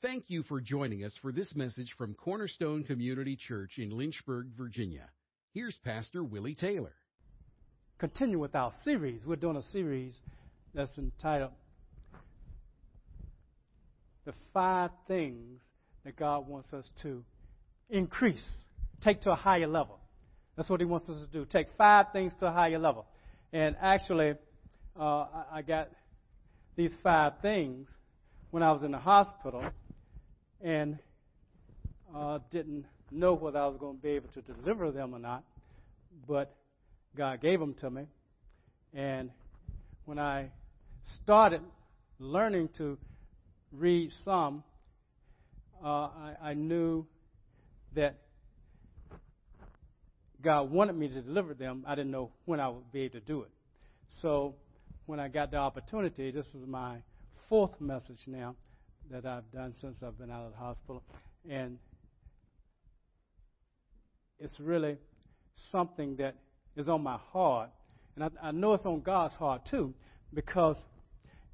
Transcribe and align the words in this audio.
Thank 0.00 0.26
you 0.28 0.44
for 0.44 0.60
joining 0.60 1.02
us 1.04 1.12
for 1.20 1.32
this 1.32 1.56
message 1.56 1.92
from 1.98 2.14
Cornerstone 2.14 2.84
Community 2.84 3.34
Church 3.34 3.78
in 3.78 3.90
Lynchburg, 3.90 4.46
Virginia. 4.56 5.08
Here's 5.54 5.76
Pastor 5.84 6.22
Willie 6.22 6.54
Taylor. 6.54 6.92
Continue 7.98 8.38
with 8.38 8.54
our 8.54 8.70
series. 8.84 9.22
We're 9.26 9.34
doing 9.34 9.56
a 9.56 9.62
series 9.72 10.14
that's 10.72 10.96
entitled 10.98 11.50
The 14.24 14.34
Five 14.54 14.90
Things 15.08 15.58
That 16.04 16.14
God 16.14 16.46
Wants 16.46 16.72
Us 16.72 16.88
to 17.02 17.24
Increase, 17.90 18.40
Take 19.02 19.22
to 19.22 19.32
a 19.32 19.36
Higher 19.36 19.66
Level. 19.66 19.98
That's 20.56 20.70
what 20.70 20.78
He 20.78 20.86
wants 20.86 21.10
us 21.10 21.20
to 21.26 21.26
do. 21.26 21.44
Take 21.44 21.66
five 21.76 22.06
things 22.12 22.32
to 22.38 22.46
a 22.46 22.52
higher 22.52 22.78
level. 22.78 23.04
And 23.52 23.74
actually, 23.82 24.34
uh, 24.96 25.26
I 25.52 25.62
got 25.66 25.88
these 26.76 26.92
five 27.02 27.32
things 27.42 27.88
when 28.52 28.62
I 28.62 28.70
was 28.70 28.84
in 28.84 28.92
the 28.92 28.98
hospital 28.98 29.64
and 30.62 30.98
uh, 32.14 32.38
didn't 32.50 32.84
know 33.10 33.34
whether 33.34 33.58
I 33.58 33.66
was 33.66 33.76
going 33.78 33.96
to 33.96 34.02
be 34.02 34.10
able 34.10 34.28
to 34.30 34.42
deliver 34.42 34.90
them 34.90 35.14
or 35.14 35.18
not, 35.18 35.44
but 36.26 36.54
God 37.16 37.40
gave 37.40 37.60
them 37.60 37.74
to 37.80 37.90
me. 37.90 38.06
And 38.94 39.30
when 40.04 40.18
I 40.18 40.50
started 41.22 41.60
learning 42.18 42.70
to 42.78 42.98
read 43.72 44.10
some, 44.24 44.62
uh, 45.82 45.86
I, 45.86 46.34
I 46.42 46.54
knew 46.54 47.06
that 47.94 48.18
God 50.42 50.70
wanted 50.70 50.96
me 50.96 51.08
to 51.08 51.22
deliver 51.22 51.54
them. 51.54 51.84
I 51.86 51.94
didn't 51.94 52.10
know 52.10 52.30
when 52.44 52.60
I 52.60 52.68
would 52.68 52.90
be 52.92 53.02
able 53.02 53.20
to 53.20 53.20
do 53.20 53.42
it. 53.42 53.50
So 54.22 54.54
when 55.06 55.20
I 55.20 55.28
got 55.28 55.50
the 55.50 55.56
opportunity, 55.56 56.30
this 56.30 56.46
was 56.54 56.66
my 56.66 56.98
fourth 57.48 57.80
message 57.80 58.20
now 58.26 58.54
that 59.10 59.24
I've 59.24 59.50
done 59.52 59.74
since 59.80 59.96
I've 60.02 60.18
been 60.18 60.30
out 60.30 60.46
of 60.46 60.52
the 60.52 60.58
hospital. 60.58 61.02
And 61.48 61.78
it's 64.38 64.58
really 64.60 64.96
something 65.72 66.16
that 66.16 66.34
is 66.76 66.88
on 66.88 67.02
my 67.02 67.18
heart. 67.32 67.70
And 68.16 68.24
I, 68.24 68.48
I 68.48 68.50
know 68.50 68.74
it's 68.74 68.86
on 68.86 69.00
God's 69.00 69.34
heart 69.34 69.62
too, 69.70 69.94
because 70.34 70.76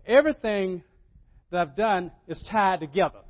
everything 0.07 0.83
that 1.51 1.61
I've 1.61 1.77
done 1.77 2.11
is 2.27 2.43
tied 2.51 2.81
together. 2.81 3.21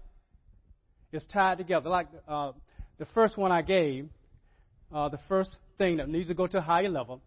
It's 1.13 1.25
tied 1.33 1.59
together. 1.59 1.91
Like 1.91 2.09
uh, 2.27 2.53
the 2.99 3.07
first 3.15 3.37
one 3.37 3.53
I 3.53 3.63
gave, 3.63 4.09
uh, 4.93 5.09
the 5.09 5.21
first 5.29 5.51
thing 5.79 5.99
that 5.99 6.09
needs 6.09 6.29
to 6.29 6.35
go 6.35 6.47
to 6.47 6.59
a 6.59 6.63
higher 6.63 6.89
level 6.89 7.21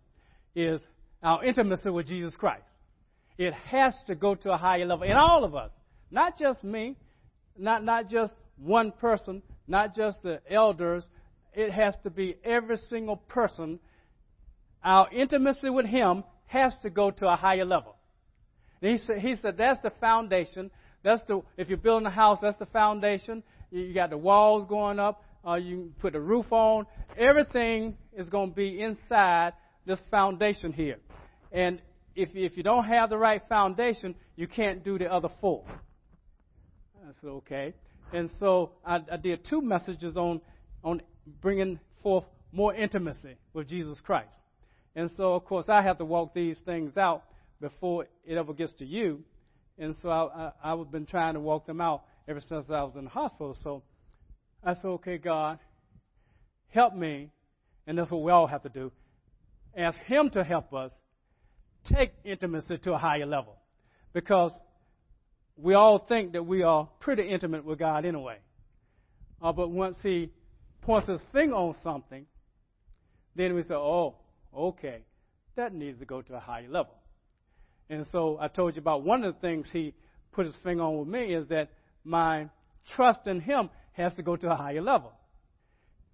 is 0.56 0.82
our 1.22 1.44
intimacy 1.44 1.90
with 1.90 2.08
Jesus 2.08 2.36
Christ. 2.36 2.64
It 3.38 3.54
has 3.54 3.96
to 4.08 4.16
go 4.16 4.34
to 4.36 4.52
a 4.52 4.58
higher 4.58 4.86
level 4.86 5.04
in 5.04 5.16
all 5.16 5.44
of 5.44 5.56
us. 5.56 5.72
Not 6.12 6.38
just 6.38 6.64
me, 6.64 6.96
not, 7.58 7.84
not 7.84 8.10
just 8.10 8.34
one 8.58 8.92
person, 8.92 9.42
not 9.68 9.96
just 9.96 10.22
the 10.24 10.42
elders. 10.50 11.04
It 11.54 11.72
has 11.72 11.96
to 12.04 12.10
be 12.10 12.38
every 12.44 12.78
single 12.90 13.18
person. 13.18 13.80
Our 14.84 15.10
intimacy 15.12 15.70
with 15.70 15.86
Him 15.86 16.24
has 16.46 16.74
to 16.84 16.90
go 16.90 17.12
to 17.12 17.28
a 17.28 17.36
higher 17.36 17.66
level. 17.66 17.96
And 18.82 18.92
he 18.92 19.06
said, 19.06 19.20
he 19.20 19.36
said 19.38 19.58
that's 19.58 19.82
the 19.82 19.92
foundation. 20.00 20.72
That's 21.04 21.22
the 21.28 21.42
if 21.58 21.70
you're 21.70 21.78
building 21.78 22.06
a 22.06 22.12
house, 22.12 22.40
that's 22.42 22.58
the 22.60 22.66
foundation. 22.68 23.44
You 23.72 23.94
got 23.94 24.12
the 24.12 24.18
walls 24.18 24.68
going 24.68 25.00
up. 25.00 25.24
Uh, 25.46 25.56
you 25.56 25.94
put 26.00 26.14
the 26.14 26.20
roof 26.20 26.52
on. 26.52 26.86
Everything 27.18 27.98
is 28.14 28.30
going 28.30 28.50
to 28.50 28.56
be 28.56 28.82
inside 28.82 29.54
this 29.86 30.00
foundation 30.12 30.74
here. 30.74 30.98
And 31.52 31.82
if 32.16 32.30
if 32.34 32.58
you 32.58 32.64
don't 32.64 32.86
have 32.86 33.10
the 33.10 33.18
right 33.18 33.42
foundation, 33.50 34.16
you 34.36 34.48
can't 34.48 34.84
do 34.84 34.98
the 34.98 35.12
other 35.12 35.30
four. 35.42 35.64
I 37.08 37.12
said, 37.22 37.30
okay. 37.30 37.74
And 38.14 38.30
so 38.40 38.72
I, 38.86 39.00
I 39.12 39.18
did 39.18 39.46
two 39.50 39.62
messages 39.62 40.18
on, 40.18 40.42
on 40.84 41.02
bringing 41.42 41.80
forth 42.04 42.26
more 42.52 42.74
intimacy 42.74 43.38
with 43.54 43.68
Jesus 43.68 44.00
Christ. 44.02 44.36
And 44.96 45.10
so, 45.16 45.34
of 45.34 45.46
course, 45.46 45.66
I 45.70 45.82
have 45.84 45.98
to 46.00 46.06
walk 46.06 46.34
these 46.34 46.58
things 46.66 46.98
out 46.98 47.24
before 47.62 48.08
it 48.26 48.36
ever 48.36 48.54
gets 48.54 48.74
to 48.74 48.86
you. 48.86 49.24
And 49.78 49.96
so 50.02 50.10
I, 50.10 50.52
I, 50.64 50.74
I've 50.74 50.92
been 50.92 51.06
trying 51.06 51.36
to 51.36 51.40
walk 51.40 51.66
them 51.66 51.80
out 51.80 52.04
ever 52.28 52.42
since 52.42 52.66
I 52.70 52.84
was 52.84 52.94
in 52.98 53.06
the 53.06 53.10
hospital. 53.10 53.56
So 53.64 53.84
I 54.64 54.74
said, 54.74 54.86
okay, 54.86 55.18
God, 55.18 55.60
help 56.70 56.94
me. 56.94 57.30
And 57.86 57.98
that's 57.98 58.12
what 58.12 58.24
we 58.24 58.32
all 58.32 58.48
have 58.48 58.64
to 58.64 58.70
do. 58.70 58.92
Ask 59.78 60.00
Him 60.02 60.30
to 60.32 60.44
help 60.44 60.74
us 60.74 60.92
take 61.86 62.12
intimacy 62.26 62.80
to 62.80 62.94
a 62.94 62.98
higher 62.98 63.26
level. 63.26 63.56
Because 64.14 64.52
we 65.58 65.74
all 65.74 66.00
think 66.00 66.34
that 66.34 66.46
we 66.46 66.62
are 66.62 66.88
pretty 67.00 67.28
intimate 67.28 67.66
with 67.66 67.80
God 67.80 68.06
anyway. 68.06 68.38
Uh, 69.42 69.52
but 69.52 69.70
once 69.70 69.98
He 70.02 70.32
points 70.82 71.08
His 71.08 71.22
finger 71.34 71.56
on 71.56 71.76
something, 71.84 72.26
then 73.36 73.56
we 73.56 73.64
say, 73.64 73.74
oh, 73.74 74.16
okay, 74.56 75.02
that 75.56 75.74
needs 75.74 76.00
to 76.00 76.06
go 76.06 76.22
to 76.22 76.36
a 76.36 76.40
higher 76.40 76.70
level. 76.70 76.94
And 77.90 78.06
so 78.12 78.38
I 78.40 78.48
told 78.48 78.76
you 78.76 78.82
about 78.82 79.04
one 79.04 79.24
of 79.24 79.34
the 79.34 79.40
things 79.42 79.68
He 79.72 79.94
put 80.32 80.46
His 80.46 80.56
finger 80.64 80.84
on 80.84 81.00
with 81.00 81.08
me 81.08 81.34
is 81.34 81.48
that 81.50 81.70
my 82.04 82.50
trust 82.96 83.26
in 83.26 83.42
Him 83.42 83.70
has 83.94 84.14
to 84.16 84.24
go 84.24 84.36
to 84.36 84.52
a 84.52 84.56
higher 84.56 84.82
level. 84.82 85.12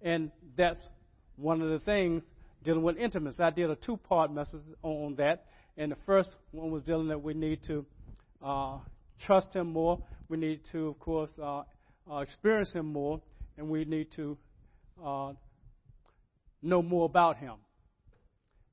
And 0.00 0.30
that's 0.56 0.80
one 1.36 1.60
of 1.60 1.68
the 1.68 1.78
things 1.80 2.22
dealing 2.62 2.82
with 2.82 2.96
intimacy. 2.96 3.36
I 3.40 3.50
did 3.50 3.70
a 3.70 3.76
two 3.76 3.96
part 3.96 4.32
message 4.32 4.62
on 4.82 5.16
that. 5.16 5.44
And 5.76 5.92
the 5.92 5.96
first 6.06 6.30
one 6.52 6.70
was 6.70 6.82
dealing 6.82 7.08
that 7.08 7.22
we 7.22 7.34
need 7.34 7.62
to 7.66 7.84
uh, 8.42 8.78
trust 9.20 9.54
Him 9.54 9.72
more. 9.72 10.02
We 10.28 10.36
need 10.36 10.60
to, 10.72 10.88
of 10.88 10.98
course, 10.98 11.30
uh, 11.40 11.62
uh, 12.10 12.18
experience 12.18 12.72
Him 12.72 12.92
more, 12.92 13.20
and 13.56 13.68
we 13.68 13.84
need 13.84 14.12
to 14.16 14.36
uh, 15.04 15.32
know 16.62 16.82
more 16.82 17.06
about 17.06 17.36
Him. 17.36 17.54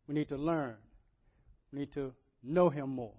We 0.08 0.16
need 0.16 0.30
to 0.30 0.38
learn. 0.38 0.76
We 1.72 1.80
need 1.80 1.94
to 1.94 2.14
know 2.44 2.70
Him 2.70 2.90
more. 2.90 3.14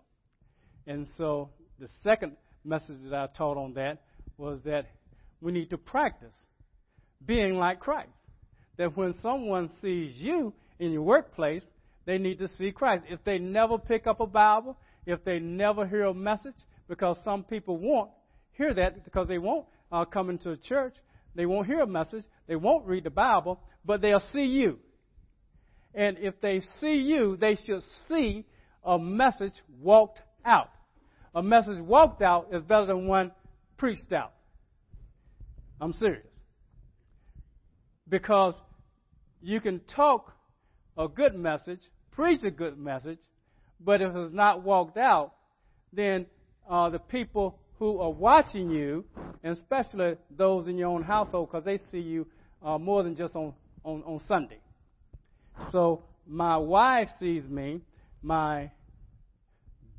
And 0.86 1.08
so, 1.16 1.50
the 1.78 1.88
second 2.02 2.36
message 2.64 2.96
that 3.04 3.14
I 3.14 3.26
taught 3.36 3.56
on 3.56 3.74
that 3.74 4.02
was 4.36 4.58
that 4.64 4.86
we 5.40 5.52
need 5.52 5.70
to 5.70 5.78
practice 5.78 6.34
being 7.24 7.54
like 7.54 7.80
Christ. 7.80 8.10
That 8.78 8.96
when 8.96 9.14
someone 9.22 9.70
sees 9.80 10.14
you 10.16 10.52
in 10.78 10.92
your 10.92 11.02
workplace, 11.02 11.62
they 12.06 12.18
need 12.18 12.38
to 12.38 12.48
see 12.48 12.72
Christ. 12.72 13.04
If 13.08 13.22
they 13.24 13.38
never 13.38 13.78
pick 13.78 14.06
up 14.06 14.20
a 14.20 14.26
Bible, 14.26 14.76
if 15.06 15.24
they 15.24 15.38
never 15.38 15.86
hear 15.86 16.04
a 16.04 16.14
message, 16.14 16.54
because 16.92 17.16
some 17.24 17.42
people 17.42 17.78
won't 17.78 18.10
hear 18.50 18.74
that 18.74 19.02
because 19.02 19.26
they 19.26 19.38
won't 19.38 19.64
uh, 19.90 20.04
come 20.04 20.28
into 20.28 20.50
the 20.50 20.58
church. 20.58 20.94
They 21.34 21.46
won't 21.46 21.66
hear 21.66 21.80
a 21.80 21.86
message. 21.86 22.24
They 22.46 22.54
won't 22.54 22.84
read 22.84 23.04
the 23.04 23.10
Bible, 23.10 23.58
but 23.82 24.02
they'll 24.02 24.22
see 24.30 24.44
you. 24.44 24.78
And 25.94 26.18
if 26.18 26.38
they 26.42 26.60
see 26.82 26.96
you, 26.96 27.38
they 27.40 27.56
should 27.64 27.82
see 28.10 28.44
a 28.84 28.98
message 28.98 29.54
walked 29.80 30.20
out. 30.44 30.68
A 31.34 31.42
message 31.42 31.80
walked 31.80 32.20
out 32.20 32.48
is 32.52 32.60
better 32.60 32.84
than 32.84 33.06
one 33.06 33.32
preached 33.78 34.12
out. 34.12 34.34
I'm 35.80 35.94
serious. 35.94 36.26
Because 38.06 38.52
you 39.40 39.62
can 39.62 39.80
talk 39.96 40.30
a 40.98 41.08
good 41.08 41.34
message, 41.34 41.80
preach 42.10 42.42
a 42.42 42.50
good 42.50 42.76
message, 42.76 43.20
but 43.80 44.02
if 44.02 44.14
it's 44.14 44.34
not 44.34 44.62
walked 44.62 44.98
out, 44.98 45.32
then 45.90 46.26
uh, 46.68 46.90
the 46.90 46.98
people 46.98 47.58
who 47.78 47.98
are 47.98 48.10
watching 48.10 48.70
you, 48.70 49.04
and 49.42 49.56
especially 49.56 50.16
those 50.36 50.68
in 50.68 50.78
your 50.78 50.88
own 50.88 51.02
household, 51.02 51.48
because 51.50 51.64
they 51.64 51.78
see 51.90 51.98
you 51.98 52.26
uh, 52.62 52.78
more 52.78 53.02
than 53.02 53.16
just 53.16 53.34
on, 53.34 53.52
on, 53.84 54.02
on 54.04 54.20
Sunday. 54.28 54.60
So 55.72 56.02
my 56.26 56.56
wife 56.56 57.08
sees 57.18 57.48
me, 57.48 57.80
my 58.22 58.70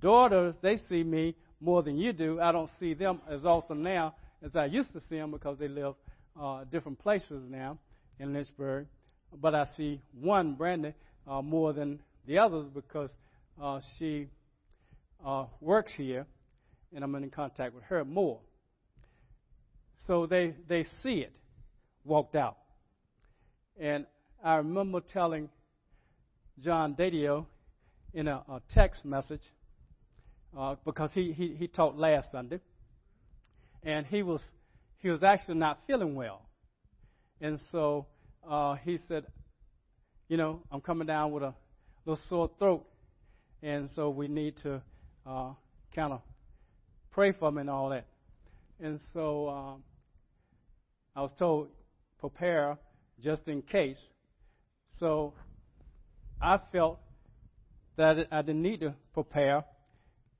daughters, 0.01 0.55
they 0.61 0.77
see 0.89 1.03
me 1.03 1.35
more 1.59 1.83
than 1.83 1.97
you 1.97 2.13
do. 2.13 2.39
I 2.39 2.51
don't 2.51 2.69
see 2.79 2.93
them 2.93 3.21
as 3.29 3.45
often 3.45 3.83
now 3.83 4.15
as 4.43 4.55
I 4.55 4.65
used 4.65 4.93
to 4.93 5.01
see 5.09 5.17
them 5.17 5.31
because 5.31 5.57
they 5.57 5.67
live 5.67 5.95
uh, 6.39 6.63
different 6.65 6.99
places 6.99 7.43
now 7.49 7.77
in 8.19 8.33
Lynchburg. 8.33 8.87
But 9.41 9.55
I 9.55 9.67
see 9.75 10.01
one, 10.19 10.53
Brandy, 10.53 10.93
uh, 11.27 11.41
more 11.41 11.73
than 11.73 11.99
the 12.27 12.37
others 12.37 12.67
because 12.73 13.09
uh, 13.61 13.79
she 13.97 14.27
uh, 15.25 15.45
works 15.61 15.91
here 15.95 16.25
and 16.93 17.03
I'm 17.03 17.15
in 17.15 17.29
contact 17.29 17.73
with 17.73 17.83
her 17.85 18.05
more. 18.05 18.39
So 20.07 20.25
they, 20.25 20.55
they 20.67 20.85
see 21.01 21.19
it 21.19 21.37
walked 22.03 22.35
out. 22.35 22.57
And 23.79 24.05
I 24.43 24.55
remember 24.55 24.99
telling 25.01 25.49
John 26.59 26.95
Dadio 26.95 27.45
in 28.13 28.27
a, 28.27 28.43
a 28.47 28.61
text 28.69 29.05
message, 29.05 29.41
uh, 30.57 30.75
because 30.85 31.09
he, 31.13 31.33
he, 31.33 31.55
he 31.57 31.67
taught 31.67 31.97
last 31.97 32.31
Sunday, 32.31 32.59
and 33.81 34.05
he 34.05 34.21
was, 34.21 34.41
he 34.99 35.09
was 35.09 35.23
actually 35.23 35.55
not 35.55 35.79
feeling 35.87 36.15
well. 36.15 36.41
And 37.41 37.59
so 37.71 38.05
uh, 38.47 38.75
he 38.75 38.99
said, 39.07 39.25
You 40.27 40.37
know, 40.37 40.61
I'm 40.71 40.81
coming 40.81 41.07
down 41.07 41.31
with 41.31 41.43
a 41.43 41.55
little 42.05 42.21
sore 42.29 42.51
throat, 42.59 42.85
and 43.63 43.89
so 43.95 44.09
we 44.09 44.27
need 44.27 44.57
to 44.57 44.81
uh, 45.25 45.53
kind 45.95 46.13
of 46.13 46.21
pray 47.13 47.31
for 47.31 47.51
me 47.51 47.61
and 47.61 47.69
all 47.69 47.89
that. 47.89 48.05
and 48.79 48.99
so 49.13 49.47
um, 49.49 49.83
I 51.15 51.21
was 51.21 51.31
told 51.37 51.69
prepare 52.19 52.77
just 53.21 53.47
in 53.47 53.61
case. 53.61 53.97
So 54.99 55.33
I 56.41 56.59
felt 56.71 56.99
that 57.97 58.27
I 58.31 58.41
didn't 58.41 58.61
need 58.61 58.79
to 58.79 58.93
prepare, 59.13 59.63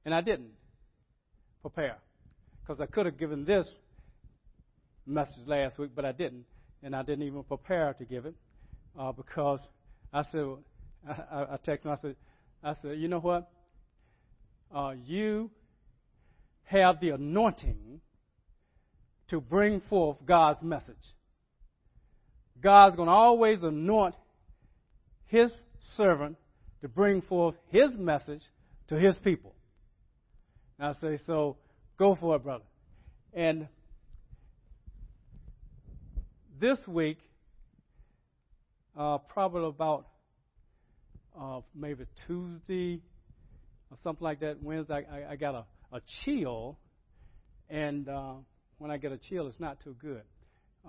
and 0.06 0.14
I 0.14 0.22
didn't 0.22 0.52
prepare 1.62 1.98
because 2.62 2.81
I 2.81 2.86
could 2.88 3.06
have 3.06 3.18
given 3.18 3.46
this 3.46 3.68
message 5.06 5.46
last 5.46 5.78
week, 5.78 5.92
but 5.96 6.06
I 6.06 6.12
didn't, 6.12 6.46
and 6.81 6.96
I 6.96 7.04
didn't 7.04 7.25
even 7.25 7.44
prepare 7.44 7.94
to 7.94 8.06
give 8.06 8.25
it 8.25 8.36
uh, 8.98 9.12
because 9.12 9.60
I 10.12 10.24
said 10.31 10.46
I, 11.08 11.44
I 11.54 11.58
texted 11.66 11.86
him. 11.86 11.92
I 11.92 11.98
said, 12.02 12.16
I 12.64 12.74
said, 12.81 12.98
you 12.98 13.08
know 13.08 13.20
what? 13.20 13.50
Uh, 14.74 14.94
you 15.06 15.52
have 16.65 17.00
the 17.00 17.10
anointing 17.10 18.01
to 19.30 19.42
bring 19.42 19.81
forth 19.89 20.18
God's 20.25 20.62
message. 20.62 20.95
God's 22.62 22.95
going 22.95 23.07
to 23.07 23.13
always 23.13 23.62
anoint 23.62 24.15
His 25.27 25.51
servant 25.98 26.38
to 26.81 26.88
bring 26.88 27.21
forth 27.21 27.56
His 27.69 27.92
message 27.92 28.42
to 28.88 29.00
His 29.00 29.15
people. 29.18 29.56
And 30.80 30.89
I 30.89 30.94
say, 31.00 31.24
so 31.25 31.57
go 31.98 32.15
for 32.15 32.36
it, 32.36 32.44
brother. 32.44 32.63
And 33.33 33.68
this 36.60 36.77
week, 36.88 37.18
uh, 38.98 39.18
probably 39.18 39.68
about 39.68 40.07
uh, 41.39 41.62
maybe 41.75 42.06
Tuesday 42.27 43.01
or 43.89 43.98
something 44.04 44.24
like 44.24 44.39
that, 44.42 44.62
Wednesday, 44.62 45.06
I, 45.12 45.33
I 45.33 45.36
got 45.36 45.56
a, 45.56 45.65
a 45.94 46.01
chill. 46.24 46.78
And 47.69 48.10
uh, 48.10 48.34
when 48.80 48.92
I 48.92 48.98
get 48.98 49.12
a 49.12 49.18
chill, 49.18 49.48
it's 49.48 49.60
not 49.60 49.80
too 49.81 49.95
good 50.01 50.24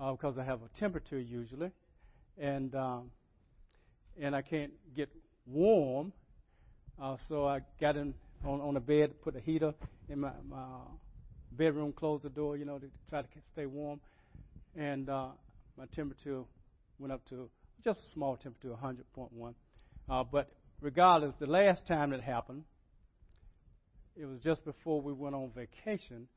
uh, 0.01 0.11
because 0.11 0.37
I 0.37 0.43
have 0.43 0.59
a 0.61 0.79
temperature 0.79 1.19
usually. 1.19 1.71
And, 2.37 2.75
um, 2.75 3.11
and 4.19 4.35
I 4.35 4.41
can't 4.41 4.73
get 4.95 5.09
warm. 5.45 6.11
Uh, 7.01 7.17
so 7.29 7.47
I 7.47 7.59
got 7.79 7.95
in 7.95 8.13
on, 8.43 8.61
on 8.61 8.73
the 8.73 8.79
bed, 8.79 9.21
put 9.21 9.35
a 9.35 9.39
heater 9.39 9.73
in 10.09 10.19
my, 10.19 10.31
my 10.49 10.65
bedroom, 11.51 11.93
closed 11.93 12.23
the 12.23 12.29
door, 12.29 12.57
you 12.57 12.65
know, 12.65 12.77
to 12.77 12.87
try 13.09 13.21
to 13.21 13.27
stay 13.53 13.65
warm. 13.65 13.99
And 14.75 15.09
uh, 15.09 15.27
my 15.77 15.85
temperature 15.93 16.41
went 16.99 17.13
up 17.13 17.25
to 17.29 17.49
just 17.83 17.99
a 17.99 18.13
small 18.13 18.35
temperature, 18.37 18.75
100.1. 18.83 19.53
Uh, 20.09 20.23
but 20.23 20.49
regardless, 20.81 21.33
the 21.39 21.47
last 21.47 21.85
time 21.87 22.13
it 22.13 22.21
happened, 22.21 22.63
it 24.15 24.25
was 24.25 24.39
just 24.39 24.63
before 24.63 25.01
we 25.01 25.13
went 25.13 25.35
on 25.35 25.51
vacation. 25.55 26.27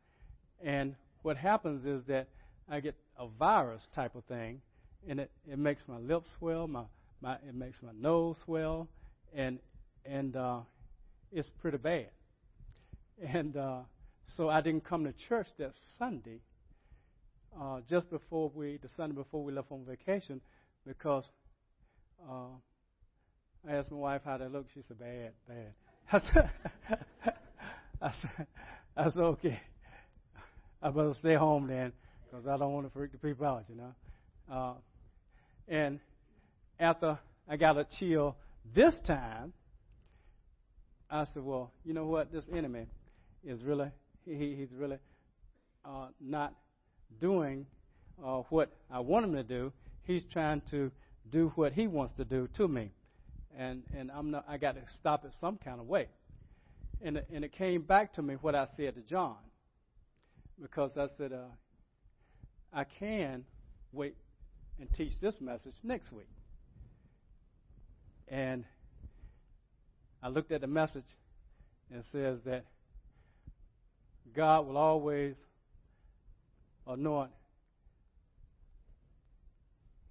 And 0.64 0.96
what 1.22 1.36
happens 1.36 1.84
is 1.84 2.04
that 2.08 2.28
I 2.68 2.80
get 2.80 2.96
a 3.18 3.26
virus 3.26 3.82
type 3.94 4.14
of 4.14 4.24
thing, 4.24 4.60
and 5.08 5.20
it, 5.20 5.30
it 5.50 5.58
makes 5.58 5.82
my 5.86 5.98
lips 5.98 6.28
swell, 6.38 6.66
my, 6.66 6.82
my 7.20 7.34
it 7.34 7.54
makes 7.54 7.78
my 7.82 7.92
nose 7.98 8.36
swell, 8.44 8.88
and 9.34 9.58
and 10.04 10.36
uh, 10.36 10.60
it's 11.32 11.48
pretty 11.60 11.78
bad. 11.78 12.10
And 13.26 13.56
uh, 13.56 13.80
so 14.36 14.48
I 14.48 14.60
didn't 14.60 14.84
come 14.84 15.04
to 15.04 15.12
church 15.28 15.48
that 15.58 15.72
Sunday, 15.98 16.40
uh, 17.60 17.80
just 17.88 18.10
before 18.10 18.50
we 18.54 18.78
the 18.82 18.88
Sunday 18.96 19.14
before 19.14 19.42
we 19.44 19.52
left 19.52 19.70
on 19.70 19.84
vacation, 19.84 20.40
because 20.86 21.24
uh, 22.28 22.48
I 23.68 23.74
asked 23.74 23.90
my 23.90 23.96
wife 23.98 24.22
how 24.24 24.38
they 24.38 24.46
looked. 24.46 24.70
She 24.74 24.82
said, 24.86 24.98
"Bad, 24.98 25.32
bad." 25.48 26.98
I 28.00 28.12
said, 28.20 28.46
I 28.96 29.08
said, 29.08 29.20
okay. 29.20 29.60
I 30.80 30.90
better 30.90 31.14
stay 31.18 31.34
home 31.34 31.66
then, 31.66 31.92
because 32.24 32.46
I 32.46 32.56
don't 32.56 32.72
want 32.72 32.86
to 32.86 32.92
freak 32.92 33.10
the 33.12 33.18
people 33.18 33.46
out, 33.46 33.64
you 33.68 33.74
know. 33.74 33.94
Uh, 34.52 34.74
and 35.66 35.98
after 36.78 37.18
I 37.48 37.56
got 37.56 37.76
a 37.76 37.86
chill 37.98 38.36
this 38.74 38.96
time, 39.06 39.52
I 41.10 41.24
said, 41.32 41.42
"Well, 41.42 41.72
you 41.84 41.94
know 41.94 42.06
what? 42.06 42.32
This 42.32 42.44
enemy 42.54 42.86
is 43.44 43.62
really 43.62 43.90
he, 44.24 44.54
he's 44.56 44.72
really 44.74 44.98
uh, 45.84 46.08
not 46.20 46.54
doing 47.20 47.66
uh, 48.24 48.42
what 48.50 48.70
I 48.90 49.00
want 49.00 49.24
him 49.24 49.32
to 49.32 49.42
do. 49.42 49.72
He's 50.04 50.24
trying 50.32 50.62
to 50.70 50.90
do 51.30 51.52
what 51.56 51.72
he 51.72 51.86
wants 51.86 52.14
to 52.18 52.24
do 52.24 52.48
to 52.56 52.68
me, 52.68 52.92
and 53.56 53.82
and 53.96 54.10
I'm 54.10 54.30
not. 54.30 54.44
I 54.48 54.58
got 54.58 54.76
to 54.76 54.82
stop 55.00 55.24
it 55.24 55.32
some 55.40 55.58
kind 55.58 55.80
of 55.80 55.86
way. 55.86 56.08
And 57.00 57.16
it, 57.18 57.28
and 57.32 57.44
it 57.44 57.52
came 57.52 57.82
back 57.82 58.12
to 58.14 58.22
me 58.22 58.34
what 58.40 58.54
I 58.54 58.66
said 58.76 58.94
to 58.96 59.00
John, 59.02 59.36
because 60.60 60.90
I 60.96 61.06
said 61.16 61.32
uh, 61.32 61.46
I 62.72 62.84
can 62.84 63.44
wait 63.92 64.16
and 64.80 64.92
teach 64.94 65.12
this 65.20 65.40
message 65.40 65.74
next 65.82 66.12
week. 66.12 66.28
And 68.26 68.64
I 70.22 70.28
looked 70.28 70.52
at 70.52 70.60
the 70.60 70.66
message 70.66 71.06
and 71.90 72.00
it 72.00 72.06
says 72.12 72.40
that 72.44 72.64
God 74.34 74.66
will 74.66 74.76
always 74.76 75.36
anoint 76.86 77.30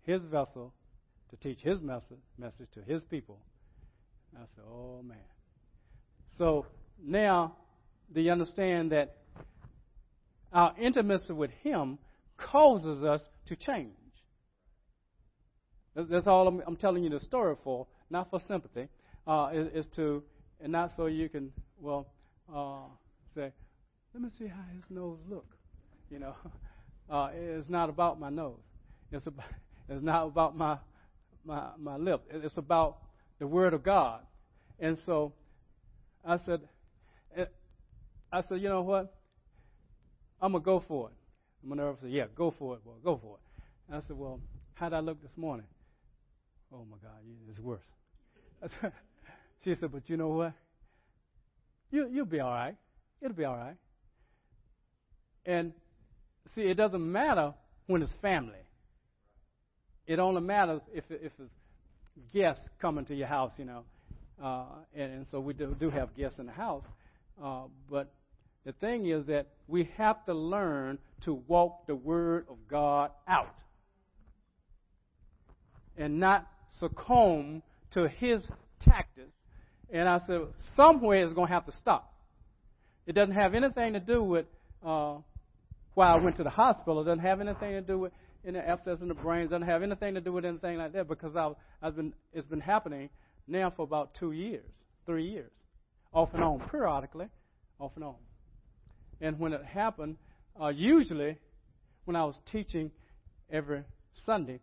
his 0.03 0.21
vessel 0.23 0.73
to 1.29 1.35
teach 1.35 1.59
his 1.59 1.81
message, 1.81 2.17
message 2.37 2.69
to 2.73 2.81
his 2.81 3.03
people. 3.03 3.39
I 4.35 4.45
said, 4.55 4.63
oh 4.67 5.01
man. 5.03 5.17
So 6.37 6.65
now, 7.03 7.55
do 8.13 8.21
you 8.21 8.31
understand 8.31 8.91
that 8.91 9.17
our 10.51 10.73
intimacy 10.79 11.33
with 11.33 11.51
him 11.63 11.97
causes 12.37 13.03
us 13.03 13.21
to 13.47 13.55
change? 13.55 13.91
That's 15.95 16.27
all 16.27 16.47
I'm, 16.47 16.61
I'm 16.65 16.75
telling 16.75 17.03
you 17.03 17.09
the 17.09 17.19
story 17.19 17.55
for, 17.63 17.87
not 18.09 18.29
for 18.29 18.39
sympathy. 18.47 18.87
Uh, 19.25 19.49
is, 19.53 19.85
is, 19.85 19.91
to, 19.95 20.23
and 20.61 20.71
not 20.71 20.91
so 20.95 21.07
you 21.07 21.27
can, 21.27 21.51
well, 21.79 22.07
uh, 22.53 22.87
say, 23.35 23.51
let 24.13 24.23
me 24.23 24.29
see 24.37 24.47
how 24.47 24.63
his 24.73 24.83
nose 24.89 25.17
look. 25.29 25.45
You 26.09 26.19
know, 26.19 26.35
uh, 27.09 27.29
it's 27.33 27.69
not 27.69 27.89
about 27.89 28.19
my 28.19 28.29
nose. 28.29 28.59
It's 29.11 29.27
about, 29.27 29.45
it's 29.89 30.03
not 30.03 30.27
about 30.27 30.55
my 30.57 30.77
my 31.45 31.69
my 31.79 31.97
lips. 31.97 32.25
It's 32.31 32.57
about 32.57 32.97
the 33.39 33.47
Word 33.47 33.73
of 33.73 33.83
God. 33.83 34.21
And 34.79 34.97
so, 35.05 35.33
I 36.25 36.37
said, 36.45 36.61
I 38.31 38.41
said, 38.41 38.61
you 38.61 38.69
know 38.69 38.81
what? 38.81 39.13
I'm 40.41 40.51
gonna 40.51 40.63
go 40.63 40.83
for 40.87 41.09
it. 41.09 41.13
Minerva 41.63 41.97
said, 42.01 42.11
yeah, 42.11 42.25
go 42.35 42.53
for 42.57 42.75
it, 42.75 42.83
boy, 42.83 42.91
go 43.03 43.19
for 43.21 43.37
it. 43.37 43.63
And 43.87 44.01
I 44.03 44.07
said, 44.07 44.17
well, 44.17 44.39
how'd 44.73 44.93
I 44.93 44.99
look 44.99 45.21
this 45.21 45.31
morning? 45.35 45.65
Oh 46.73 46.85
my 46.89 46.97
God, 47.01 47.17
it's 47.49 47.59
worse. 47.59 47.81
she 49.63 49.75
said, 49.75 49.91
but 49.91 50.09
you 50.09 50.17
know 50.17 50.29
what? 50.29 50.53
You 51.91 52.07
you'll 52.11 52.25
be 52.25 52.39
all 52.39 52.51
right. 52.51 52.75
It'll 53.21 53.35
be 53.35 53.45
all 53.45 53.55
right. 53.55 53.77
And 55.45 55.71
see, 56.53 56.63
it 56.63 56.75
doesn't 56.75 57.11
matter 57.11 57.53
when 57.87 58.01
it's 58.01 58.13
family. 58.21 58.59
It 60.05 60.19
only 60.19 60.41
matters 60.41 60.81
if 60.93 61.05
if 61.09 61.31
it's 61.39 61.53
guests 62.33 62.63
coming 62.81 63.05
to 63.05 63.15
your 63.15 63.27
house, 63.27 63.53
you 63.57 63.65
know. 63.65 63.83
Uh, 64.43 64.65
and, 64.95 65.13
and 65.13 65.25
so 65.31 65.39
we 65.39 65.53
do, 65.53 65.75
do 65.79 65.89
have 65.89 66.15
guests 66.15 66.39
in 66.39 66.45
the 66.45 66.51
house. 66.51 66.83
Uh, 67.41 67.63
but 67.89 68.11
the 68.65 68.73
thing 68.73 69.05
is 69.05 69.25
that 69.27 69.47
we 69.67 69.89
have 69.97 70.25
to 70.25 70.33
learn 70.33 70.97
to 71.25 71.33
walk 71.47 71.87
the 71.87 71.95
Word 71.95 72.45
of 72.49 72.57
God 72.69 73.11
out 73.27 73.55
and 75.97 76.19
not 76.19 76.47
succumb 76.79 77.61
to 77.91 78.07
His 78.07 78.41
tactics. 78.79 79.31
And 79.91 80.07
I 80.07 80.19
said, 80.27 80.41
somewhere 80.75 81.23
it's 81.23 81.33
going 81.33 81.47
to 81.47 81.53
have 81.53 81.65
to 81.65 81.71
stop. 81.71 82.13
It 83.05 83.13
doesn't 83.13 83.35
have 83.35 83.53
anything 83.53 83.93
to 83.93 83.99
do 83.99 84.21
with 84.21 84.45
uh, 84.85 85.15
why 85.93 86.07
I 86.07 86.17
went 86.17 86.35
to 86.37 86.43
the 86.43 86.49
hospital. 86.49 87.01
It 87.01 87.05
doesn't 87.05 87.23
have 87.23 87.39
anything 87.39 87.71
to 87.71 87.81
do 87.81 87.97
with 87.97 88.11
any 88.45 88.59
abscess 88.59 88.99
in 89.01 89.07
the 89.07 89.13
brain. 89.13 89.43
It 89.43 89.49
doesn't 89.49 89.67
have 89.67 89.81
anything 89.81 90.13
to 90.15 90.21
do 90.21 90.33
with 90.33 90.45
anything 90.45 90.77
like 90.77 90.93
that 90.93 91.07
because 91.07 91.35
I've, 91.35 91.55
I've 91.81 91.95
been, 91.95 92.13
it's 92.33 92.47
been 92.47 92.59
happening 92.59 93.09
now 93.47 93.71
for 93.75 93.83
about 93.83 94.13
two 94.19 94.33
years, 94.33 94.65
three 95.05 95.25
years, 95.25 95.51
off 96.17 96.33
and 96.33 96.43
on, 96.43 96.59
periodically, 96.71 97.27
off 97.79 97.91
and 97.93 98.03
on. 98.03 98.15
And 99.21 99.37
when 99.37 99.53
it 99.53 99.63
happened, 99.63 100.17
uh, 100.59 100.69
usually 100.69 101.37
when 102.05 102.15
I 102.15 102.25
was 102.25 102.35
teaching 102.51 102.89
every 103.51 103.83
Sunday, 104.25 104.59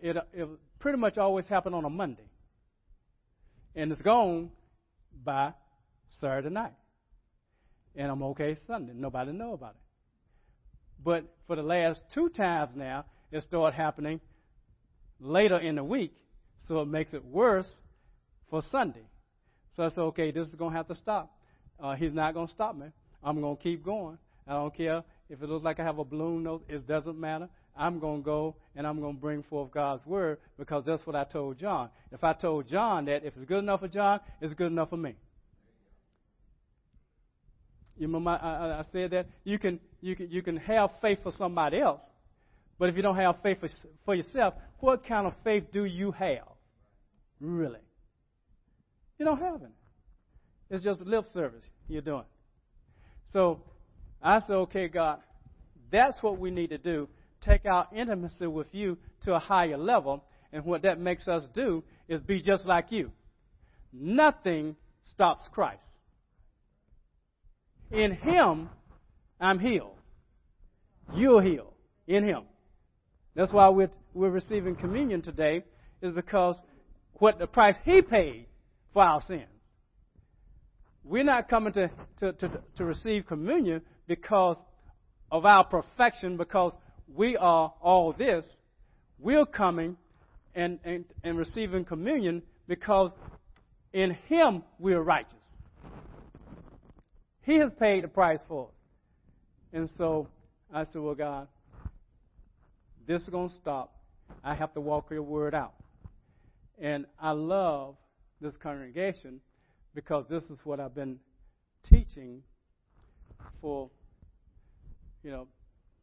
it, 0.00 0.16
it 0.32 0.48
pretty 0.78 0.96
much 0.96 1.18
always 1.18 1.46
happened 1.48 1.74
on 1.74 1.84
a 1.84 1.90
Monday. 1.90 2.24
And 3.74 3.92
it's 3.92 4.00
gone 4.00 4.52
by 5.22 5.52
Saturday 6.18 6.48
night. 6.48 6.72
And 7.94 8.10
I'm 8.10 8.22
okay 8.22 8.56
Sunday. 8.66 8.94
Nobody 8.94 9.32
know 9.32 9.52
about 9.52 9.72
it. 9.72 11.04
But 11.04 11.24
for 11.46 11.56
the 11.56 11.62
last 11.62 12.00
two 12.14 12.30
times 12.30 12.70
now, 12.74 13.04
it 13.30 13.42
started 13.42 13.76
happening 13.76 14.18
later 15.20 15.58
in 15.58 15.74
the 15.74 15.84
week, 15.84 16.14
so 16.66 16.80
it 16.80 16.88
makes 16.88 17.12
it 17.12 17.22
worse 17.22 17.68
for 18.48 18.62
Sunday. 18.70 19.04
So 19.76 19.84
I 19.84 19.88
said, 19.88 19.98
okay, 19.98 20.30
this 20.30 20.46
is 20.46 20.54
going 20.54 20.72
to 20.72 20.76
have 20.76 20.88
to 20.88 20.94
stop. 20.94 21.32
Uh, 21.82 21.94
he's 21.94 22.12
not 22.12 22.34
going 22.34 22.46
to 22.46 22.52
stop 22.52 22.76
me. 22.76 22.86
I'm 23.22 23.40
going 23.40 23.56
to 23.56 23.62
keep 23.62 23.84
going. 23.84 24.18
I 24.46 24.52
don't 24.52 24.74
care 24.76 25.02
if 25.28 25.42
it 25.42 25.48
looks 25.48 25.64
like 25.64 25.80
I 25.80 25.84
have 25.84 25.98
a 25.98 26.04
balloon 26.04 26.42
nose, 26.42 26.60
it 26.68 26.86
doesn't 26.86 27.18
matter. 27.18 27.48
I'm 27.76 27.98
going 27.98 28.20
to 28.20 28.24
go 28.24 28.56
and 28.76 28.86
I'm 28.86 29.00
going 29.00 29.16
to 29.16 29.20
bring 29.20 29.42
forth 29.44 29.72
God's 29.72 30.04
word 30.06 30.38
because 30.58 30.84
that's 30.84 31.04
what 31.06 31.16
I 31.16 31.24
told 31.24 31.58
John. 31.58 31.88
If 32.12 32.22
I 32.22 32.32
told 32.32 32.68
John 32.68 33.06
that 33.06 33.24
if 33.24 33.36
it's 33.36 33.46
good 33.46 33.58
enough 33.58 33.80
for 33.80 33.88
John, 33.88 34.20
it's 34.40 34.54
good 34.54 34.70
enough 34.70 34.90
for 34.90 34.96
me. 34.96 35.16
You 37.96 38.06
remember 38.06 38.30
I, 38.30 38.80
I 38.80 38.84
said 38.92 39.10
that 39.12 39.26
you 39.44 39.58
can 39.58 39.78
you 40.00 40.16
can 40.16 40.30
you 40.30 40.42
can 40.42 40.56
have 40.56 40.90
faith 41.00 41.20
for 41.22 41.30
somebody 41.38 41.80
else, 41.80 42.00
but 42.76 42.88
if 42.88 42.96
you 42.96 43.02
don't 43.02 43.16
have 43.16 43.36
faith 43.40 43.60
for, 43.60 43.68
for 44.04 44.14
yourself, 44.16 44.54
what 44.80 45.06
kind 45.06 45.28
of 45.28 45.34
faith 45.44 45.64
do 45.72 45.84
you 45.84 46.10
have? 46.10 46.42
Really, 47.40 47.78
you 49.24 49.30
don't 49.30 49.40
have 49.40 49.62
any. 49.62 49.72
It's 50.68 50.84
just 50.84 51.00
lip 51.00 51.24
service 51.32 51.64
you're 51.88 52.02
doing. 52.02 52.24
So 53.32 53.60
I 54.22 54.40
said, 54.40 54.52
okay, 54.52 54.88
God, 54.88 55.20
that's 55.90 56.22
what 56.22 56.38
we 56.38 56.50
need 56.50 56.70
to 56.70 56.78
do. 56.78 57.08
Take 57.40 57.64
our 57.64 57.88
intimacy 57.94 58.46
with 58.46 58.66
you 58.72 58.98
to 59.22 59.34
a 59.34 59.38
higher 59.38 59.78
level. 59.78 60.24
And 60.52 60.64
what 60.64 60.82
that 60.82 61.00
makes 61.00 61.26
us 61.26 61.44
do 61.54 61.82
is 62.06 62.20
be 62.20 62.42
just 62.42 62.66
like 62.66 62.92
you. 62.92 63.12
Nothing 63.92 64.76
stops 65.04 65.48
Christ. 65.52 65.82
In 67.90 68.12
Him, 68.12 68.68
I'm 69.40 69.58
healed. 69.58 69.96
You're 71.14 71.42
healed. 71.42 71.72
In 72.06 72.24
Him. 72.24 72.42
That's 73.34 73.52
why 73.52 73.68
we're, 73.70 73.90
we're 74.12 74.30
receiving 74.30 74.76
communion 74.76 75.22
today, 75.22 75.64
is 76.02 76.14
because 76.14 76.56
what 77.14 77.38
the 77.38 77.46
price 77.46 77.76
He 77.84 78.02
paid 78.02 78.46
for 78.94 79.02
our 79.02 79.20
sins. 79.26 79.42
We're 81.02 81.24
not 81.24 81.50
coming 81.50 81.74
to, 81.74 81.90
to, 82.20 82.32
to, 82.32 82.62
to 82.76 82.84
receive 82.84 83.26
communion 83.26 83.82
because 84.06 84.56
of 85.30 85.44
our 85.44 85.64
perfection, 85.64 86.38
because 86.38 86.72
we 87.14 87.36
are 87.36 87.74
all 87.82 88.14
this. 88.14 88.44
We're 89.18 89.44
coming 89.44 89.98
and, 90.54 90.78
and, 90.84 91.04
and 91.22 91.36
receiving 91.36 91.84
communion 91.84 92.42
because 92.66 93.10
in 93.92 94.12
Him 94.28 94.62
we 94.78 94.94
are 94.94 95.02
righteous. 95.02 95.34
He 97.42 97.56
has 97.56 97.70
paid 97.78 98.04
the 98.04 98.08
price 98.08 98.40
for 98.48 98.68
us. 98.68 98.74
And 99.72 99.90
so 99.98 100.28
I 100.72 100.84
said, 100.84 101.02
Well, 101.02 101.14
God, 101.14 101.48
this 103.06 103.20
is 103.22 103.28
going 103.28 103.50
to 103.50 103.54
stop. 103.56 103.92
I 104.42 104.54
have 104.54 104.72
to 104.74 104.80
walk 104.80 105.10
your 105.10 105.22
word 105.22 105.54
out. 105.54 105.74
And 106.80 107.06
I 107.20 107.32
love 107.32 107.96
this 108.40 108.56
congregation 108.56 109.40
because 109.94 110.24
this 110.28 110.44
is 110.44 110.58
what 110.64 110.80
I've 110.80 110.94
been 110.94 111.18
teaching 111.88 112.42
for, 113.60 113.90
you 115.22 115.30
know, 115.30 115.46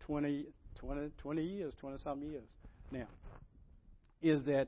20, 0.01 0.45
20, 0.75 1.09
20 1.17 1.43
years, 1.43 1.73
20 1.79 1.97
some 2.03 2.23
years 2.23 2.47
now. 2.91 3.07
Is 4.21 4.43
that 4.45 4.67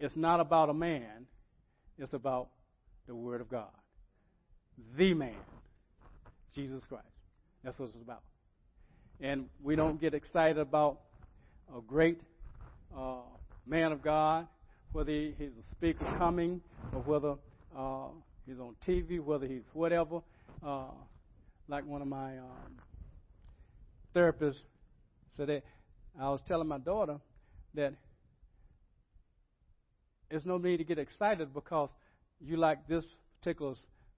it's 0.00 0.16
not 0.16 0.40
about 0.40 0.70
a 0.70 0.74
man, 0.74 1.26
it's 1.98 2.12
about 2.14 2.48
the 3.06 3.14
Word 3.14 3.40
of 3.40 3.48
God. 3.48 3.70
The 4.96 5.14
man, 5.14 5.34
Jesus 6.54 6.82
Christ. 6.88 7.04
That's 7.62 7.78
what 7.78 7.90
it's 7.90 8.02
about. 8.02 8.22
And 9.20 9.46
we 9.62 9.76
don't 9.76 10.00
get 10.00 10.14
excited 10.14 10.58
about 10.58 10.98
a 11.74 11.80
great 11.80 12.20
uh, 12.96 13.18
man 13.66 13.92
of 13.92 14.02
God, 14.02 14.46
whether 14.94 15.10
he's 15.10 15.50
a 15.58 15.70
speaker 15.72 16.04
coming 16.18 16.60
or 16.92 17.00
whether 17.00 17.34
uh, 17.76 18.06
he's 18.46 18.60
on 18.60 18.76
TV, 18.86 19.20
whether 19.20 19.44
he's 19.44 19.64
whatever. 19.72 20.20
Uh, 20.64 20.84
like 21.66 21.84
one 21.84 22.00
of 22.00 22.06
my 22.06 22.38
um, 22.38 22.78
therapists 24.14 24.60
said 25.36 25.48
that 25.48 25.64
I 26.18 26.28
was 26.28 26.40
telling 26.46 26.68
my 26.68 26.78
daughter 26.78 27.18
that 27.74 27.94
there's 30.30 30.46
no 30.46 30.58
need 30.58 30.76
to 30.76 30.84
get 30.84 31.00
excited 31.00 31.52
because 31.52 31.88
you 32.40 32.56
like 32.56 32.86
this 32.86 33.04
particular 33.40 33.74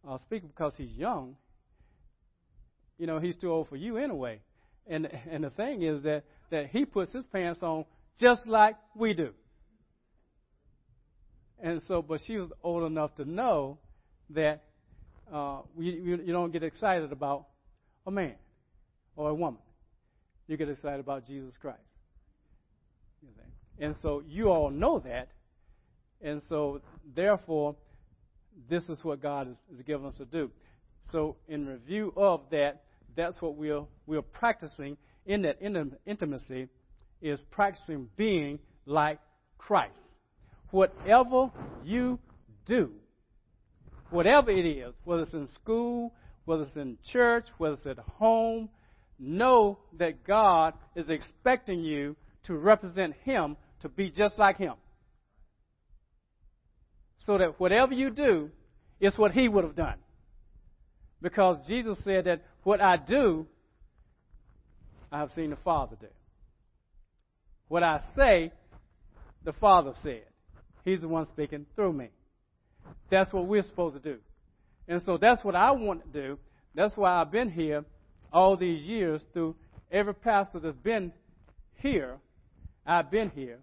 uh, 0.07 0.19
speaker 0.19 0.47
because 0.47 0.75
he's 0.77 0.93
young. 0.93 1.37
You 2.99 3.07
know, 3.07 3.19
he's 3.19 3.37
too 3.37 3.51
old 3.51 3.69
for 3.71 3.77
you 3.77 3.97
anyway. 3.97 4.41
And 4.87 5.09
and 5.31 5.43
the 5.43 5.51
thing 5.51 5.83
is 5.83 6.03
that 6.03 6.25
that 6.51 6.67
he 6.67 6.85
puts 6.85 7.15
his 7.15 7.25
pants 7.25 7.63
on 7.63 7.87
just 8.21 8.47
like 8.47 8.77
we 8.95 9.15
do. 9.15 9.31
And 11.63 11.81
so, 11.89 12.03
but 12.03 12.21
she 12.27 12.37
was 12.37 12.51
old 12.63 12.85
enough 12.85 13.15
to 13.17 13.25
know 13.25 13.79
that 14.31 14.63
uh, 15.33 15.61
you, 15.79 16.21
you 16.25 16.33
don't 16.33 16.53
get 16.53 16.63
excited 16.63 17.13
about 17.13 17.47
a 18.07 18.11
man 18.11 18.35
or 19.17 19.31
a 19.31 19.35
woman. 19.35 19.61
You 20.47 20.57
get 20.57 20.69
excited 20.69 21.01
about 21.01 21.27
Jesus 21.27 21.55
Christ. 21.61 21.81
And 23.79 23.95
so 24.01 24.23
you 24.27 24.49
all 24.49 24.71
know 24.71 25.01
that. 25.01 25.29
And 26.23 26.41
so, 26.49 26.81
therefore, 27.15 27.77
this 28.71 28.89
is 28.89 29.05
what 29.05 29.21
God 29.21 29.51
is, 29.51 29.57
is 29.75 29.83
giving 29.83 30.07
us 30.07 30.15
to 30.17 30.25
do. 30.25 30.51
So, 31.13 31.37
in 31.47 31.67
review 31.67 32.13
of 32.17 32.41
that, 32.53 32.85
that's 33.15 33.41
what 33.43 33.57
we're, 33.57 33.83
we're 34.07 34.23
practicing 34.23 34.97
in 35.27 35.43
that 35.43 35.59
intimacy 36.07 36.69
is 37.21 37.39
practicing 37.51 38.09
being 38.17 38.59
like 38.87 39.19
Christ. 39.59 39.99
Whatever 40.71 41.51
you 41.85 42.19
do, 42.67 42.91
whatever 44.11 44.51
it 44.51 44.67
is, 44.67 44.95
whether 45.05 45.23
it's 45.23 45.33
in 45.33 45.49
school, 45.55 46.13
whether 46.45 46.63
it's 46.63 46.77
in 46.77 46.99
church, 47.11 47.47
whether 47.59 47.75
it's 47.75 47.87
at 47.87 47.99
home, 47.99 48.69
know 49.19 49.79
that 49.99 50.25
God 50.25 50.75
is 50.95 51.09
expecting 51.09 51.81
you 51.81 52.17
to 52.45 52.57
represent 52.57 53.15
Him 53.25 53.57
to 53.81 53.89
be 53.89 54.11
just 54.11 54.39
like 54.39 54.57
Him. 54.57 54.75
So 57.25 57.39
that 57.39 57.59
whatever 57.59 57.93
you 57.93 58.11
do 58.11 58.51
is 59.01 59.19
what 59.19 59.33
He 59.33 59.49
would 59.49 59.65
have 59.65 59.77
done. 59.77 59.97
Because 61.21 61.57
Jesus 61.67 61.99
said 62.05 62.27
that 62.27 62.43
what 62.63 62.81
I 62.81 62.97
do, 62.97 63.47
I 65.11 65.19
have 65.19 65.31
seen 65.33 65.51
the 65.51 65.57
Father 65.57 65.97
do. 66.01 66.07
What 67.69 67.83
I 67.83 68.01
say, 68.15 68.53
the 69.45 69.53
Father 69.55 69.93
said. 70.03 70.25
He's 70.87 71.01
the 71.01 71.09
one 71.09 71.27
speaking 71.27 71.67
through 71.75 71.95
me. 71.95 72.11
That's 73.11 73.33
what 73.33 73.49
we're 73.49 73.63
supposed 73.63 74.01
to 74.01 74.01
do. 74.01 74.21
And 74.87 75.03
so 75.03 75.19
that's 75.19 75.43
what 75.43 75.57
I 75.57 75.73
want 75.73 76.05
to 76.05 76.23
do. 76.23 76.39
That's 76.77 76.97
why 76.97 77.21
I've 77.21 77.33
been 77.33 77.51
here 77.51 77.85
all 78.33 78.57
these 78.57 78.83
years 78.83 79.25
through 79.33 79.57
every 79.91 80.15
pastor 80.15 80.61
that's 80.61 80.77
been 80.77 81.13
here. 81.75 82.19
I've 82.87 83.11
been 83.11 83.31
here. 83.31 83.59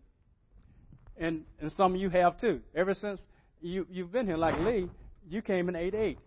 And, 1.18 1.46
and 1.62 1.72
some 1.78 1.96
of 1.96 2.02
you 2.02 2.10
have 2.10 2.38
too. 2.42 2.60
Ever 2.76 2.94
since 2.94 3.22
you, 3.62 3.88
you've 3.90 4.12
been 4.12 4.28
here, 4.28 4.36
like 4.36 4.60
Lee, 4.60 4.90
you 5.30 5.42
came 5.42 5.70
in 5.70 5.78
88. 5.78 6.20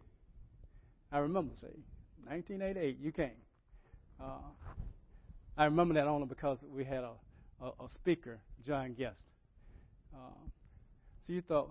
I 1.13 1.19
remember, 1.19 1.53
see, 1.61 1.67
1988, 2.25 2.97
you 3.03 3.13
came. 3.13 3.31
Uh, 4.19 4.39
I 5.59 5.67
remember 5.67 5.93
that 5.93 6.07
only 6.07 6.27
because 6.27 6.57
we 6.75 6.85
had 6.85 7.05
a, 7.05 7.13
a, 7.61 7.67
a 7.67 7.89
speaker, 7.93 8.39
John 8.65 8.95
Guest. 8.95 9.19
Uh, 10.15 10.31
you 11.33 11.43
thought, 11.43 11.71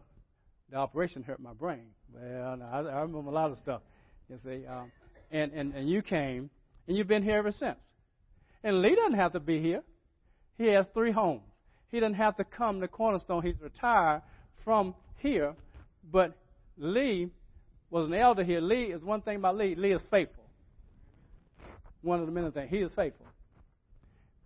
the 0.70 0.78
operation 0.78 1.24
hurt 1.24 1.40
my 1.40 1.54
brain. 1.54 1.88
Well, 2.14 2.60
I, 2.72 2.80
I 2.80 3.02
remember 3.02 3.30
a 3.30 3.34
lot 3.34 3.52
of 3.52 3.58
stuff. 3.58 3.82
You 4.30 4.38
see, 4.44 4.66
um, 4.66 4.92
and, 5.32 5.52
and 5.54 5.74
and 5.76 5.90
you 5.90 6.02
came, 6.02 6.50
and 6.88 6.98
you've 6.98 7.08
been 7.08 7.24
here 7.24 7.38
ever 7.38 7.52
since. 7.52 7.78
And 8.64 8.82
Lee 8.82 8.96
doesn't 8.96 9.14
have 9.14 9.34
to 9.34 9.40
be 9.40 9.62
here. 9.62 9.84
He 10.58 10.68
has 10.68 10.88
three 10.94 11.12
homes. 11.12 11.44
He 11.92 12.00
doesn't 12.00 12.16
have 12.16 12.36
to 12.38 12.44
come 12.44 12.82
to 12.82 12.88
Cornerstone. 12.88 13.44
He's 13.44 13.62
retired 13.62 14.24
from 14.64 14.96
here, 15.20 15.54
but 16.12 16.36
Lee 16.78 17.30
was 17.90 18.08
an 18.08 18.14
elder 18.14 18.44
here. 18.44 18.60
Lee 18.60 18.86
is 18.86 19.04
one 19.04 19.22
thing 19.22 19.38
about 19.38 19.58
Lee. 19.58 19.76
Lee 19.76 19.94
is 19.94 20.02
faithful. 20.10 20.44
One 22.02 22.20
of 22.20 22.26
the 22.26 22.32
many 22.32 22.50
things. 22.52 22.70
He 22.70 22.80
is 22.80 22.92
faithful. 22.94 23.28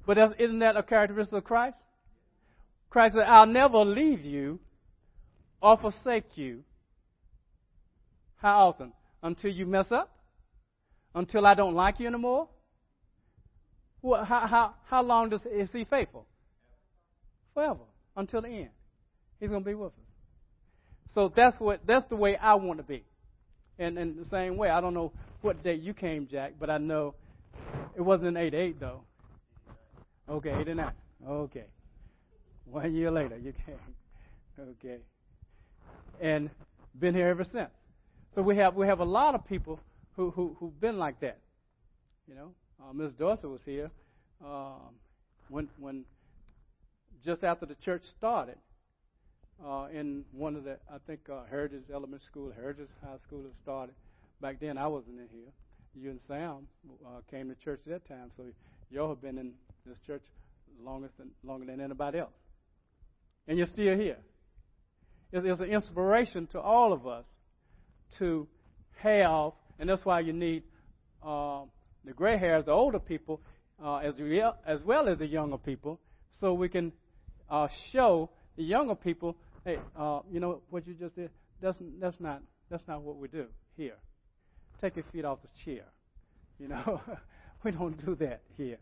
But 0.05 0.17
isn't 0.39 0.59
that 0.59 0.75
a 0.75 0.83
characteristic 0.83 1.37
of 1.37 1.43
Christ? 1.43 1.77
Christ 2.89 3.15
said, 3.15 3.23
I'll 3.23 3.45
never 3.45 3.79
leave 3.79 4.21
you 4.21 4.59
or 5.61 5.77
forsake 5.77 6.37
you. 6.37 6.63
How 8.37 8.69
often? 8.69 8.93
Until 9.21 9.51
you 9.51 9.65
mess 9.65 9.87
up? 9.91 10.09
Until 11.13 11.45
I 11.45 11.55
don't 11.55 11.73
like 11.73 11.99
you 11.99 12.07
anymore? 12.07 12.47
Well, 14.01 14.23
how, 14.23 14.47
how, 14.47 14.73
how 14.85 15.03
long 15.03 15.29
does, 15.29 15.41
is 15.45 15.69
he 15.73 15.83
faithful? 15.83 16.25
Forever. 17.53 17.83
Until 18.15 18.41
the 18.41 18.47
end. 18.47 18.69
He's 19.39 19.49
going 19.49 19.63
to 19.63 19.69
be 19.69 19.75
with 19.75 19.91
us. 19.91 19.99
So 21.13 21.33
that's 21.35 21.55
what 21.59 21.81
that's 21.87 22.05
the 22.07 22.15
way 22.15 22.37
I 22.37 22.53
want 22.53 22.77
to 22.77 22.83
be. 22.83 23.03
And 23.79 23.97
in 23.97 24.15
the 24.15 24.25
same 24.25 24.57
way, 24.57 24.69
I 24.69 24.79
don't 24.79 24.93
know 24.93 25.11
what 25.41 25.63
day 25.63 25.73
you 25.73 25.93
came, 25.93 26.27
Jack, 26.27 26.53
but 26.59 26.69
I 26.69 26.77
know 26.77 27.15
it 27.97 28.01
wasn't 28.01 28.27
in 28.27 28.37
88, 28.37 28.79
though. 28.79 29.01
Okay, 30.29 30.53
89. 30.59 30.91
Okay. 31.27 31.65
One 32.65 32.93
year 32.93 33.09
later, 33.09 33.37
you 33.37 33.53
came. 33.65 33.75
Okay 34.59 34.99
and 36.21 36.49
been 36.99 37.15
here 37.15 37.27
ever 37.27 37.43
since. 37.43 37.69
So 38.35 38.41
we 38.41 38.57
have 38.57 38.75
we 38.75 38.87
have 38.87 38.99
a 38.99 39.05
lot 39.05 39.35
of 39.35 39.45
people 39.45 39.79
who 40.15 40.31
who 40.31 40.55
who've 40.59 40.79
been 40.79 40.97
like 40.97 41.19
that. 41.21 41.39
You 42.27 42.35
know, 42.35 42.51
uh, 42.81 42.93
Miss 42.93 43.11
Dorset 43.13 43.49
was 43.49 43.61
here 43.65 43.89
um, 44.43 44.95
when 45.49 45.67
when 45.79 46.05
just 47.25 47.43
after 47.43 47.65
the 47.65 47.75
church 47.75 48.03
started 48.03 48.57
uh, 49.65 49.87
in 49.93 50.23
one 50.31 50.55
of 50.55 50.63
the 50.63 50.77
I 50.91 50.97
think 51.07 51.21
uh, 51.29 51.41
Heritage 51.49 51.83
Elementary 51.93 52.25
School, 52.25 52.51
Heritage 52.55 52.89
High 53.03 53.17
School 53.27 53.43
started. 53.63 53.95
Back 54.41 54.59
then 54.59 54.77
I 54.77 54.87
wasn't 54.87 55.19
in 55.19 55.27
here. 55.31 55.51
You 55.95 56.11
and 56.11 56.19
Sam 56.27 56.67
uh, 57.05 57.21
came 57.29 57.49
to 57.49 57.55
church 57.55 57.81
at 57.87 57.91
that 57.91 58.07
time, 58.07 58.31
so 58.37 58.43
y'all 58.89 59.09
have 59.09 59.21
been 59.21 59.37
in 59.37 59.53
this 59.85 59.99
church 60.05 60.23
longest 60.83 61.17
than, 61.17 61.31
longer 61.43 61.65
than 61.65 61.81
anybody 61.81 62.19
else, 62.19 62.31
and 63.47 63.57
you're 63.57 63.67
still 63.67 63.97
here. 63.97 64.17
It's, 65.31 65.45
it's 65.45 65.59
an 65.59 65.67
inspiration 65.67 66.47
to 66.47 66.59
all 66.59 66.93
of 66.93 67.07
us 67.07 67.25
to 68.17 68.47
have, 68.97 69.51
and 69.79 69.89
that's 69.89 70.05
why 70.05 70.21
you 70.21 70.33
need 70.33 70.63
uh, 71.23 71.61
the 72.05 72.13
gray 72.13 72.37
hairs, 72.37 72.65
the 72.65 72.71
older 72.71 72.99
people, 72.99 73.41
uh, 73.83 73.97
as, 73.97 74.19
re- 74.19 74.51
as 74.65 74.81
well 74.83 75.07
as 75.07 75.19
the 75.19 75.27
younger 75.27 75.57
people, 75.57 75.99
so 76.39 76.53
we 76.53 76.69
can 76.69 76.91
uh, 77.49 77.67
show 77.91 78.29
the 78.57 78.63
younger 78.63 78.95
people, 78.95 79.37
hey, 79.65 79.77
uh, 79.97 80.19
you 80.31 80.39
know 80.39 80.61
what 80.69 80.87
you 80.87 80.93
just 80.93 81.15
did? 81.15 81.29
That's, 81.61 81.77
that's, 81.99 82.19
not, 82.19 82.41
that's 82.69 82.83
not 82.87 83.01
what 83.01 83.17
we 83.17 83.27
do 83.27 83.45
here. 83.77 83.95
Take 84.81 84.95
your 84.95 85.05
feet 85.11 85.25
off 85.25 85.39
the 85.41 85.49
chair. 85.65 85.85
You 86.59 86.69
know, 86.69 87.01
we 87.63 87.71
don't 87.71 88.03
do 88.05 88.15
that 88.15 88.41
here. 88.57 88.77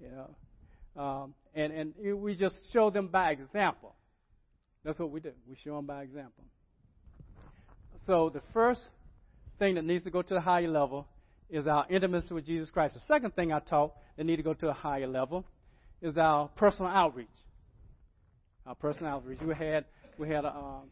You 0.00 0.08
know, 0.10 1.02
um, 1.02 1.34
and 1.54 1.72
and 1.72 1.94
we 2.20 2.34
just 2.34 2.54
show 2.72 2.90
them 2.90 3.08
by 3.08 3.32
example. 3.32 3.94
That's 4.84 4.98
what 4.98 5.10
we 5.10 5.20
do. 5.20 5.32
We 5.48 5.56
show 5.62 5.76
them 5.76 5.86
by 5.86 6.02
example. 6.02 6.44
So 8.06 8.30
the 8.30 8.42
first 8.52 8.82
thing 9.58 9.74
that 9.74 9.84
needs 9.84 10.04
to 10.04 10.10
go 10.10 10.22
to 10.22 10.36
a 10.36 10.40
higher 10.40 10.68
level 10.68 11.06
is 11.50 11.66
our 11.66 11.86
intimacy 11.90 12.32
with 12.32 12.46
Jesus 12.46 12.70
Christ. 12.70 12.94
The 12.94 13.00
second 13.06 13.34
thing 13.34 13.52
I 13.52 13.58
taught 13.60 13.92
that 14.16 14.24
need 14.24 14.36
to 14.36 14.42
go 14.42 14.54
to 14.54 14.68
a 14.68 14.72
higher 14.72 15.06
level 15.06 15.44
is 16.00 16.16
our 16.16 16.48
personal 16.48 16.90
outreach. 16.90 17.28
Our 18.66 18.74
personal 18.74 19.12
outreach. 19.12 19.40
We 19.42 19.54
had 19.54 19.84
we 20.18 20.28
had 20.28 20.44
a, 20.44 20.54
um, 20.54 20.90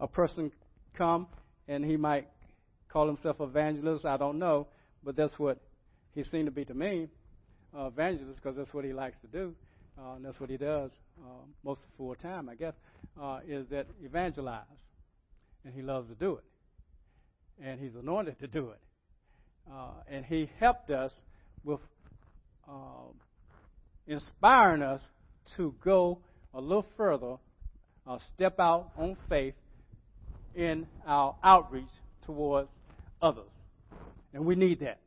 a 0.00 0.06
person 0.06 0.50
come 0.94 1.26
and 1.68 1.84
he 1.84 1.96
might 1.96 2.28
call 2.88 3.06
himself 3.06 3.36
evangelist. 3.40 4.04
I 4.04 4.16
don't 4.16 4.38
know, 4.38 4.66
but 5.02 5.16
that's 5.16 5.38
what 5.38 5.58
he 6.14 6.24
seemed 6.24 6.46
to 6.46 6.50
be 6.50 6.64
to 6.66 6.74
me, 6.74 7.08
uh, 7.76 7.86
evangelist, 7.86 8.42
because 8.42 8.56
that's 8.56 8.74
what 8.74 8.84
he 8.84 8.92
likes 8.92 9.16
to 9.22 9.26
do. 9.28 9.54
Uh, 9.98 10.14
and 10.14 10.24
that's 10.24 10.40
what 10.40 10.48
he 10.48 10.56
does 10.56 10.90
uh, 11.20 11.44
most 11.64 11.80
of 11.82 11.96
full 11.96 12.14
time, 12.14 12.48
I 12.48 12.54
guess, 12.54 12.74
uh, 13.20 13.40
is 13.46 13.66
that 13.68 13.86
evangelize, 14.02 14.64
and 15.64 15.74
he 15.74 15.82
loves 15.82 16.08
to 16.08 16.14
do 16.14 16.36
it, 16.36 16.44
and 17.62 17.78
he's 17.78 17.94
anointed 17.94 18.38
to 18.40 18.46
do 18.46 18.70
it, 18.70 18.80
uh, 19.70 19.90
and 20.08 20.24
he 20.24 20.48
helped 20.58 20.90
us 20.90 21.12
with 21.62 21.80
uh, 22.68 23.12
inspiring 24.06 24.82
us 24.82 25.00
to 25.56 25.74
go 25.84 26.18
a 26.54 26.60
little 26.60 26.86
further, 26.96 27.36
uh, 28.06 28.18
step 28.34 28.58
out 28.58 28.90
on 28.96 29.16
faith 29.28 29.54
in 30.54 30.86
our 31.06 31.36
outreach 31.44 31.84
towards 32.24 32.68
others, 33.20 33.50
and 34.32 34.44
we 34.44 34.54
need 34.54 34.80
that. 34.80 34.98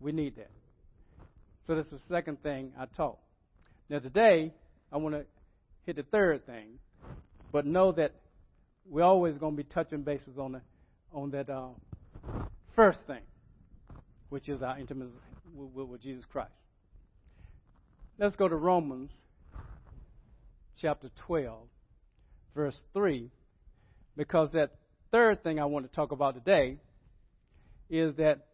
We 0.00 0.12
need 0.12 0.36
that. 0.36 0.50
So 1.66 1.74
that's 1.74 1.90
the 1.90 2.00
second 2.08 2.42
thing 2.42 2.72
I 2.78 2.86
taught. 2.86 3.18
Now 3.88 4.00
today 4.00 4.52
I 4.92 4.96
want 4.96 5.14
to 5.14 5.24
hit 5.84 5.94
the 5.94 6.02
third 6.02 6.44
thing, 6.44 6.78
but 7.52 7.64
know 7.64 7.92
that 7.92 8.12
we're 8.84 9.04
always 9.04 9.38
going 9.38 9.56
to 9.56 9.62
be 9.62 9.68
touching 9.68 10.02
bases 10.02 10.38
on 10.38 10.52
the, 10.52 10.60
on 11.12 11.30
that 11.30 11.48
uh, 11.48 11.68
first 12.74 12.98
thing, 13.06 13.22
which 14.28 14.48
is 14.48 14.60
our 14.60 14.76
intimacy 14.76 15.12
with, 15.54 15.86
with 15.86 16.02
Jesus 16.02 16.24
Christ. 16.24 16.50
Let's 18.18 18.34
go 18.34 18.48
to 18.48 18.56
Romans 18.56 19.12
chapter 20.80 21.08
12, 21.26 21.56
verse 22.56 22.78
3, 22.92 23.30
because 24.16 24.50
that 24.52 24.72
third 25.12 25.44
thing 25.44 25.60
I 25.60 25.66
want 25.66 25.88
to 25.88 25.94
talk 25.94 26.10
about 26.10 26.34
today 26.34 26.78
is 27.88 28.16
that 28.16 28.46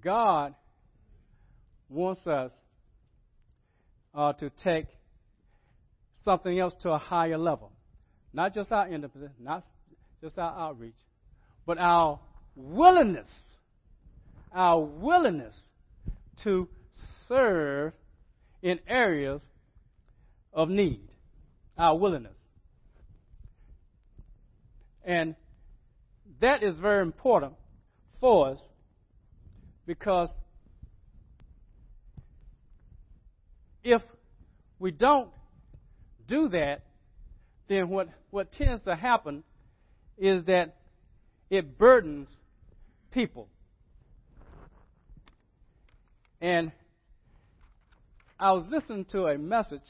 God 0.00 0.54
wants 1.92 2.26
us 2.26 2.52
uh, 4.14 4.32
to 4.34 4.50
take 4.62 4.86
something 6.24 6.58
else 6.58 6.74
to 6.82 6.90
a 6.90 6.98
higher 6.98 7.38
level. 7.38 7.72
Not 8.32 8.54
just 8.54 8.72
our 8.72 8.88
intimacy, 8.88 9.32
not 9.38 9.64
just 10.20 10.38
our 10.38 10.58
outreach, 10.58 10.96
but 11.66 11.78
our 11.78 12.18
willingness, 12.56 13.26
our 14.54 14.80
willingness 14.80 15.54
to 16.44 16.68
serve 17.28 17.92
in 18.62 18.78
areas 18.88 19.42
of 20.52 20.68
need. 20.68 21.08
Our 21.76 21.96
willingness. 21.98 22.36
And 25.04 25.34
that 26.40 26.62
is 26.62 26.78
very 26.78 27.02
important 27.02 27.54
for 28.20 28.50
us 28.50 28.60
because 29.86 30.28
if 33.84 34.02
we 34.78 34.90
don't 34.90 35.30
do 36.26 36.48
that, 36.48 36.82
then 37.68 37.88
what, 37.88 38.08
what 38.30 38.52
tends 38.52 38.82
to 38.84 38.94
happen 38.94 39.42
is 40.18 40.44
that 40.46 40.76
it 41.50 41.78
burdens 41.78 42.28
people. 43.10 43.48
And 46.40 46.72
I 48.38 48.52
was 48.52 48.64
listening 48.70 49.04
to 49.12 49.26
a 49.26 49.38
message 49.38 49.82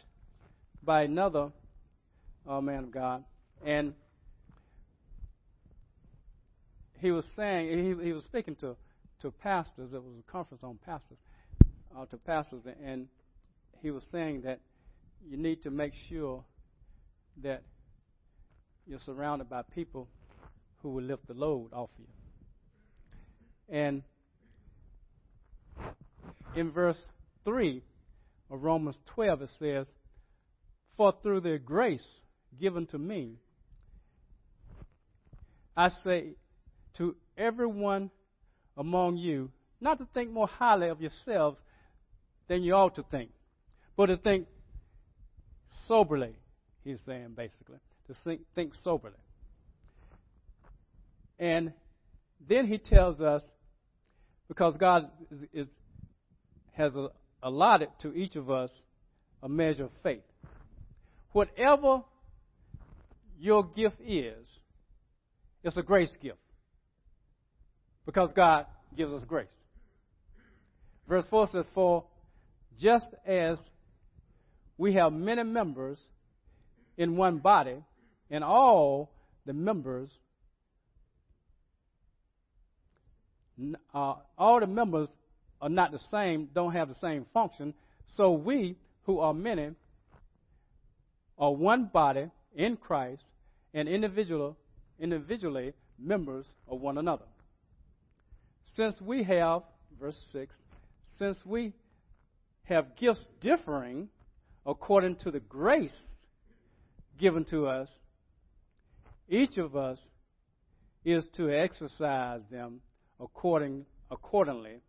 by 0.83 1.03
another 1.03 1.51
uh, 2.47 2.61
man 2.61 2.85
of 2.85 2.91
God, 2.91 3.25
and 3.65 3.95
he 6.99 7.11
was 7.11 7.25
saying 7.35 7.99
he, 7.99 8.05
he 8.05 8.13
was 8.13 8.25
speaking 8.25 8.57
to 8.57 8.77
to 9.23 9.31
pastors. 9.31 9.93
It 9.93 10.03
was 10.03 10.15
a 10.19 10.31
conference 10.31 10.63
on 10.63 10.79
pastors, 10.85 11.19
uh, 11.97 12.05
to 12.07 12.17
pastors, 12.19 12.63
and 12.85 13.09
he 13.83 13.91
was 13.91 14.05
saying 14.13 14.43
that 14.43 14.61
you 15.29 15.37
need 15.37 15.63
to 15.65 15.71
make 15.71 15.93
sure 16.09 16.45
that 17.43 17.63
you're 18.87 19.01
surrounded 19.01 19.49
by 19.49 19.63
people 19.63 20.09
who 20.83 20.91
will 20.91 21.03
lift 21.03 21.27
the 21.27 21.35
load 21.35 21.73
off 21.73 21.91
you. 21.99 22.07
And 23.69 24.03
in 26.55 26.71
verse 26.71 27.01
3 27.45 27.83
of 28.51 28.63
Romans 28.63 28.97
12, 29.15 29.43
it 29.43 29.51
says, 29.59 29.87
For 30.97 31.15
through 31.23 31.41
the 31.41 31.59
grace 31.59 32.07
given 32.61 32.87
to 32.87 32.99
me, 32.99 33.39
I 35.77 35.91
say 36.05 36.35
to 36.99 37.17
everyone 37.39 38.11
among 38.77 39.17
you 39.17 39.51
not 39.81 39.99
to 39.99 40.07
think 40.13 40.31
more 40.31 40.47
highly 40.47 40.89
of 40.89 41.01
yourselves 41.01 41.59
than 42.49 42.63
you 42.63 42.75
ought 42.75 42.95
to 42.97 43.03
think, 43.11 43.31
but 43.97 44.07
to 44.07 44.17
think 44.17 44.47
soberly, 45.87 46.35
he's 46.85 46.99
saying 47.07 47.35
basically. 47.37 47.79
To 48.09 48.15
think, 48.25 48.41
think 48.55 48.75
soberly. 48.83 49.17
And 51.39 51.73
then 52.49 52.67
he 52.67 52.79
tells 52.79 53.21
us, 53.21 53.43
because 54.49 54.75
God 54.79 55.11
is, 55.31 55.39
is, 55.53 55.67
has 56.73 56.95
a, 56.95 57.09
allotted 57.43 57.89
to 58.01 58.13
each 58.15 58.37
of 58.37 58.51
us 58.51 58.71
a 59.43 59.49
measure 59.49 59.85
of 59.85 59.91
faith. 60.03 60.23
Whatever 61.33 62.03
your 63.39 63.65
gift 63.65 64.01
is, 64.01 64.47
it's 65.65 65.77
a 65.77 65.83
grace 65.83 66.15
gift. 66.21 66.39
Because 68.05 68.33
God 68.35 68.67
gives 68.97 69.13
us 69.13 69.25
grace. 69.25 69.47
Verse 71.09 71.25
4 71.31 71.49
says, 71.53 71.65
For 71.75 72.05
just 72.79 73.07
as 73.27 73.59
we 74.83 74.95
have 74.95 75.13
many 75.13 75.45
members 75.45 76.03
in 76.97 77.17
one 77.17 77.39
body, 77.39 77.77
and 78.29 78.43
all 78.43 79.13
the 79.47 79.53
members, 79.53 80.11
uh, 83.95 84.15
all 84.37 84.59
the 84.59 84.67
members 84.67 85.07
are 85.61 85.69
not 85.69 85.93
the 85.93 86.01
same, 86.11 86.49
don't 86.53 86.73
have 86.73 86.89
the 86.89 86.97
same 86.97 87.25
function. 87.33 87.73
So 88.17 88.33
we, 88.33 88.77
who 89.05 89.21
are 89.21 89.33
many, 89.33 89.71
are 91.39 91.53
one 91.53 91.85
body 91.85 92.29
in 92.57 92.77
Christ 92.77 93.23
and 93.73 93.89
individual, 93.89 94.57
individually 94.99 95.75
members 95.97 96.45
of 96.67 96.81
one 96.81 96.99
another. 96.99 97.27
Since 98.75 99.01
we 99.01 99.23
have, 99.23 99.63
verse 100.01 100.21
6, 100.33 100.53
since 101.21 101.39
we 101.47 101.73
have 102.65 102.97
gifts 102.97 103.25
differing 103.41 104.09
according 104.67 105.17
to 105.17 105.31
the 105.31 105.41
grace 105.41 105.91
given 107.19 107.45
to 107.47 107.67
us, 107.67 107.89
each 109.29 109.57
of 109.59 109.77
us 109.77 109.99
is 111.05 111.27
to 111.37 111.51
exercise 111.51 112.41
them 112.51 112.81
according 113.21 113.87
accordingly. 114.11 114.81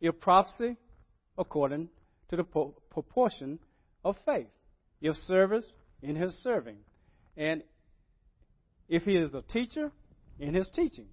If 0.00 0.20
prophecy, 0.20 0.76
according 1.38 1.88
to 2.28 2.36
the 2.36 2.44
po- 2.44 2.74
proportion 2.90 3.58
of 4.04 4.16
faith. 4.24 4.48
If 5.00 5.16
service, 5.26 5.64
in 6.02 6.16
his 6.16 6.32
serving. 6.42 6.76
And 7.36 7.62
if 8.88 9.02
he 9.02 9.16
is 9.16 9.34
a 9.34 9.42
teacher, 9.42 9.90
in 10.38 10.54
his 10.54 10.68
teaching. 10.74 11.06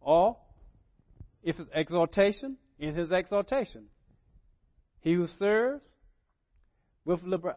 Or 0.00 0.36
if 1.42 1.58
it's 1.58 1.70
exhortation, 1.74 2.56
in 2.78 2.94
his 2.94 3.10
exhortation. 3.10 3.86
He 5.00 5.14
who 5.14 5.26
serves 5.38 5.84
with 7.08 7.22
liber- 7.22 7.56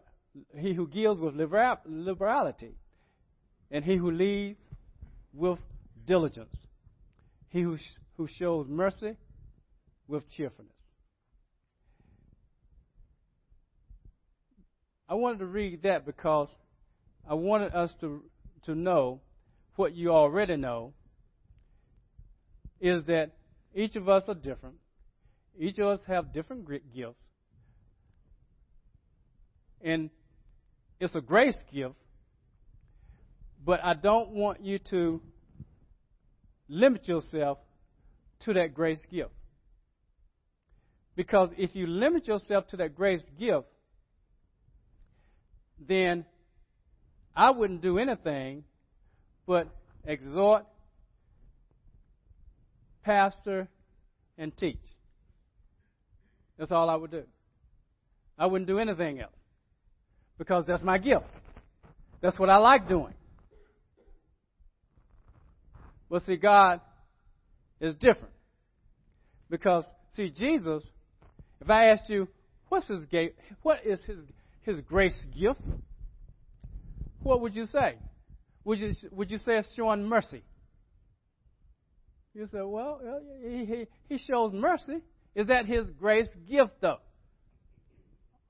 he 0.56 0.72
who 0.72 0.88
gives 0.88 1.18
with 1.20 1.34
liber- 1.34 1.82
liberality, 1.84 2.74
and 3.70 3.84
he 3.84 3.96
who 3.96 4.10
leads 4.10 4.66
with 5.34 5.58
diligence. 6.06 6.56
He 7.50 7.60
who, 7.60 7.76
sh- 7.76 7.98
who 8.16 8.26
shows 8.26 8.66
mercy 8.66 9.14
with 10.08 10.30
cheerfulness. 10.30 10.72
I 15.06 15.14
wanted 15.16 15.40
to 15.40 15.46
read 15.46 15.82
that 15.82 16.06
because 16.06 16.48
I 17.28 17.34
wanted 17.34 17.74
us 17.74 17.92
to, 18.00 18.24
to 18.64 18.74
know 18.74 19.20
what 19.76 19.94
you 19.94 20.12
already 20.12 20.56
know 20.56 20.94
is 22.80 23.04
that 23.04 23.32
each 23.74 23.96
of 23.96 24.08
us 24.08 24.22
are 24.28 24.34
different. 24.34 24.76
Each 25.58 25.78
of 25.78 25.88
us 25.88 26.00
have 26.06 26.32
different 26.32 26.66
gifts. 26.94 27.31
And 29.82 30.10
it's 31.00 31.14
a 31.16 31.20
grace 31.20 31.58
gift, 31.72 31.94
but 33.64 33.82
I 33.82 33.94
don't 33.94 34.30
want 34.30 34.64
you 34.64 34.78
to 34.90 35.20
limit 36.68 37.08
yourself 37.08 37.58
to 38.40 38.52
that 38.54 38.74
grace 38.74 39.00
gift. 39.10 39.30
Because 41.16 41.50
if 41.58 41.74
you 41.74 41.86
limit 41.86 42.28
yourself 42.28 42.68
to 42.68 42.76
that 42.78 42.94
grace 42.94 43.22
gift, 43.38 43.66
then 45.78 46.24
I 47.34 47.50
wouldn't 47.50 47.82
do 47.82 47.98
anything 47.98 48.64
but 49.46 49.68
exhort, 50.04 50.64
pastor, 53.02 53.68
and 54.38 54.56
teach. 54.56 54.78
That's 56.58 56.70
all 56.70 56.88
I 56.88 56.94
would 56.94 57.10
do. 57.10 57.24
I 58.38 58.46
wouldn't 58.46 58.68
do 58.68 58.78
anything 58.78 59.20
else 59.20 59.32
because 60.42 60.64
that's 60.66 60.82
my 60.82 60.98
gift. 60.98 61.24
That's 62.20 62.36
what 62.36 62.50
I 62.50 62.56
like 62.56 62.88
doing. 62.88 63.14
But 66.10 66.24
see, 66.24 66.34
God 66.34 66.80
is 67.80 67.94
different. 67.94 68.34
Because, 69.48 69.84
see, 70.16 70.30
Jesus, 70.30 70.82
if 71.60 71.70
I 71.70 71.90
asked 71.90 72.10
you, 72.10 72.26
what's 72.68 72.88
his 72.88 73.06
what 73.62 73.86
is 73.86 74.00
his, 74.04 74.18
his 74.62 74.80
grace 74.80 75.16
gift? 75.32 75.60
What 77.22 77.40
would 77.42 77.54
you 77.54 77.66
say? 77.66 77.94
Would 78.64 78.80
you, 78.80 78.94
would 79.12 79.30
you 79.30 79.38
say 79.38 79.58
it's 79.58 79.72
showing 79.76 80.08
mercy? 80.08 80.42
You 82.34 82.48
say, 82.50 82.62
well, 82.62 83.00
uh, 83.00 83.48
he, 83.48 83.64
he, 83.64 83.86
he 84.08 84.18
shows 84.18 84.52
mercy. 84.52 85.02
Is 85.36 85.46
that 85.46 85.66
his 85.66 85.86
grace 86.00 86.28
gift, 86.50 86.72
though? 86.80 86.98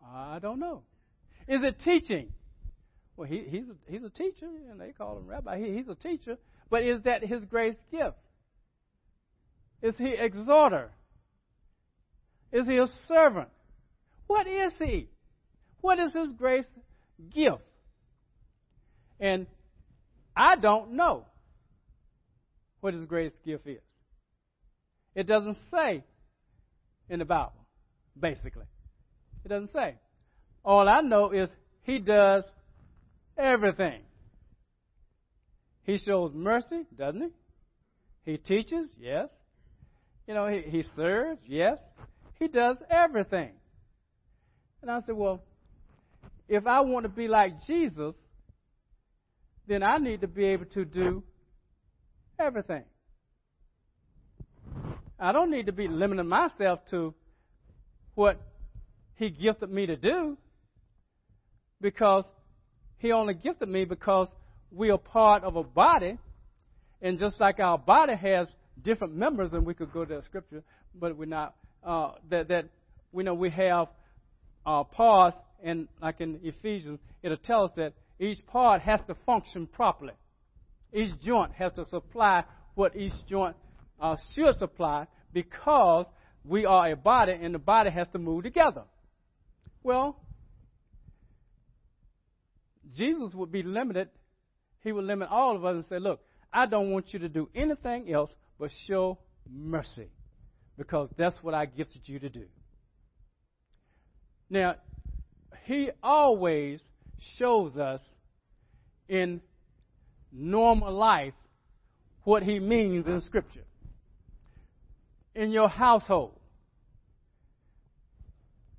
I 0.02 0.38
don't 0.38 0.59
know. 0.59 0.85
Is 1.53 1.62
it 1.62 1.81
teaching? 1.81 2.33
Well, 3.15 3.29
he, 3.29 3.45
he's, 3.47 3.65
a, 3.65 3.93
he's 3.93 4.03
a 4.03 4.09
teacher, 4.09 4.49
and 4.71 4.81
they 4.81 4.93
call 4.93 5.19
him 5.19 5.27
rabbi. 5.27 5.59
He, 5.59 5.75
he's 5.77 5.87
a 5.87 5.95
teacher. 5.95 6.38
But 6.71 6.83
is 6.83 7.03
that 7.03 7.23
his 7.23 7.45
grace 7.45 7.77
gift? 7.91 8.17
Is 9.83 9.95
he 9.99 10.15
exhorter? 10.19 10.93
Is 12.53 12.67
he 12.67 12.79
a 12.79 12.87
servant? 13.07 13.51
What 14.29 14.47
is 14.47 14.73
he? 14.79 15.11
What 15.83 15.99
is 15.99 16.15
his 16.15 16.33
grace 16.33 16.71
gift? 17.35 17.61
And 19.21 19.47
I 20.35 20.57
don't 20.57 20.93
know 20.93 21.27
what 22.81 22.95
his 22.95 23.05
grace 23.05 23.35
gift 23.45 23.67
is. 23.67 23.83
It 25.15 25.27
doesn't 25.27 25.59
say 25.71 26.03
in 27.11 27.19
the 27.19 27.27
Bible, 27.27 27.67
basically. 28.19 28.65
It 29.45 29.49
doesn't 29.49 29.75
say. 29.75 29.97
All 30.64 30.88
I 30.88 31.01
know 31.01 31.31
is 31.31 31.48
he 31.83 31.98
does 31.98 32.44
everything. 33.37 34.03
He 35.85 35.98
shows 35.98 36.33
mercy, 36.33 36.87
doesn't 36.96 37.22
he? 37.22 38.33
He 38.33 38.37
teaches, 38.38 38.88
yes. 38.98 39.29
You 40.29 40.35
know, 40.35 40.46
he, 40.46 40.61
he 40.61 40.85
serves, 40.94 41.40
yes. 41.46 41.79
He 42.38 42.46
does 42.46 42.77
everything. 42.88 43.51
And 44.81 44.90
I 44.90 45.01
said, 45.07 45.16
well, 45.16 45.42
if 46.48 46.66
I 46.66 46.81
want 46.81 47.05
to 47.05 47.09
be 47.09 47.27
like 47.27 47.55
Jesus, 47.66 48.14
then 49.66 49.83
I 49.83 49.98
need 49.98 50.20
to 50.20 50.29
be 50.29 50.44
able 50.46 50.66
to 50.66 50.85
do 50.85 51.22
everything. 52.38 52.85
I 55.18 55.33
don't 55.33 55.51
need 55.51 55.66
to 55.66 55.72
be 55.72 55.88
limiting 55.88 56.29
myself 56.29 56.81
to 56.90 57.14
what 58.14 58.40
He 59.16 59.31
gifted 59.31 59.70
me 59.70 59.87
to 59.87 59.96
do 59.96 60.37
because 61.83 62.25
He 62.99 63.12
only 63.12 63.35
gifted 63.35 63.68
me 63.68 63.85
because 63.85 64.29
we 64.71 64.90
are 64.90 64.99
part 64.99 65.45
of 65.45 65.57
a 65.57 65.62
body, 65.62 66.16
and 67.03 67.18
just 67.18 67.38
like 67.40 67.61
our 67.61 67.77
body 67.77 68.14
has 68.14 68.47
different 68.83 69.14
members, 69.14 69.51
and 69.53 69.66
we 69.66 69.75
could 69.75 69.92
go 69.92 70.05
to 70.05 70.16
the 70.16 70.23
scripture, 70.23 70.62
but 70.95 71.16
we're 71.16 71.27
not. 71.27 71.55
Uh, 71.85 72.12
that 72.31 72.47
that 72.49 72.66
we 73.11 73.25
know 73.25 73.35
we 73.35 73.51
have 73.51 73.88
uh, 74.64 74.85
parts, 74.85 75.37
and 75.62 75.88
like 76.01 76.21
in 76.21 76.38
Ephesians, 76.42 77.01
it'll 77.23 77.37
tell 77.37 77.64
us 77.64 77.73
that 77.77 77.92
each 78.21 78.38
part 78.47 78.81
has 78.83 79.01
to 79.09 79.16
function 79.27 79.66
properly. 79.66 80.14
Each 80.92 81.12
joint 81.21 81.53
has 81.53 81.73
to 81.75 81.85
supply 81.87 82.45
what 82.75 82.95
each 82.95 83.12
joint 83.29 83.57
uh, 84.01 84.16
should 84.33 84.57
supply 84.57 85.07
because 85.33 86.07
we 86.45 86.64
are 86.66 86.92
a 86.92 86.97
body, 86.97 87.33
and 87.33 87.55
the 87.55 87.59
body 87.59 87.90
has 87.90 88.09
to 88.11 88.18
move 88.18 88.45
together. 88.45 88.83
Well, 89.83 90.16
Jesus 92.90 93.35
would 93.35 93.53
be 93.53 93.62
limited 93.62 94.09
he 94.83 94.92
would 94.92 95.05
limit 95.05 95.29
all 95.31 95.57
of 95.57 95.64
us 95.64 95.77
and 95.77 95.85
say, 95.88 95.99
Look, 95.99 96.21
I 96.53 96.66
don't 96.66 96.90
want 96.90 97.12
you 97.12 97.21
to 97.21 97.29
do 97.29 97.49
anything 97.55 98.12
else 98.12 98.31
but 98.59 98.71
show 98.87 99.18
mercy 99.49 100.09
because 100.77 101.09
that's 101.16 101.37
what 101.42 101.55
I 101.55 101.66
gifted 101.66 102.03
you 102.05 102.18
to 102.18 102.29
do. 102.29 102.45
Now, 104.51 104.77
he 105.64 105.90
always 106.03 106.81
shows 107.38 107.77
us 107.77 108.01
in 109.09 109.40
normal 110.33 110.92
life 110.92 111.35
what 112.25 112.42
he 112.42 112.59
means 112.59 113.07
in 113.07 113.21
Scripture. 113.23 113.64
In 115.35 115.51
your 115.51 115.68
household, 115.68 116.38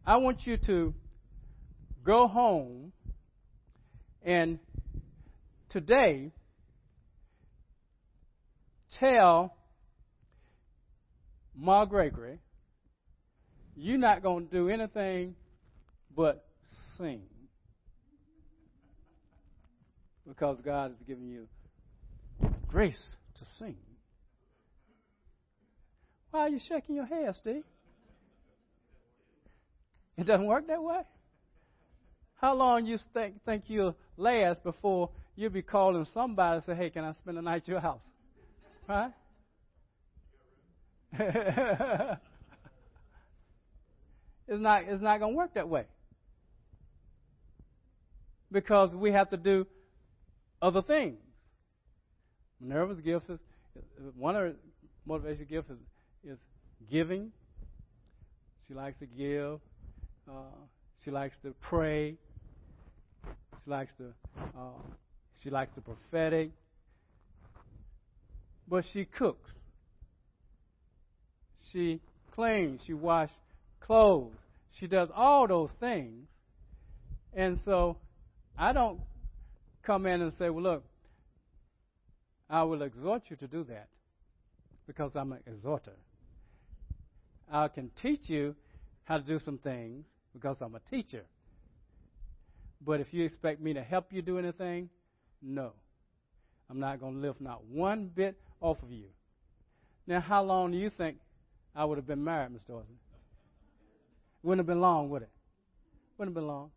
I 0.06 0.18
want 0.18 0.46
you 0.46 0.58
to 0.68 0.94
go 2.04 2.28
home 2.28 2.92
and 4.24 4.60
today 5.70 6.32
tell 9.00 9.56
Ma 11.56 11.86
Gregory, 11.86 12.40
you're 13.76 13.98
not 13.98 14.22
going 14.24 14.48
to 14.48 14.52
do 14.52 14.70
anything 14.70 15.36
but 16.16 16.46
sing. 16.98 17.22
Because 20.28 20.58
God 20.64 20.92
has 20.92 21.08
given 21.08 21.28
you 21.28 21.48
grace 22.68 23.16
to 23.40 23.46
sing. 23.60 23.76
Why 26.32 26.42
are 26.42 26.50
you 26.50 26.60
shaking 26.68 26.96
your 26.96 27.06
head, 27.06 27.36
Steve? 27.36 27.64
It 30.18 30.26
doesn't 30.26 30.46
work 30.46 30.68
that 30.68 30.82
way. 30.82 31.02
How 32.36 32.56
long 32.56 32.86
you 32.86 32.98
think 33.14 33.44
think 33.46 33.66
you'll 33.68 33.96
last 34.17 34.63
before 34.63 35.10
you'll 35.36 35.49
be 35.49 35.62
calling 35.62 36.06
somebody 36.13 36.56
and 36.56 36.63
say, 36.65 36.76
"Hey, 36.76 36.89
can 36.89 37.04
I 37.04 37.13
spend 37.13 37.38
the 37.38 37.41
night 37.41 37.63
at 37.63 37.67
your 37.67 37.80
house?" 37.80 38.02
Right? 38.88 39.12
it's 41.13 42.19
not 44.47 44.84
it's 44.84 45.02
not 45.02 45.19
going 45.19 45.34
to 45.34 45.38
work 45.38 45.54
that 45.54 45.69
way 45.69 45.86
because 48.52 48.95
we 48.95 49.12
have 49.12 49.30
to 49.32 49.38
do 49.38 49.67
other 50.62 50.82
things. 50.82 51.19
Minerva's 52.62 53.02
gift 53.02 53.30
is 53.30 53.39
one 54.15 54.36
of 54.36 54.41
her 54.41 54.54
motivation 55.06 55.45
gift 55.49 55.69
is, 55.69 55.78
is 56.23 56.38
giving. 56.89 57.32
She 58.67 58.73
likes 58.73 58.97
to 58.99 59.06
give. 59.06 59.60
Uh, 60.30 60.56
she 61.04 61.12
likes 61.12 61.36
to 61.43 61.54
pray. 61.62 62.15
She 63.63 63.71
likes 63.71 63.93
to 63.95 64.06
uh, 64.58 64.82
she 65.43 65.49
likes 65.49 65.76
the 65.76 65.82
prophetic. 65.82 66.52
But 68.67 68.86
she 68.93 69.06
cooks. 69.06 69.52
She 71.71 71.99
cleans. 72.34 72.82
She 72.86 72.93
washes 72.93 73.36
clothes. 73.82 74.36
She 74.80 74.88
does 74.88 75.10
all 75.13 75.47
those 75.47 75.69
things. 75.80 76.28
And 77.34 77.60
so 77.65 77.97
I 78.58 78.71
don't 78.73 79.02
come 79.84 80.06
in 80.06 80.21
and 80.21 80.34
say, 80.39 80.49
well, 80.49 80.63
look, 80.63 80.84
I 82.49 82.63
will 82.63 82.82
exhort 82.84 83.23
you 83.30 83.36
to 83.38 83.47
do 83.47 83.63
that 83.65 83.89
because 84.88 85.12
I'm 85.15 85.34
an 85.34 85.39
exhorter. 85.45 85.95
I 87.52 87.67
can 87.67 87.91
teach 88.02 88.30
you 88.30 88.56
how 89.04 89.17
to 89.17 89.23
do 89.23 89.39
some 89.39 89.58
things 89.58 90.06
because 90.34 90.58
I'm 90.62 90.76
a 90.76 90.80
teacher. 90.89 91.23
But 92.86 93.00
if 93.00 93.13
you 93.13 93.24
expect 93.24 93.62
me 93.62 93.74
to 93.74 93.82
help 93.82 94.08
you 94.12 94.22
do 94.22 94.38
anything, 94.38 94.89
no. 95.41 95.74
I'm 96.69 96.80
not 96.80 97.00
going 97.00 97.15
to 97.15 97.19
lift 97.19 97.39
not 97.39 97.63
one 97.65 98.10
bit 98.13 98.36
off 98.62 98.82
of 98.82 98.91
you. 98.91 99.06
Now, 100.08 100.19
how 100.19 100.43
long 100.43 100.72
do 100.72 100.78
you 100.78 100.89
think 100.89 101.17
I 101.76 101.86
would 101.86 101.98
have 101.98 102.08
been 102.08 102.24
married, 102.24 102.52
Mr. 102.52 102.67
Dawson? 102.67 102.96
Wouldn't 104.41 104.60
have 104.60 104.67
been 104.67 104.82
long, 104.82 105.10
would 105.10 105.22
it? 105.22 105.30
Wouldn't 106.17 106.36
have 106.36 106.41
been 106.41 106.48
long. 106.48 106.72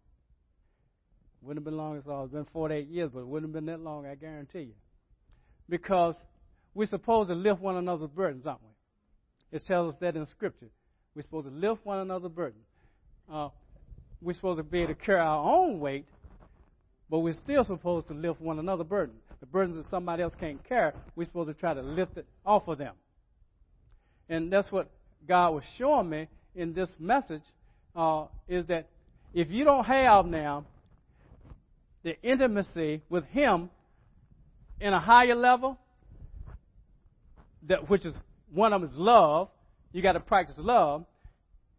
Wouldn't 1.42 1.59
have 1.59 1.64
been 1.64 1.77
long 1.77 1.99
at 1.99 2.07
all. 2.09 2.25
It's 2.25 2.33
been 2.33 2.47
48 2.53 2.88
years, 2.88 3.11
but 3.12 3.21
it 3.21 3.27
wouldn't 3.27 3.53
have 3.53 3.64
been 3.64 3.73
that 3.73 3.81
long, 3.81 4.07
I 4.07 4.14
guarantee 4.14 4.61
you. 4.61 4.75
Because 5.69 6.14
we're 6.75 6.87
supposed 6.87 7.29
to 7.29 7.35
lift 7.35 7.61
one 7.61 7.77
another's 7.77 8.11
burdens, 8.11 8.47
aren't 8.47 8.62
we? 8.62 9.57
It 9.57 9.64
tells 9.66 9.95
us 9.95 10.01
that 10.01 10.16
in 10.16 10.27
Scripture. 10.27 10.71
We're 11.14 11.23
supposed 11.23 11.47
to 11.47 11.53
lift 11.53 11.85
one 11.85 11.99
another's 11.99 12.33
burdens. 12.33 12.66
Uh, 13.33 13.49
we're 14.20 14.35
supposed 14.35 14.59
to 14.59 14.62
be 14.62 14.83
able 14.83 14.94
to 14.94 15.00
carry 15.00 15.20
our 15.20 15.44
own 15.44 15.81
weight, 15.81 16.07
but 17.11 17.20
we're 17.20 17.35
still 17.35 17.64
supposed 17.64 18.09
to 18.09 18.14
lift 18.14 18.40
one 18.40 18.59
another's 18.59 18.87
burden. 18.87 19.14
The 19.40 19.46
burdens 19.46 19.76
that 19.76 19.90
somebody 19.90 20.22
else 20.22 20.35
can't 20.38 20.62
carry, 20.66 20.92
we're 21.14 21.26
supposed 21.26 21.48
to 21.48 21.55
try 21.55 21.74
to 21.74 21.83
lift 21.83 22.16
it 22.16 22.26
off 22.44 22.68
of 22.68 22.79
them. 22.79 22.94
And 24.29 24.52
that's 24.52 24.72
what 24.72 24.90
God 25.26 25.50
was 25.50 25.64
showing 25.79 26.09
me 26.09 26.29
in 26.55 26.72
this 26.72 26.88
message 26.98 27.42
uh, 27.94 28.26
is 28.48 28.66
that 28.66 28.88
if 29.35 29.50
you 29.50 29.64
don't 29.64 29.85
have 29.85 30.26
now 30.26 30.64
the 32.02 32.20
intimacy 32.22 33.02
with 33.09 33.24
Him 33.26 33.70
in 34.81 34.92
a 34.92 35.00
higher 35.00 35.35
level, 35.35 35.79
that 37.68 37.88
which 37.88 38.07
is 38.07 38.14
one 38.52 38.72
of 38.72 38.81
them 38.81 38.90
is 38.90 38.96
love. 38.96 39.48
You 39.92 40.02
got 40.02 40.12
to 40.12 40.20
practice 40.20 40.57
love. 40.59 41.05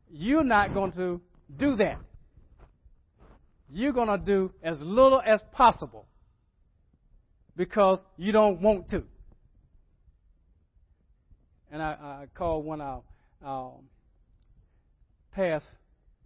You're 0.10 0.44
not 0.44 0.74
going 0.74 0.92
to 0.94 1.22
do 1.58 1.76
that. 1.78 1.98
You're 3.70 3.94
going 3.94 4.08
to 4.08 4.18
do 4.18 4.52
as 4.64 4.80
little 4.80 5.22
as 5.26 5.42
possible 5.52 6.06
because 7.56 8.00
you 8.18 8.32
don't 8.32 8.62
want 8.62 8.90
to. 8.90 9.04
And 11.72 11.82
I, 11.82 11.92
I 11.92 12.26
called 12.34 12.64
one 12.66 12.80
of 12.80 13.04
our 13.46 13.74
past 15.34 15.66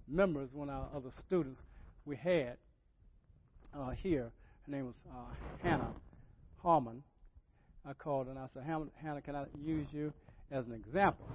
members, 0.07 0.49
one 0.53 0.69
of 0.69 0.75
our 0.75 0.89
other 0.95 1.09
students 1.25 1.59
we 2.05 2.15
had 2.15 2.57
uh, 3.77 3.89
here. 3.91 4.31
Her 4.65 4.71
name 4.71 4.85
was 4.85 4.95
uh, 5.09 5.33
Hannah 5.63 5.93
Harmon. 6.61 7.03
I 7.85 7.93
called 7.93 8.27
and 8.27 8.37
I 8.37 8.45
said, 8.53 8.63
Hannah, 8.63 9.21
can 9.21 9.35
I 9.35 9.45
use 9.63 9.87
you 9.91 10.13
as 10.51 10.67
an 10.67 10.73
example? 10.73 11.25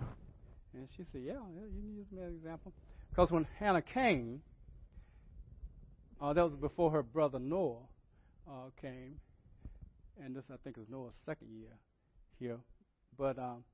And 0.74 0.88
she 0.96 1.04
said, 1.10 1.22
Yeah, 1.24 1.32
yeah 1.32 1.66
you 1.74 1.80
can 1.80 1.96
use 1.96 2.06
me 2.12 2.20
as 2.22 2.28
an 2.28 2.36
example. 2.36 2.72
Because 3.10 3.32
when 3.32 3.46
Hannah 3.58 3.82
came, 3.82 4.40
uh, 6.20 6.32
that 6.32 6.42
was 6.42 6.54
before 6.54 6.90
her 6.90 7.02
brother 7.02 7.38
Noah 7.38 7.82
uh, 8.48 8.70
came, 8.80 9.16
and 10.22 10.34
this 10.34 10.44
I 10.52 10.56
think 10.62 10.78
is 10.78 10.88
Noah's 10.88 11.14
second 11.24 11.48
year 11.50 11.72
here. 12.38 12.58
But 13.18 13.38
um, 13.38 13.64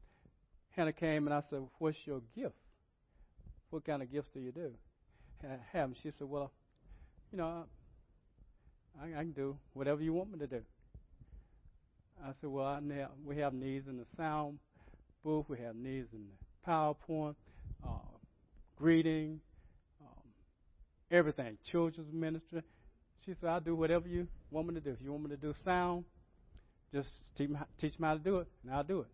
Hannah 0.70 0.92
came 0.92 1.26
and 1.26 1.34
I 1.34 1.40
said, 1.40 1.60
"What's 1.78 2.06
your 2.06 2.22
gift? 2.34 2.54
What 3.70 3.84
kind 3.84 4.02
of 4.02 4.10
gifts 4.10 4.30
do 4.34 4.40
you 4.40 4.52
do?" 4.52 4.72
Have 5.72 5.90
she 6.02 6.10
said, 6.10 6.28
"Well, 6.28 6.52
you 7.30 7.38
know, 7.38 7.64
I, 9.00 9.06
I 9.06 9.22
can 9.22 9.32
do 9.32 9.56
whatever 9.72 10.02
you 10.02 10.12
want 10.12 10.32
me 10.32 10.38
to 10.38 10.46
do." 10.46 10.62
I 12.24 12.32
said, 12.40 12.50
"Well, 12.50 12.66
I 12.66 12.80
we 13.24 13.38
have 13.38 13.52
needs 13.52 13.88
in 13.88 13.96
the 13.96 14.06
sound 14.16 14.58
booth, 15.24 15.48
we 15.48 15.58
have 15.58 15.76
needs 15.76 16.08
in 16.12 16.24
the 16.26 16.70
PowerPoint, 16.70 17.34
uh, 17.84 18.18
greeting, 18.76 19.40
everything, 21.12 21.58
children's 21.70 22.12
ministry." 22.12 22.62
She 23.24 23.34
said, 23.34 23.48
"I'll 23.50 23.60
do 23.60 23.76
whatever 23.76 24.08
you 24.08 24.26
want 24.50 24.66
me 24.66 24.74
to 24.74 24.80
do. 24.80 24.90
If 24.90 25.00
you 25.00 25.12
want 25.12 25.24
me 25.24 25.30
to 25.30 25.36
do 25.36 25.54
sound, 25.64 26.04
just 26.92 27.10
teach 27.36 27.48
me, 27.48 27.58
teach 27.78 27.98
me 27.98 28.08
how 28.08 28.14
to 28.14 28.20
do 28.20 28.38
it, 28.38 28.48
and 28.64 28.74
I'll 28.74 28.82
do 28.82 29.00
it. 29.00 29.08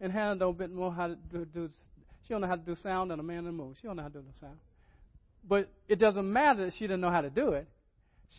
And 0.00 0.12
Hannah 0.12 0.36
don't 0.36 0.56
bit 0.56 0.70
more 0.70 0.92
how 0.92 1.08
to 1.08 1.16
do, 1.16 1.44
do 1.44 1.70
she 2.22 2.34
don't 2.34 2.40
know 2.40 2.46
how 2.46 2.56
to 2.56 2.62
do 2.62 2.76
sound 2.82 3.10
than 3.10 3.20
a 3.20 3.22
man 3.22 3.38
in 3.38 3.44
the 3.46 3.52
moon. 3.52 3.74
She 3.80 3.86
don't 3.86 3.96
know 3.96 4.02
how 4.02 4.08
to 4.08 4.14
do 4.14 4.24
the 4.24 4.38
sound. 4.40 4.58
But 5.48 5.68
it 5.88 5.98
doesn't 5.98 6.30
matter 6.30 6.66
that 6.66 6.74
she 6.74 6.80
didn't 6.80 7.00
know 7.00 7.10
how 7.10 7.20
to 7.20 7.30
do 7.30 7.52
it. 7.52 7.68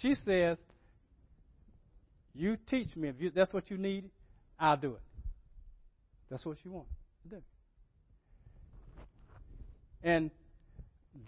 She 0.02 0.16
says, 0.26 0.58
"You 2.34 2.58
teach 2.68 2.96
me. 2.96 3.10
If 3.10 3.16
you, 3.20 3.32
that's 3.32 3.54
what 3.54 3.70
you 3.72 3.78
need, 3.78 4.10
I'll 4.60 4.78
do 4.78 4.96
it." 4.96 5.02
That's 6.30 6.46
what 6.46 6.58
she 6.62 6.70
wants 6.70 6.92
to 7.24 7.36
do. 7.36 7.42
And 10.04 10.32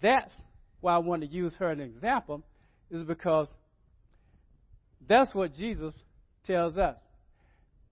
that's 0.02 0.32
why 0.80 0.94
I 0.94 0.98
want 0.98 1.22
to 1.22 1.28
use 1.28 1.54
her 1.58 1.70
as 1.70 1.78
an 1.78 1.84
example, 1.84 2.42
is 2.90 3.02
because 3.02 3.48
that's 5.06 5.34
what 5.34 5.54
Jesus 5.54 5.94
tells 6.44 6.76
us. 6.76 6.96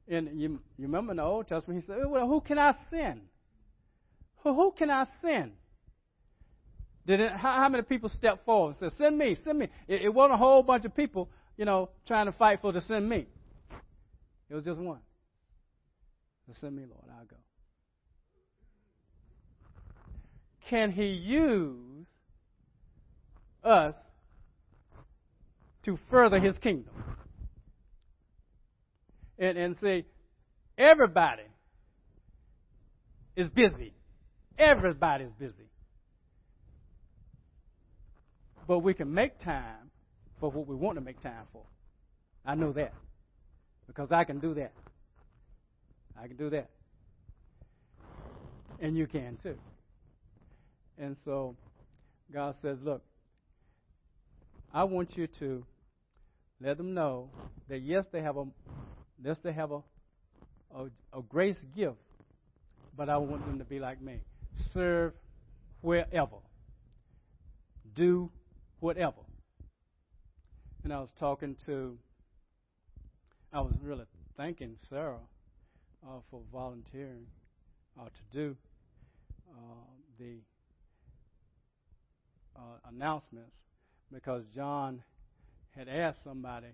And 0.08 0.40
you, 0.40 0.60
you 0.78 0.86
remember 0.86 1.12
in 1.12 1.18
the 1.18 1.22
Old 1.22 1.48
Testament, 1.48 1.82
he 1.82 1.86
said, 1.86 2.06
Well, 2.06 2.26
who 2.26 2.40
can 2.40 2.58
I 2.58 2.74
send? 2.90 3.20
Who, 4.42 4.54
who 4.54 4.72
can 4.76 4.90
I 4.90 5.06
send? 5.20 5.52
Did 7.06 7.20
it, 7.20 7.32
how, 7.32 7.56
how, 7.56 7.68
many 7.68 7.82
people 7.82 8.08
stepped 8.08 8.44
forward 8.44 8.76
and 8.80 8.90
said, 8.90 8.98
Send 8.98 9.18
me, 9.18 9.36
send 9.44 9.58
me? 9.58 9.68
It, 9.86 10.02
it 10.02 10.14
wasn't 10.14 10.34
a 10.34 10.36
whole 10.38 10.62
bunch 10.62 10.84
of 10.84 10.96
people, 10.96 11.28
you 11.56 11.64
know, 11.64 11.90
trying 12.06 12.26
to 12.26 12.32
fight 12.32 12.60
for 12.60 12.72
to 12.72 12.80
send 12.80 13.08
me. 13.08 13.26
It 14.48 14.54
was 14.54 14.64
just 14.64 14.80
one. 14.80 15.00
Send 16.60 16.74
me, 16.74 16.84
Lord, 16.88 17.04
I'll 17.14 17.26
go. 17.26 17.36
Can 20.70 20.92
he 20.92 21.06
use 21.08 21.87
us 23.64 23.94
to 25.84 25.98
further 26.10 26.38
his 26.40 26.58
kingdom? 26.58 26.92
and, 29.38 29.56
and 29.56 29.76
say, 29.80 30.04
everybody 30.76 31.44
is 33.36 33.48
busy. 33.48 33.94
Everybody 34.58 35.24
is 35.24 35.32
busy. 35.38 35.70
But 38.66 38.80
we 38.80 38.94
can 38.94 39.12
make 39.14 39.38
time 39.38 39.90
for 40.40 40.50
what 40.50 40.66
we 40.66 40.74
want 40.74 40.96
to 40.96 41.00
make 41.00 41.22
time 41.22 41.44
for. 41.52 41.62
I 42.44 42.54
know 42.54 42.72
that. 42.72 42.92
Because 43.86 44.08
I 44.10 44.24
can 44.24 44.40
do 44.40 44.54
that. 44.54 44.72
I 46.20 46.26
can 46.26 46.36
do 46.36 46.50
that. 46.50 46.68
And 48.80 48.96
you 48.96 49.06
can 49.06 49.38
too. 49.42 49.56
And 50.98 51.16
so 51.24 51.56
God 52.32 52.56
says, 52.60 52.78
look, 52.82 53.02
I 54.72 54.84
want 54.84 55.16
you 55.16 55.26
to 55.38 55.64
let 56.60 56.76
them 56.76 56.94
know 56.94 57.30
that 57.68 57.78
yes, 57.80 58.04
they 58.12 58.22
have 58.22 58.36
a 58.36 58.44
Yes, 59.22 59.36
they 59.42 59.52
have 59.52 59.72
a, 59.72 59.80
a, 60.74 60.84
a 61.12 61.22
grace 61.28 61.58
gift, 61.74 61.96
but 62.96 63.08
I 63.08 63.16
want 63.16 63.44
them 63.46 63.58
to 63.58 63.64
be 63.64 63.80
like 63.80 64.00
me. 64.00 64.20
Serve 64.72 65.12
wherever. 65.80 66.36
Do 67.94 68.30
whatever. 68.78 69.22
And 70.84 70.92
I 70.92 71.00
was 71.00 71.10
talking 71.18 71.56
to, 71.66 71.98
I 73.52 73.60
was 73.60 73.74
really 73.82 74.04
thanking 74.36 74.76
Sarah 74.88 75.18
uh, 76.06 76.20
for 76.30 76.40
volunteering 76.52 77.26
uh, 78.00 78.04
to 78.04 78.20
do 78.32 78.56
uh, 79.50 79.84
the 80.18 80.36
uh, 82.56 82.88
announcements 82.88 83.56
because 84.12 84.44
John 84.54 85.02
had 85.76 85.88
asked 85.88 86.24
somebody, 86.24 86.68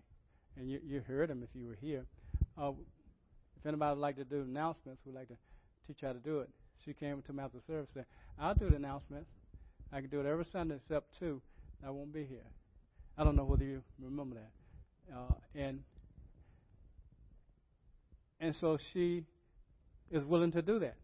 and 0.57 0.71
you, 0.71 0.81
you 0.87 1.01
heard 1.01 1.31
him 1.31 1.43
if 1.43 1.51
you 1.55 1.67
were 1.67 1.77
here. 1.81 2.05
Uh, 2.57 2.73
if 3.59 3.67
anybody 3.67 3.95
would 3.95 4.01
like 4.01 4.17
to 4.17 4.25
do 4.25 4.43
announcements, 4.43 5.03
we'd 5.05 5.15
like 5.15 5.29
to 5.29 5.37
teach 5.87 5.99
how 6.03 6.13
to 6.13 6.19
do 6.19 6.41
it. 6.41 6.51
She 6.85 6.93
came 6.93 7.23
to 7.23 7.33
me 7.33 7.43
after 7.43 7.59
service 7.67 7.89
and 7.95 8.05
said, 8.05 8.07
I'll 8.39 8.55
do 8.55 8.69
the 8.69 8.77
announcements. 8.77 9.31
I 9.93 10.01
can 10.01 10.11
do 10.11 10.21
it 10.21 10.27
every 10.27 10.45
Sunday 10.53 10.77
except 10.77 11.19
two. 11.19 11.41
I 11.87 11.91
won't 11.91 12.13
be 12.13 12.25
here. 12.25 12.45
I 13.17 13.25
don't 13.25 13.37
know 13.37 13.45
whether 13.45 13.65
you 13.65 13.83
remember 14.01 14.37
that. 14.37 15.15
Uh, 15.15 15.35
and 15.55 15.81
and 18.41 18.55
so 18.57 18.79
she 18.93 19.25
is 20.11 20.25
willing 20.25 20.53
to 20.53 20.63
do 20.63 20.81
that. 20.81 20.97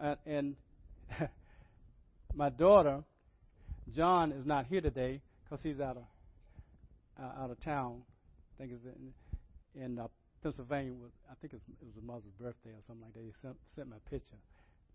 Uh, 0.00 0.14
and 0.26 0.56
my 2.34 2.48
daughter, 2.48 3.02
John, 3.94 4.32
is 4.32 4.44
not 4.44 4.66
here 4.66 4.80
today 4.80 5.20
because 5.44 5.62
he's 5.62 5.80
out 5.80 5.96
of 5.96 6.04
uh, 7.18 7.42
out 7.42 7.50
of 7.50 7.60
town 7.60 8.02
I 8.56 8.62
think 8.62 8.72
it's 8.72 8.84
in, 8.84 9.82
in 9.82 9.98
uh, 9.98 10.08
Pennsylvania 10.42 10.92
I 11.30 11.34
think 11.40 11.52
it 11.52 11.60
was 11.80 11.94
his 11.94 12.02
mother's 12.02 12.32
birthday 12.40 12.70
or 12.70 12.82
something 12.86 13.04
like 13.04 13.14
that. 13.14 13.22
He 13.22 13.32
sent, 13.40 13.56
sent 13.74 13.88
me 13.88 13.96
a 13.96 14.10
picture. 14.10 14.36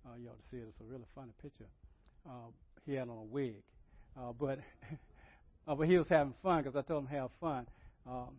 Uh, 0.05 0.17
you 0.19 0.29
ought 0.29 0.41
to 0.41 0.49
see 0.49 0.57
it. 0.57 0.65
It's 0.67 0.81
a 0.81 0.83
really 0.83 1.05
funny 1.13 1.31
picture. 1.41 1.67
Uh, 2.27 2.49
he 2.85 2.93
had 2.95 3.07
on 3.09 3.17
a 3.17 3.23
wig, 3.23 3.63
uh, 4.17 4.33
but 4.37 4.59
uh, 5.67 5.75
but 5.75 5.87
he 5.87 5.97
was 5.97 6.07
having 6.07 6.33
fun 6.41 6.63
because 6.63 6.75
I 6.75 6.81
told 6.81 7.03
him 7.03 7.09
have 7.09 7.29
fun. 7.39 7.67
Um, 8.07 8.35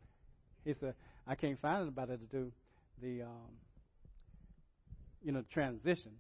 he 0.65 0.75
said 0.75 0.95
I 1.27 1.35
can't 1.35 1.61
find 1.61 1.83
anybody 1.83 2.17
to 2.17 2.25
do 2.25 2.53
the 3.01 3.23
um, 3.23 3.51
you 5.23 5.33
know 5.33 5.45
transition. 5.51 6.13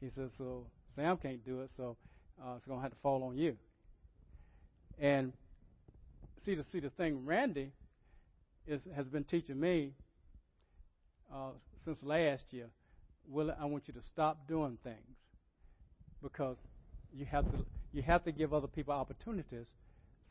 He 0.00 0.10
said 0.10 0.30
so 0.36 0.66
Sam 0.94 1.16
can't 1.16 1.44
do 1.44 1.62
it, 1.62 1.70
so 1.76 1.96
uh, 2.42 2.54
it's 2.56 2.66
gonna 2.66 2.82
have 2.82 2.90
to 2.90 2.96
fall 3.02 3.22
on 3.24 3.36
you. 3.36 3.56
And 4.98 5.32
see 6.44 6.54
the 6.54 6.64
see 6.64 6.80
the 6.80 6.90
thing, 6.90 7.24
Randy 7.24 7.70
is 8.66 8.82
has 8.94 9.06
been 9.06 9.24
teaching 9.24 9.58
me 9.60 9.92
uh, 11.32 11.50
since 11.84 12.02
last 12.02 12.52
year. 12.52 12.66
Will 13.26 13.54
I 13.58 13.64
want 13.64 13.88
you 13.88 13.94
to 13.94 14.02
stop 14.02 14.46
doing 14.46 14.76
things 14.84 15.16
because 16.22 16.56
you 17.16 17.24
have 17.26 17.50
to 17.52 17.64
you 17.92 18.02
have 18.02 18.24
to 18.24 18.32
give 18.32 18.52
other 18.52 18.66
people 18.66 18.92
opportunities 18.92 19.66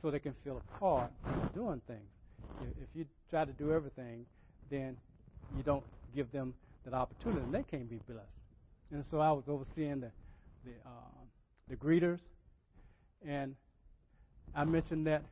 so 0.02 0.12
they 0.12 0.20
can 0.20 0.34
feel 0.44 0.58
a 0.62 0.80
part 0.80 1.12
in 1.26 1.48
doing 1.56 1.82
things. 1.88 2.10
If 2.62 2.90
you 2.94 3.06
try 3.30 3.46
to 3.46 3.54
do 3.54 3.72
everything, 3.72 4.26
then 4.70 4.98
you 5.56 5.64
don't 5.64 5.84
give 6.14 6.32
them 6.32 6.54
that 6.84 6.94
opportunity, 6.94 7.42
and 7.42 7.54
they 7.54 7.64
can't 7.64 7.90
be 7.90 8.00
blessed. 8.08 8.28
And 8.92 9.06
so 9.10 9.20
I 9.20 9.32
was 9.32 9.46
overseeing 9.48 10.02
the 10.02 10.12
the 10.66 10.72
uh, 10.86 11.23
the 11.70 11.76
greeters, 11.76 12.20
and 13.26 13.56
I 14.56 14.66
mentioned 14.66 15.08
that 15.08 15.24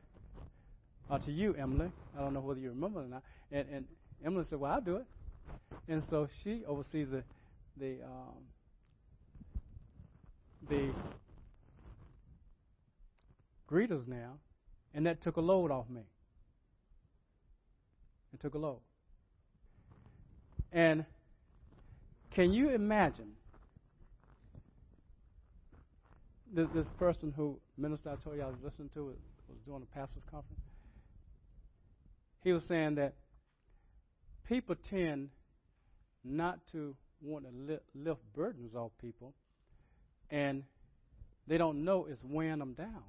uh, 1.10 1.18
to 1.18 1.30
you, 1.30 1.54
Emily. 1.54 1.90
I 2.16 2.20
don't 2.20 2.34
know 2.34 2.40
whether 2.40 2.60
you 2.60 2.70
remember 2.70 3.00
or 3.00 3.08
not. 3.08 3.22
And, 3.50 3.66
and 3.72 3.84
Emily 4.24 4.44
said, 4.48 4.58
"Well, 4.58 4.72
I'll 4.72 4.80
do 4.80 4.96
it." 4.96 5.06
And 5.88 6.02
so 6.08 6.28
she 6.42 6.62
oversees 6.66 7.08
the 7.10 7.22
the 7.78 7.98
um, 8.04 8.42
the 10.68 10.90
greeters 13.70 14.06
now, 14.06 14.34
and 14.94 15.06
that 15.06 15.20
took 15.22 15.36
a 15.36 15.40
load 15.40 15.70
off 15.70 15.88
me. 15.88 16.02
It 18.32 18.40
took 18.40 18.54
a 18.54 18.58
load. 18.58 18.80
And 20.72 21.04
can 22.30 22.52
you 22.52 22.70
imagine 22.70 23.32
this, 26.52 26.68
this 26.74 26.86
person 26.98 27.32
who 27.34 27.58
minister 27.76 28.10
I 28.10 28.16
told 28.16 28.36
you 28.36 28.42
I 28.42 28.46
was 28.46 28.56
listening 28.62 28.90
to 28.94 29.14
was 29.52 29.58
doing 29.66 29.82
a 29.82 29.94
pastors 29.94 30.22
conference? 30.30 30.62
He 32.44 32.52
was 32.52 32.64
saying 32.64 32.96
that 32.96 33.14
people 34.48 34.74
tend 34.74 35.30
not 36.24 36.58
to 36.72 36.94
want 37.20 37.44
to 37.44 37.80
lift 37.94 38.20
burdens 38.34 38.74
off 38.74 38.90
people, 39.00 39.32
and 40.30 40.64
they 41.46 41.58
don't 41.58 41.84
know 41.84 42.06
it's 42.10 42.22
weighing 42.24 42.58
them 42.58 42.74
down. 42.74 43.02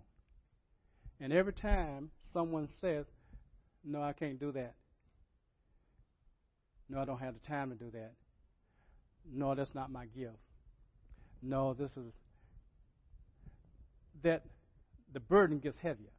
And 1.20 1.34
every 1.34 1.54
time 1.54 2.12
someone 2.34 2.68
says, 2.82 3.06
No, 3.84 4.02
I 4.02 4.14
can't 4.14 4.40
do 4.40 4.52
that. 4.52 4.76
No, 6.90 7.00
I 7.00 7.06
don't 7.06 7.20
have 7.20 7.34
the 7.34 7.48
time 7.48 7.70
to 7.70 7.76
do 7.76 7.90
that. 7.92 8.14
No, 9.32 9.56
that's 9.56 9.74
not 9.74 9.92
my 9.92 10.06
gift. 10.06 10.36
No, 11.42 11.74
this 11.74 11.92
is 11.92 12.14
that 14.22 14.44
the 15.14 15.20
burden 15.20 15.60
gets 15.60 15.80
heavier 15.80 16.12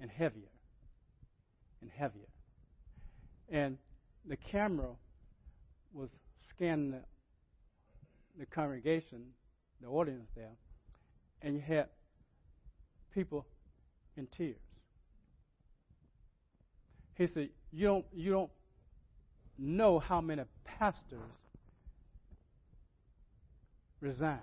and 0.00 0.10
heavier 0.10 0.50
and 1.80 1.90
heavier. 1.90 2.28
And 3.50 3.78
the 4.26 4.36
camera 4.36 4.90
was 5.92 6.10
scanning 6.48 6.92
the, 6.92 7.02
the 8.38 8.46
congregation, 8.46 9.24
the 9.80 9.88
audience 9.88 10.28
there, 10.34 10.56
and 11.42 11.54
you 11.54 11.60
had 11.60 11.88
people 13.14 13.46
in 14.16 14.26
tears. 14.26 14.56
He 17.14 17.26
said, 17.26 17.50
"You 17.72 17.86
don't, 17.86 18.06
you 18.14 18.30
don't 18.30 18.50
know 19.58 19.98
how 19.98 20.20
many 20.20 20.42
pastors 20.64 21.20
resigned. 24.00 24.40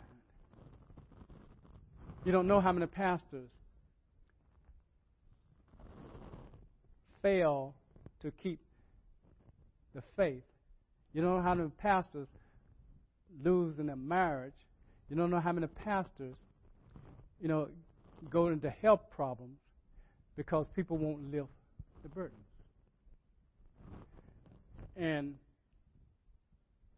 You 2.30 2.34
don't 2.34 2.48
know 2.48 2.62
how 2.62 2.72
many 2.72 2.86
pastors 2.86 3.50
fail 7.24 7.74
to 8.22 8.30
keep 8.30 8.60
the 9.96 10.04
faith. 10.16 10.44
You 11.12 11.24
don't 11.24 11.38
know 11.38 11.42
how 11.42 11.56
many 11.56 11.72
pastors 11.82 12.28
lose 13.44 13.80
in 13.80 13.88
their 13.88 13.96
marriage. 13.96 14.54
You 15.10 15.16
don't 15.16 15.32
know 15.32 15.40
how 15.40 15.54
many 15.54 15.66
pastors, 15.66 16.36
you 17.42 17.48
know, 17.48 17.68
go 18.30 18.50
into 18.50 18.70
health 18.70 19.02
problems 19.10 19.58
because 20.38 20.68
people 20.76 20.98
won't 20.98 21.32
lift 21.32 21.50
the 22.04 22.10
burdens. 22.10 22.46
And 24.96 25.34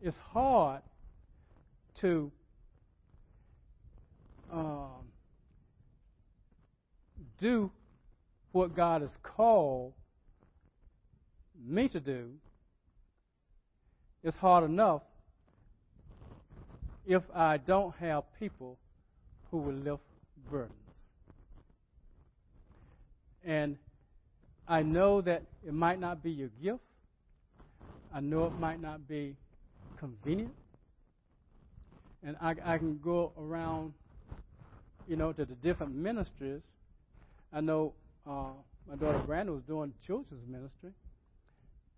it's 0.02 0.18
hard 0.34 0.82
to 2.02 2.30
um, 4.52 5.11
do 7.42 7.72
what 8.54 8.76
God 8.76 9.02
has 9.02 9.18
called 9.24 9.94
me 11.68 11.90
to 11.90 12.00
do, 12.00 12.30
is 14.24 14.36
hard 14.36 14.64
enough 14.64 15.02
if 17.06 17.24
I 17.36 17.58
don't 17.58 17.94
have 17.96 18.24
people 18.40 18.78
who 19.50 19.58
will 19.58 19.74
lift 19.74 20.04
burdens. 20.50 20.76
And 23.44 23.78
I 24.68 24.84
know 24.84 25.22
that 25.22 25.44
it 25.66 25.74
might 25.74 26.00
not 26.00 26.24
be 26.24 26.32
your 26.32 26.50
gift. 26.62 26.80
I 28.14 28.20
know 28.20 28.46
it 28.46 28.60
might 28.60 28.82
not 28.82 29.08
be 29.08 29.36
convenient. 29.98 30.54
And 32.24 32.36
I, 32.40 32.56
I 32.64 32.78
can 32.78 33.00
go 33.04 33.32
around, 33.40 33.94
you 35.08 35.16
know, 35.16 35.34
to 35.34 35.44
the 35.44 35.56
different 35.56 35.96
ministries. 35.96 36.62
I 37.54 37.62
know 37.62 37.94
uh, 38.28 38.54
my 38.90 38.96
daughter 38.96 39.20
Brandon 39.20 39.56
was 39.56 39.64
doing 39.64 39.94
children's 40.06 40.48
ministry. 40.48 40.92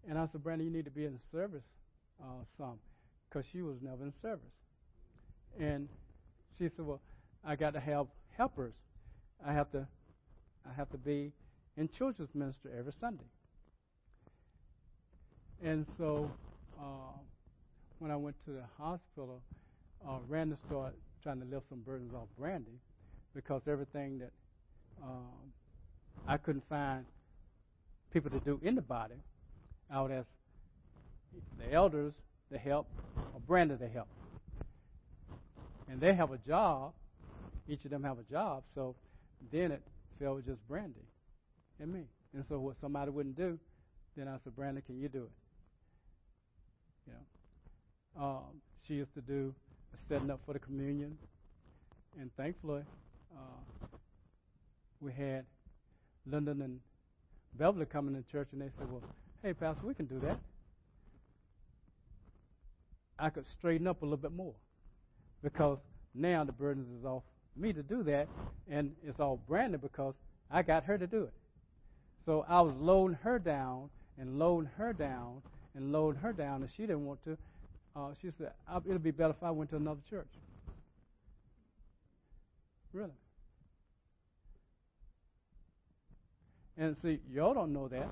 And 0.08 0.18
I 0.18 0.28
said, 0.32 0.44
Brandon, 0.44 0.68
you 0.68 0.74
need 0.74 0.86
to 0.86 0.92
be 0.92 1.06
in 1.06 1.20
service 1.32 1.66
uh, 2.22 2.44
some, 2.58 2.80
because 3.30 3.46
she 3.52 3.62
was 3.62 3.78
never 3.82 4.04
in 4.04 4.14
service. 4.22 4.44
And 5.60 5.88
she 6.58 6.70
said, 6.76 6.86
well, 6.86 7.02
I 7.46 7.56
got 7.56 7.74
to 7.74 7.80
have 7.80 8.08
helpers. 8.36 8.76
I 9.46 9.54
have 9.54 9.72
to, 9.72 9.88
I 10.70 10.74
have 10.74 10.90
to 10.92 10.98
be 10.98 11.32
in 11.78 11.90
children's 11.90 12.34
ministry 12.34 12.72
every 12.78 12.94
Sunday. 13.00 13.24
And 15.64 15.86
so, 15.98 16.30
uh, 16.80 17.18
when 18.00 18.12
I 18.12 18.18
went 18.18 18.36
to 18.46 18.52
the 18.52 18.64
hospital, 18.78 19.42
uh, 20.06 20.18
Randy 20.28 20.58
started 20.68 20.98
trying 21.22 21.40
to 21.40 21.46
lift 21.46 21.70
some 21.70 21.80
burdens 21.80 22.14
off 22.14 22.28
Brandy 22.38 22.80
because 23.34 23.62
everything 23.68 24.20
that 24.20 24.32
um, 25.02 25.52
I 26.28 26.38
couldn't 26.38 26.68
find 26.70 27.06
people 28.12 28.30
to 28.32 28.40
do 28.40 28.60
in 28.62 28.76
the 28.76 28.82
body, 28.82 29.16
I 29.90 30.02
would 30.02 30.12
ask 30.12 30.28
the 31.58 31.74
elders 31.74 32.14
to 32.52 32.58
help 32.58 32.88
or 33.34 33.40
Brandon 33.48 33.78
to 33.80 33.88
help. 33.88 34.08
And 35.90 36.00
they 36.00 36.14
have 36.14 36.32
a 36.32 36.38
job. 36.38 36.94
Each 37.68 37.84
of 37.86 37.92
them 37.92 38.04
have 38.04 38.20
a 38.20 38.24
job. 38.24 38.64
So 38.76 38.96
then 39.52 39.72
it 39.72 39.82
fell 40.20 40.36
with 40.36 40.46
just 40.46 40.66
Brandy 40.68 41.06
and 41.80 41.92
me. 41.92 42.04
And 42.34 42.46
so 42.46 42.60
what 42.60 42.76
somebody 42.80 43.12
wouldn't 43.12 43.36
do, 43.36 43.60
then 44.16 44.28
I 44.28 44.38
said, 44.44 44.56
Brandon, 44.56 44.84
can 44.86 45.00
you 45.00 45.10
do 45.10 45.24
it? 45.24 45.32
You 47.08 47.14
know, 47.14 48.24
um, 48.24 48.62
she 48.88 48.96
used 48.96 49.14
to 49.16 49.22
do 49.22 49.54
setting 50.08 50.30
up 50.30 50.40
for 50.46 50.54
the 50.54 50.60
communion, 50.60 51.18
and 52.20 52.30
thankfully, 52.36 52.82
uh, 53.36 53.62
we 55.04 55.12
had 55.12 55.46
London 56.26 56.62
and 56.62 56.80
Beverly 57.58 57.86
coming 57.86 58.16
to 58.16 58.32
church, 58.32 58.48
and 58.54 58.62
they 58.62 58.70
said, 58.78 58.90
"Well, 58.90 59.02
Hey, 59.44 59.54
Pastor, 59.54 59.86
we 59.86 59.94
can 59.94 60.06
do 60.06 60.20
that. 60.22 60.40
I 63.20 63.30
could 63.30 63.46
straighten 63.46 63.88
up 63.88 64.02
a 64.02 64.06
little 64.06 64.16
bit 64.16 64.32
more 64.32 64.54
because 65.44 65.80
now 66.16 66.46
the 66.46 66.54
burdens 66.54 66.88
is 66.98 67.06
off 67.06 67.24
me 67.58 67.74
to 67.74 67.84
do 67.84 68.04
that, 68.04 68.30
and 68.70 68.96
it's 69.06 69.20
all 69.20 69.42
Brandon 69.48 69.82
because 69.82 70.16
I 70.50 70.62
got 70.62 70.86
her 70.86 70.98
to 70.98 71.06
do 71.06 71.24
it. 71.24 71.34
So 72.26 72.46
I 72.48 72.62
was 72.62 72.74
loading 72.76 73.18
her 73.24 73.38
down 73.38 73.90
and 74.18 74.40
loading 74.40 74.72
her 74.78 74.94
down 74.94 75.42
and 75.76 75.92
loading 75.92 76.22
her 76.22 76.32
down, 76.32 76.62
and 76.62 76.72
she 76.72 76.84
didn't 76.84 77.06
want 77.06 77.22
to. 77.26 77.38
Uh, 77.98 78.14
she 78.22 78.30
said, 78.38 78.54
"It'll 78.86 78.98
be 78.98 79.12
better 79.12 79.32
if 79.32 79.44
I 79.44 79.52
went 79.52 79.72
to 79.72 79.76
another 79.76 80.02
church." 80.10 80.30
Really. 82.94 83.12
And 86.78 86.96
see, 87.02 87.20
y'all 87.32 87.54
don't 87.54 87.74
know 87.74 87.88
that. 87.88 88.10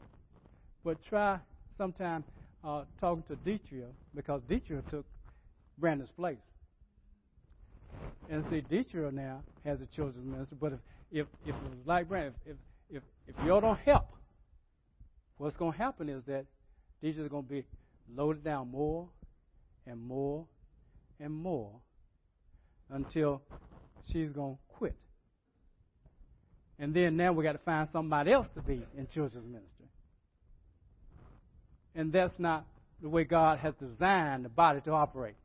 But 0.84 1.04
try 1.08 1.40
sometime 1.78 2.24
uh, 2.64 2.84
talking 3.00 3.24
to 3.24 3.36
Deetria 3.36 3.88
because 4.16 4.42
Deetria 4.50 4.88
took 4.90 5.06
Brandon's 5.78 6.12
place. 6.12 6.38
And 8.30 8.44
see, 8.50 8.62
Deetria 8.62 9.12
now 9.12 9.42
has 9.66 9.82
a 9.82 9.86
children's 9.88 10.26
minister. 10.26 10.56
But 10.60 10.74
if 10.74 10.80
if, 11.12 11.28
if 11.46 11.56
it 11.56 11.70
was 11.70 11.86
like 11.86 12.08
Brandon, 12.08 12.34
if 12.46 12.56
if 12.90 12.98
if, 12.98 13.36
if 13.36 13.46
y'all 13.46 13.62
don't 13.62 13.80
help, 13.80 14.08
what's 15.38 15.58
going 15.58 15.74
to 15.74 15.78
happen 15.78 16.10
is 16.10 16.24
that 16.26 16.46
Deetria's 17.04 17.30
going 17.30 17.44
to 17.44 17.50
be 17.50 17.66
loaded 18.16 18.44
down 18.44 18.70
more 18.70 19.08
and 19.86 20.00
more 20.00 20.46
and 21.20 21.34
more 21.34 21.72
until 22.90 23.42
she's 24.12 24.30
going 24.32 24.56
to. 24.56 24.71
And 26.82 26.96
then 26.96 27.16
now 27.16 27.32
we 27.32 27.44
got 27.44 27.52
to 27.52 27.60
find 27.60 27.88
somebody 27.94 28.32
else 28.32 28.48
to 28.56 28.62
be 28.62 28.84
in 28.98 29.08
children's 29.14 29.46
ministry. 29.46 29.86
And 31.94 32.12
that's 32.12 32.34
not 32.40 32.66
the 33.04 33.08
way 33.08 33.24
God 33.24 33.60
has 33.60 33.76
designed 33.76 34.44
the 34.46 34.50
body 34.50 34.82
to 34.82 34.92
operate. 34.92 35.36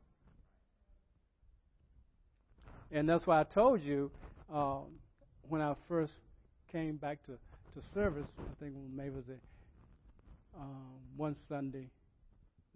And 2.91 3.07
that's 3.07 3.27
why 3.27 3.39
I 3.39 3.43
told 3.43 3.83
you 3.83 4.09
um, 4.51 4.85
when 5.47 5.61
I 5.61 5.75
first 5.87 6.13
came 6.71 6.95
back 6.95 7.19
to, 7.27 7.33
to 7.33 7.87
service, 7.93 8.27
I 8.39 8.63
think 8.63 8.73
maybe 8.95 9.09
it 9.09 9.15
was 9.15 9.25
a, 9.29 10.59
um, 10.59 10.95
one 11.17 11.35
Sunday 11.47 11.87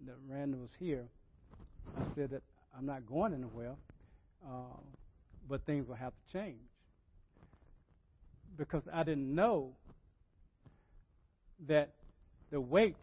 that 0.06 0.14
Randall 0.28 0.60
was 0.60 0.70
here, 0.78 1.06
I 1.98 2.02
said 2.14 2.30
that 2.30 2.42
I'm 2.78 2.86
not 2.86 3.06
going 3.06 3.34
anywhere, 3.34 3.74
uh, 4.46 4.78
but 5.48 5.66
things 5.66 5.88
will 5.88 5.96
have 5.96 6.12
to 6.12 6.38
change. 6.38 6.60
Because 8.56 8.82
I 8.92 9.02
didn't 9.02 9.34
know 9.34 9.72
that 11.66 11.90
the 12.50 12.60
weight 12.60 12.96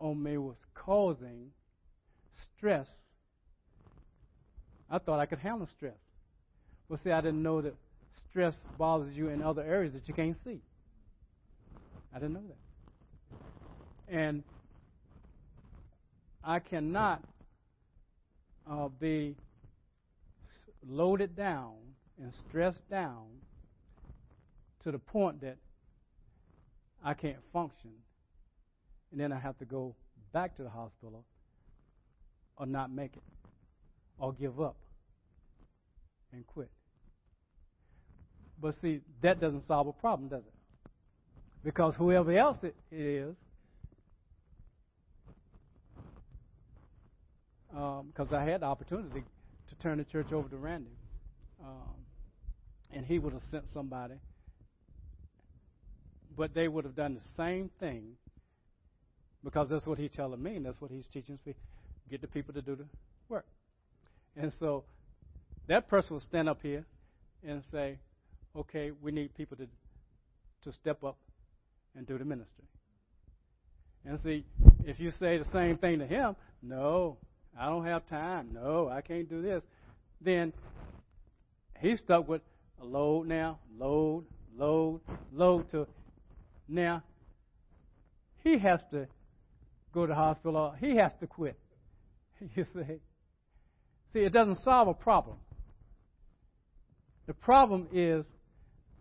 on 0.00 0.22
me 0.22 0.36
was 0.38 0.56
causing 0.74 1.50
stress. 2.34 2.86
I 4.90 4.98
thought 4.98 5.20
I 5.20 5.26
could 5.26 5.38
handle 5.38 5.68
stress. 5.76 5.94
Well, 6.88 6.98
see, 7.02 7.10
I 7.10 7.20
didn't 7.20 7.42
know 7.42 7.60
that 7.62 7.74
stress 8.14 8.54
bothers 8.78 9.16
you 9.16 9.28
in 9.28 9.42
other 9.42 9.62
areas 9.62 9.94
that 9.94 10.08
you 10.08 10.14
can't 10.14 10.36
see. 10.44 10.60
I 12.14 12.18
didn't 12.18 12.34
know 12.34 12.42
that. 12.48 14.14
And 14.14 14.42
I 16.44 16.58
cannot 16.58 17.22
uh, 18.70 18.88
be 18.88 19.36
loaded 20.86 21.36
down 21.36 21.74
and 22.20 22.32
stressed 22.48 22.88
down 22.90 23.26
to 24.82 24.92
the 24.92 24.98
point 24.98 25.40
that 25.42 25.56
I 27.04 27.14
can't 27.14 27.38
function. 27.52 27.90
And 29.10 29.20
then 29.20 29.32
I 29.32 29.38
have 29.38 29.58
to 29.58 29.64
go 29.64 29.94
back 30.32 30.56
to 30.56 30.62
the 30.62 30.70
hospital 30.70 31.24
or 32.56 32.66
not 32.66 32.90
make 32.90 33.16
it 33.16 33.22
or 34.18 34.32
give 34.32 34.60
up 34.60 34.76
and 36.32 36.46
quit. 36.46 36.70
But 38.60 38.80
see, 38.80 39.00
that 39.22 39.40
doesn't 39.40 39.66
solve 39.66 39.88
a 39.88 39.92
problem, 39.92 40.28
does 40.28 40.44
it? 40.44 40.90
Because 41.64 41.94
whoever 41.94 42.32
else 42.36 42.58
it 42.62 42.76
is, 42.90 43.34
because 47.68 48.30
um, 48.30 48.34
I 48.34 48.44
had 48.44 48.60
the 48.60 48.66
opportunity 48.66 49.24
to 49.68 49.74
turn 49.76 49.98
the 49.98 50.04
church 50.04 50.32
over 50.32 50.48
to 50.48 50.56
Randy, 50.56 50.90
um, 51.62 51.94
and 52.92 53.06
he 53.06 53.18
would 53.18 53.32
have 53.32 53.42
sent 53.50 53.64
somebody, 53.72 54.14
but 56.36 56.54
they 56.54 56.68
would 56.68 56.84
have 56.84 56.96
done 56.96 57.14
the 57.14 57.42
same 57.42 57.70
thing 57.80 58.16
because 59.44 59.68
that's 59.68 59.86
what 59.86 59.98
he's 59.98 60.10
telling 60.10 60.42
me, 60.42 60.56
and 60.56 60.66
that's 60.66 60.80
what 60.80 60.90
he's 60.90 61.06
teaching 61.12 61.38
me. 61.44 61.54
Get 62.10 62.20
the 62.20 62.28
people 62.28 62.54
to 62.54 62.62
do 62.62 62.76
the 62.76 62.84
work. 63.28 63.46
And 64.36 64.52
so 64.58 64.84
that 65.68 65.88
person 65.88 66.14
will 66.14 66.20
stand 66.20 66.48
up 66.48 66.60
here 66.62 66.84
and 67.46 67.62
say, 67.70 67.98
okay, 68.56 68.92
we 69.02 69.12
need 69.12 69.34
people 69.34 69.56
to, 69.56 69.66
to 70.62 70.72
step 70.72 71.02
up 71.04 71.16
and 71.96 72.06
do 72.06 72.18
the 72.18 72.24
ministry. 72.24 72.64
And 74.04 74.18
see, 74.20 74.44
if 74.84 74.98
you 74.98 75.10
say 75.12 75.38
the 75.38 75.50
same 75.52 75.78
thing 75.78 75.98
to 76.00 76.06
him, 76.06 76.36
no, 76.62 77.18
I 77.58 77.66
don't 77.66 77.84
have 77.84 78.06
time. 78.06 78.50
No, 78.52 78.88
I 78.88 79.00
can't 79.00 79.28
do 79.28 79.42
this. 79.42 79.62
Then 80.20 80.52
he's 81.80 81.98
stuck 81.98 82.28
with 82.28 82.42
a 82.80 82.84
load 82.84 83.28
now, 83.28 83.58
load, 83.78 84.24
load, 84.56 85.00
load 85.32 85.70
to 85.70 85.86
now 86.72 87.02
he 88.42 88.58
has 88.58 88.80
to 88.90 89.06
go 89.92 90.06
to 90.06 90.14
hospital. 90.14 90.74
He 90.78 90.96
has 90.96 91.12
to 91.20 91.26
quit. 91.26 91.58
You 92.56 92.64
see? 92.74 92.98
See, 94.12 94.18
it 94.18 94.32
doesn't 94.32 94.58
solve 94.64 94.88
a 94.88 94.94
problem. 94.94 95.36
The 97.28 97.34
problem 97.34 97.86
is 97.92 98.24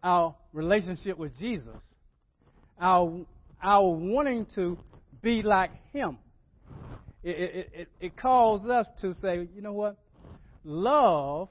our 0.04 0.36
relationship 0.54 1.18
with 1.18 1.38
Jesus, 1.40 1.76
our, 2.80 3.26
our 3.62 3.90
wanting 3.90 4.46
to 4.56 4.78
be 5.24 5.42
like 5.42 5.72
Him. 5.92 6.20
It, 7.24 7.30
it, 7.30 7.70
it, 7.74 7.88
it 8.00 8.18
calls 8.18 8.68
us 8.70 8.86
to 9.02 9.16
say, 9.22 9.48
you 9.56 9.62
know 9.62 9.74
what? 9.74 9.98
Love 10.64 11.50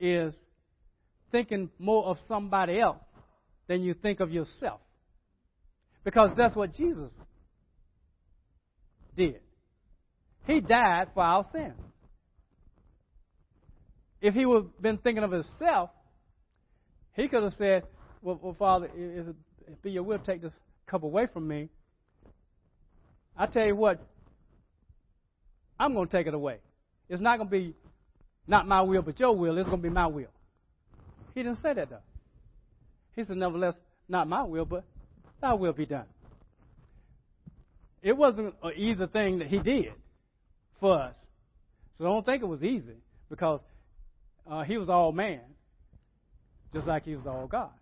is 0.00 0.32
thinking 1.30 1.68
more 1.78 2.06
of 2.06 2.16
somebody 2.26 2.80
else 2.80 2.98
than 3.68 3.82
you 3.82 3.94
think 3.94 4.20
of 4.20 4.32
yourself. 4.32 4.80
Because 6.04 6.30
that's 6.36 6.56
what 6.56 6.74
Jesus 6.74 7.10
did. 9.16 9.40
He 10.46 10.60
died 10.60 11.08
for 11.14 11.22
our 11.22 11.44
sins. 11.52 11.74
If 14.20 14.34
he 14.34 14.46
would 14.46 14.64
have 14.64 14.82
been 14.82 14.98
thinking 14.98 15.22
of 15.22 15.30
himself, 15.30 15.90
he 17.14 17.28
could 17.28 17.42
have 17.42 17.52
said, 17.58 17.84
Well, 18.22 18.40
well 18.42 18.56
Father, 18.58 18.88
if, 18.96 19.26
if 19.66 19.92
your 19.92 20.02
will, 20.02 20.18
take 20.18 20.42
this 20.42 20.52
cup 20.86 21.02
away 21.02 21.26
from 21.32 21.46
me. 21.46 21.68
I 23.36 23.46
tell 23.46 23.66
you 23.66 23.76
what, 23.76 24.00
I'm 25.78 25.94
going 25.94 26.08
to 26.08 26.16
take 26.16 26.26
it 26.26 26.34
away. 26.34 26.58
It's 27.08 27.20
not 27.20 27.36
going 27.36 27.48
to 27.48 27.50
be 27.50 27.74
not 28.46 28.66
my 28.66 28.80
will, 28.80 29.02
but 29.02 29.20
your 29.20 29.36
will. 29.36 29.58
It's 29.58 29.68
going 29.68 29.82
to 29.82 29.88
be 29.88 29.94
my 29.94 30.06
will. 30.06 30.30
He 31.34 31.42
didn't 31.42 31.62
say 31.62 31.74
that, 31.74 31.90
though. 31.90 31.98
He 33.18 33.24
said, 33.24 33.36
Nevertheless, 33.36 33.74
not 34.08 34.28
my 34.28 34.44
will, 34.44 34.64
but 34.64 34.84
thy 35.40 35.52
will 35.52 35.72
be 35.72 35.86
done. 35.86 36.06
It 38.00 38.16
wasn't 38.16 38.54
an 38.62 38.72
easy 38.76 39.06
thing 39.08 39.40
that 39.40 39.48
he 39.48 39.58
did 39.58 39.92
for 40.78 41.00
us. 41.00 41.14
So 41.96 42.04
don't 42.04 42.24
think 42.24 42.44
it 42.44 42.46
was 42.46 42.62
easy 42.62 42.94
because 43.28 43.58
uh, 44.48 44.62
he 44.62 44.78
was 44.78 44.88
all 44.88 45.10
man, 45.10 45.40
just 46.72 46.86
like 46.86 47.06
he 47.06 47.16
was 47.16 47.26
all 47.26 47.48
God. 47.48 47.72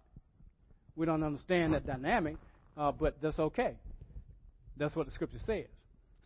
We 0.97 1.05
don't 1.05 1.23
understand 1.23 1.75
that 1.75 1.87
dynamic, 1.87 2.37
uh, 2.75 2.93
but 2.93 3.21
that's 3.21 3.39
okay. 3.39 3.75
That's 4.79 4.97
what 4.97 5.05
the 5.05 5.13
scripture 5.13 5.41
says. 5.45 5.67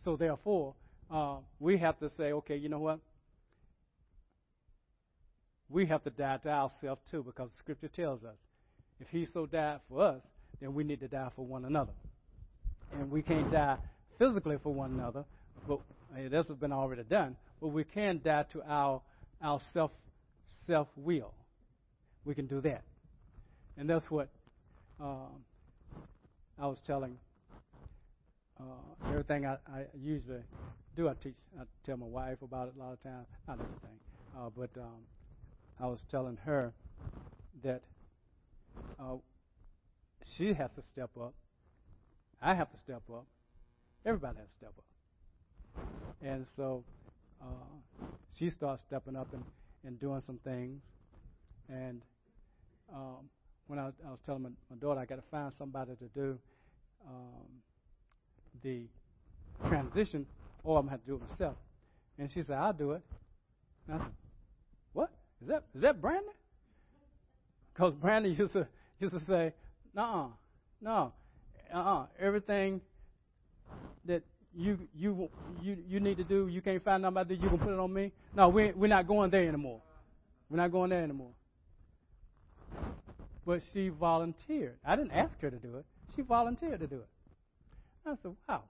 So 0.05 0.15
therefore, 0.15 0.73
uh, 1.13 1.39
we 1.59 1.77
have 1.79 1.99
to 1.99 2.09
say, 2.15 2.31
okay, 2.31 2.55
you 2.55 2.69
know 2.69 2.79
what? 2.79 2.99
We 5.67 5.85
have 5.87 6.01
to 6.05 6.09
die 6.09 6.37
to 6.43 6.49
ourselves 6.49 7.01
too, 7.11 7.23
because 7.23 7.49
the 7.49 7.57
scripture 7.57 7.89
tells 7.89 8.23
us 8.23 8.37
if 9.01 9.07
he 9.09 9.25
so 9.25 9.45
died 9.45 9.79
for 9.89 10.01
us, 10.01 10.21
then 10.59 10.73
we 10.73 10.83
need 10.83 10.99
to 10.99 11.07
die 11.07 11.29
for 11.35 11.45
one 11.45 11.65
another. 11.65 11.91
And 12.93 13.09
we 13.09 13.21
can't 13.21 13.51
die 13.51 13.77
physically 14.19 14.57
for 14.61 14.73
one 14.73 14.93
another, 14.93 15.25
but 15.67 15.79
that's 16.29 16.47
what's 16.47 16.61
been 16.61 16.71
already 16.71 17.03
done. 17.03 17.35
But 17.59 17.69
we 17.69 17.83
can 17.83 18.21
die 18.23 18.43
to 18.51 18.61
our 18.63 19.01
our 19.41 19.59
self 19.73 19.91
self 20.67 20.87
will. 20.95 21.33
We 22.25 22.35
can 22.35 22.45
do 22.45 22.61
that, 22.61 22.83
and 23.77 23.89
that's 23.89 24.09
what 24.11 24.29
um, 24.99 25.43
I 26.59 26.67
was 26.67 26.77
telling. 26.85 27.17
Uh, 28.59 29.09
everything 29.09 29.47
I, 29.47 29.53
I 29.73 29.85
usually 29.99 30.43
do, 30.95 31.09
I 31.09 31.13
teach. 31.13 31.33
I 31.59 31.63
tell 31.85 31.97
my 31.97 32.05
wife 32.05 32.41
about 32.43 32.67
it 32.67 32.73
a 32.77 32.79
lot 32.79 32.93
of 32.93 33.01
times. 33.01 33.25
Not 33.47 33.59
everything, 33.59 33.97
uh, 34.37 34.49
but 34.55 34.69
um, 34.79 35.01
I 35.79 35.87
was 35.87 35.99
telling 36.11 36.37
her 36.45 36.73
that 37.63 37.81
uh, 38.99 39.15
she 40.37 40.53
has 40.53 40.69
to 40.75 40.83
step 40.93 41.09
up. 41.19 41.33
I 42.41 42.55
have 42.55 42.71
to 42.71 42.79
step 42.79 43.03
up. 43.11 43.25
Everybody 44.05 44.37
has 44.39 44.47
to 44.47 44.57
step 44.57 44.73
up. 44.77 45.85
And 46.21 46.45
so 46.55 46.83
uh, 47.41 48.05
she 48.37 48.49
starts 48.49 48.81
stepping 48.87 49.15
up 49.15 49.27
and, 49.33 49.43
and 49.85 49.99
doing 49.99 50.21
some 50.25 50.39
things. 50.43 50.81
And 51.69 52.01
um, 52.93 53.29
when 53.67 53.79
I, 53.79 53.87
I, 54.05 54.11
was 54.11 54.19
telling 54.25 54.43
my, 54.43 54.49
my, 54.69 54.75
daughter, 54.77 54.99
I 54.99 55.05
got 55.05 55.15
to 55.15 55.29
find 55.31 55.51
somebody 55.57 55.91
to 55.95 56.05
do 56.13 56.37
um, 57.07 57.47
the 58.63 58.83
transition, 59.67 60.25
or 60.63 60.77
I'm 60.77 60.87
going 60.87 60.87
to 60.87 60.91
have 60.91 61.01
to 61.01 61.07
do 61.07 61.15
it 61.15 61.29
myself. 61.29 61.55
And 62.17 62.29
she 62.29 62.43
said, 62.43 62.57
I'll 62.57 62.73
do 62.73 62.91
it. 62.91 63.01
And 63.87 63.95
I 63.95 64.03
said, 64.03 64.13
What? 64.93 65.09
Is 65.41 65.47
that 65.47 65.63
is 65.73 65.81
that 65.81 66.01
Brandon? 66.01 66.33
Because 67.73 67.93
Brandon 67.93 68.33
used 68.37 68.53
to 68.53 68.67
used 68.99 69.13
to 69.13 69.25
say, 69.25 69.53
No, 69.93 70.33
no. 70.81 71.13
uh-uh, 71.73 72.05
everything 72.19 72.81
that 74.05 74.23
you 74.53 74.77
you 74.93 75.29
you 75.61 75.77
you 75.87 75.99
need 75.99 76.17
to 76.17 76.23
do, 76.23 76.47
you 76.47 76.61
can't 76.61 76.83
find 76.83 77.01
nobody. 77.01 77.35
You 77.35 77.49
can 77.49 77.57
put 77.57 77.69
it 77.69 77.79
on 77.79 77.93
me. 77.93 78.11
No, 78.35 78.49
we 78.49 78.71
we're 78.71 78.87
not 78.87 79.07
going 79.07 79.31
there 79.31 79.47
anymore. 79.47 79.81
We're 80.49 80.57
not 80.57 80.71
going 80.71 80.89
there 80.89 81.03
anymore. 81.03 81.31
But 83.45 83.61
she 83.73 83.89
volunteered. 83.89 84.77
I 84.85 84.95
didn't 84.95 85.11
ask 85.11 85.39
her 85.41 85.49
to 85.49 85.57
do 85.57 85.77
it. 85.77 85.85
She 86.15 86.21
volunteered 86.21 86.79
to 86.81 86.87
do 86.87 86.97
it. 86.97 87.07
I 88.05 88.13
said, 88.21 88.35
wow. 88.47 88.63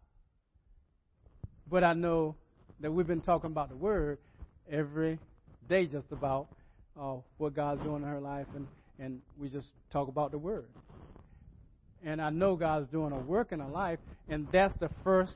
But 1.69 1.83
I 1.83 1.93
know 1.93 2.35
that 2.79 2.91
we've 2.91 3.07
been 3.07 3.21
talking 3.21 3.49
about 3.49 3.69
the 3.69 3.75
Word 3.75 4.19
every 4.69 5.19
day, 5.67 5.85
just 5.87 6.11
about 6.11 6.47
uh, 6.99 7.15
what 7.37 7.55
God's 7.55 7.81
doing 7.81 8.03
in 8.03 8.09
her 8.09 8.19
life, 8.19 8.47
and, 8.55 8.67
and 9.01 9.19
we 9.37 9.49
just 9.49 9.67
talk 9.91 10.07
about 10.07 10.31
the 10.31 10.37
Word. 10.37 10.67
And 12.05 12.21
I 12.21 12.29
know 12.29 12.55
God's 12.55 12.89
doing 12.89 13.11
a 13.11 13.19
work 13.19 13.51
in 13.51 13.59
her 13.59 13.69
life, 13.69 13.99
and 14.29 14.47
that's 14.51 14.73
the 14.79 14.89
first 15.03 15.33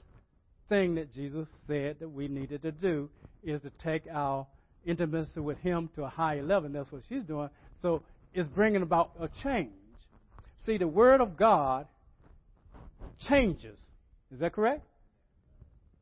thing 0.69 0.95
that 0.95 1.13
Jesus 1.13 1.47
said 1.67 1.97
that 1.99 2.09
we 2.09 2.27
needed 2.27 2.61
to 2.61 2.71
do 2.71 3.09
is 3.43 3.61
to 3.61 3.71
take 3.83 4.03
our 4.11 4.47
intimacy 4.85 5.39
with 5.39 5.57
Him 5.59 5.89
to 5.95 6.03
a 6.03 6.09
higher 6.09 6.43
level. 6.43 6.67
And 6.67 6.75
that's 6.75 6.91
what 6.91 7.01
she's 7.09 7.23
doing. 7.23 7.49
So 7.81 8.03
it's 8.33 8.47
bringing 8.47 8.81
about 8.81 9.11
a 9.19 9.29
change. 9.43 9.71
See, 10.65 10.77
the 10.77 10.87
Word 10.87 11.21
of 11.21 11.37
God 11.37 11.87
changes. 13.27 13.77
Is 14.31 14.39
that 14.39 14.53
correct? 14.53 14.83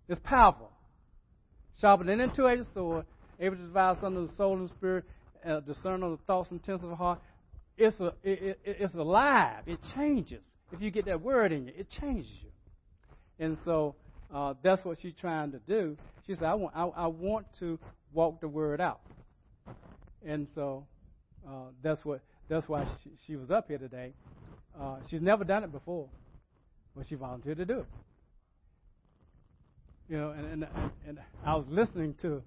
It's 0.08 0.22
powerful. 0.24 0.70
Sharper 1.80 2.04
than 2.04 2.22
a 2.22 2.34
two-edged 2.34 2.74
sword, 2.74 3.06
able 3.40 3.56
to 3.56 3.64
divide 3.64 4.04
under 4.04 4.28
the 4.28 4.36
soul 4.36 4.58
and 4.58 4.70
spirit, 4.70 5.06
uh, 5.46 5.60
discern 5.62 6.02
the 6.02 6.18
thoughts 6.26 6.52
and 6.52 6.60
intents 6.60 6.84
of 6.84 6.90
the 6.90 6.96
heart. 6.96 7.20
It's 7.78 8.00
a, 8.00 8.14
it, 8.24 8.60
it, 8.64 8.78
it's 8.80 8.94
alive. 8.94 9.64
It 9.66 9.80
changes. 9.96 10.42
If 10.72 10.82
you 10.82 10.92
get 10.92 11.06
that 11.06 11.22
word 11.22 11.52
in 11.52 11.68
you, 11.68 11.74
it 11.76 11.90
changes 11.90 12.32
you. 12.42 12.50
And 13.40 13.58
so 13.66 13.96
uh, 14.34 14.54
that's 14.64 14.84
what 14.86 14.98
she's 15.02 15.14
trying 15.20 15.52
to 15.52 15.60
do. 15.60 15.98
She 16.26 16.36
said, 16.36 16.44
I 16.44 16.54
want, 16.54 16.76
I, 16.76 16.84
I 16.86 17.08
want 17.08 17.48
to 17.60 17.80
walk 18.14 18.42
the 18.42 18.48
word 18.48 18.80
out. 18.80 19.02
And 20.26 20.48
so 20.56 20.86
uh, 21.48 21.70
that's 21.82 22.04
what 22.06 22.22
that's 22.50 22.68
why 22.68 22.86
she, 23.04 23.12
she 23.28 23.36
was 23.36 23.52
up 23.52 23.68
here 23.68 23.78
today. 23.78 24.14
Uh, 24.80 24.98
she's 25.10 25.22
never 25.22 25.44
done 25.44 25.64
it 25.64 25.72
before, 25.72 26.08
but 26.96 27.06
she 27.08 27.16
volunteered 27.16 27.58
to 27.58 27.66
do 27.66 27.80
it. 27.80 27.86
You 30.10 30.18
know, 30.18 30.32
and 30.32 30.46
and, 30.46 30.68
and 31.08 31.20
I 31.46 31.56
was 31.56 31.66
listening 31.70 32.16
to 32.22 32.42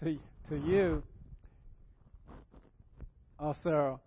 to 0.00 0.18
to 0.48 0.56
you, 0.56 1.02
uh, 3.38 3.54
Sarah, 3.62 3.98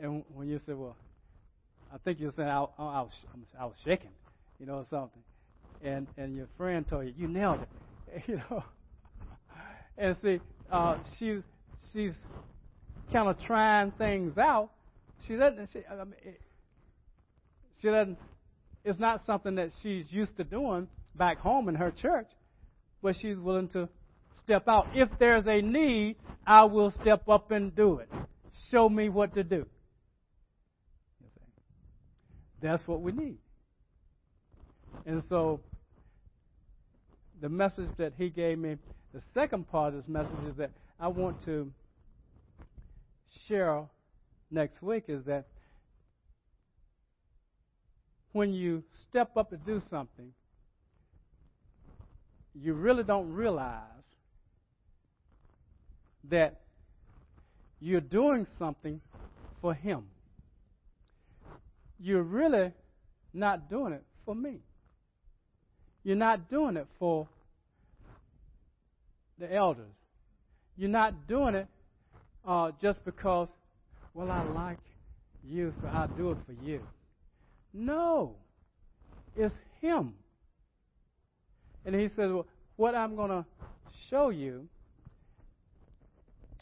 and 0.00 0.24
when 0.34 0.48
you 0.48 0.60
said, 0.64 0.76
"Well," 0.76 0.96
I 1.92 1.98
think 1.98 2.20
you 2.20 2.32
said 2.36 2.48
I, 2.48 2.64
I, 2.78 2.84
I 2.84 3.00
was 3.02 3.12
I 3.58 3.64
was 3.64 3.76
shaking, 3.84 4.10
you 4.58 4.66
know, 4.66 4.76
or 4.76 4.86
something, 4.90 5.22
and 5.82 6.06
and 6.16 6.36
your 6.36 6.48
friend 6.56 6.86
told 6.86 7.06
you 7.06 7.14
you 7.16 7.28
nailed 7.28 7.60
it, 7.60 8.22
you 8.26 8.36
know, 8.36 8.64
and 9.96 10.16
see, 10.22 10.40
uh, 10.70 10.98
she's 11.18 11.42
she's 11.92 12.14
kind 13.12 13.28
of 13.28 13.38
trying 13.40 13.92
things 13.92 14.36
out. 14.38 14.70
She 15.26 15.34
doesn't. 15.34 15.68
She, 15.72 15.80
I 15.90 16.04
mean, 16.04 16.14
it, 16.24 16.40
she 17.80 17.88
doesn't. 17.88 18.18
It's 18.84 18.98
not 18.98 19.24
something 19.26 19.56
that 19.56 19.70
she's 19.82 20.10
used 20.10 20.36
to 20.36 20.44
doing 20.44 20.88
back 21.16 21.38
home 21.38 21.68
in 21.68 21.74
her 21.74 21.90
church, 21.90 22.28
but 23.02 23.16
she's 23.20 23.38
willing 23.38 23.68
to 23.68 23.88
step 24.44 24.68
out. 24.68 24.86
If 24.94 25.08
there's 25.18 25.46
a 25.46 25.60
need, 25.60 26.16
I 26.46 26.64
will 26.64 26.90
step 26.90 27.28
up 27.28 27.50
and 27.50 27.74
do 27.74 27.98
it. 27.98 28.08
Show 28.70 28.88
me 28.88 29.08
what 29.08 29.34
to 29.34 29.42
do. 29.42 29.66
That's 32.60 32.86
what 32.88 33.00
we 33.00 33.12
need. 33.12 33.38
And 35.06 35.22
so, 35.28 35.60
the 37.40 37.48
message 37.48 37.90
that 37.98 38.12
he 38.18 38.30
gave 38.30 38.58
me, 38.58 38.76
the 39.14 39.22
second 39.32 39.68
part 39.68 39.94
of 39.94 40.00
this 40.00 40.08
message 40.08 40.48
is 40.48 40.56
that 40.56 40.70
I 40.98 41.08
want 41.08 41.44
to 41.44 41.72
share 43.46 43.84
next 44.50 44.82
week 44.82 45.04
is 45.08 45.24
that 45.24 45.46
when 48.32 48.52
you 48.52 48.82
step 49.08 49.36
up 49.36 49.50
to 49.50 49.56
do 49.56 49.80
something, 49.90 50.32
you 52.54 52.74
really 52.74 53.04
don't 53.04 53.32
realize 53.32 53.82
that 56.24 56.60
you're 57.80 58.00
doing 58.00 58.46
something 58.58 59.00
for 59.60 59.74
Him. 59.74 60.04
You're 62.00 62.22
really 62.22 62.72
not 63.32 63.68
doing 63.68 63.92
it 63.92 64.04
for 64.24 64.34
me. 64.34 64.60
You're 66.04 66.16
not 66.16 66.48
doing 66.48 66.76
it 66.76 66.86
for 66.98 67.28
the 69.38 69.52
elders. 69.52 69.94
You're 70.76 70.90
not 70.90 71.26
doing 71.26 71.54
it 71.54 71.66
uh, 72.46 72.70
just 72.80 73.04
because, 73.04 73.48
well, 74.14 74.30
I 74.30 74.42
like 74.44 74.78
you, 75.44 75.72
so 75.80 75.88
I'll 75.88 76.08
do 76.08 76.30
it 76.30 76.38
for 76.46 76.52
you. 76.64 76.80
No, 77.72 78.36
it's 79.36 79.54
Him. 79.80 80.14
And 81.84 81.94
He 81.94 82.08
says, 82.08 82.32
well, 82.32 82.46
what 82.76 82.94
I'm 82.94 83.16
going 83.16 83.30
to 83.30 83.44
show 84.08 84.30
you 84.30 84.68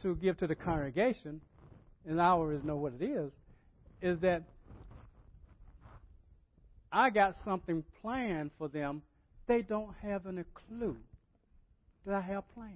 to 0.03 0.15
give 0.17 0.37
to 0.39 0.47
the 0.47 0.55
congregation, 0.55 1.41
and 2.07 2.21
I 2.21 2.29
always 2.29 2.63
know 2.65 2.77
what 2.77 2.95
it 3.01 3.05
is, 3.05 3.33
is 4.03 4.19
that 4.21 4.43
I 6.97 7.11
got 7.11 7.35
something 7.45 7.85
planned 8.01 8.53
for 8.57 8.69
them 8.69 9.03
they 9.47 9.61
don't 9.61 9.95
have 10.03 10.27
any 10.27 10.45
clue 10.67 10.97
that 12.07 12.15
I 12.15 12.23
have 12.23 12.43
planned. 12.55 12.73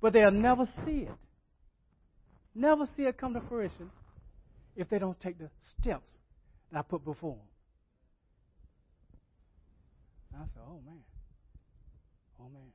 But 0.00 0.14
they'll 0.14 0.30
never 0.30 0.64
see 0.86 1.02
it. 1.02 1.12
Never 2.54 2.86
see 2.96 3.02
it 3.02 3.18
come 3.18 3.34
to 3.34 3.42
fruition 3.50 3.90
if 4.76 4.88
they 4.88 4.98
don't 4.98 5.20
take 5.20 5.38
the 5.38 5.50
steps 5.78 6.10
that 6.72 6.78
I 6.78 6.82
put 6.82 7.04
before 7.04 7.36
them. 7.36 7.44
I 10.40 10.44
said, 10.54 10.62
oh 10.66 10.80
man. 10.86 11.02
Oh 12.40 12.48
man. 12.48 12.72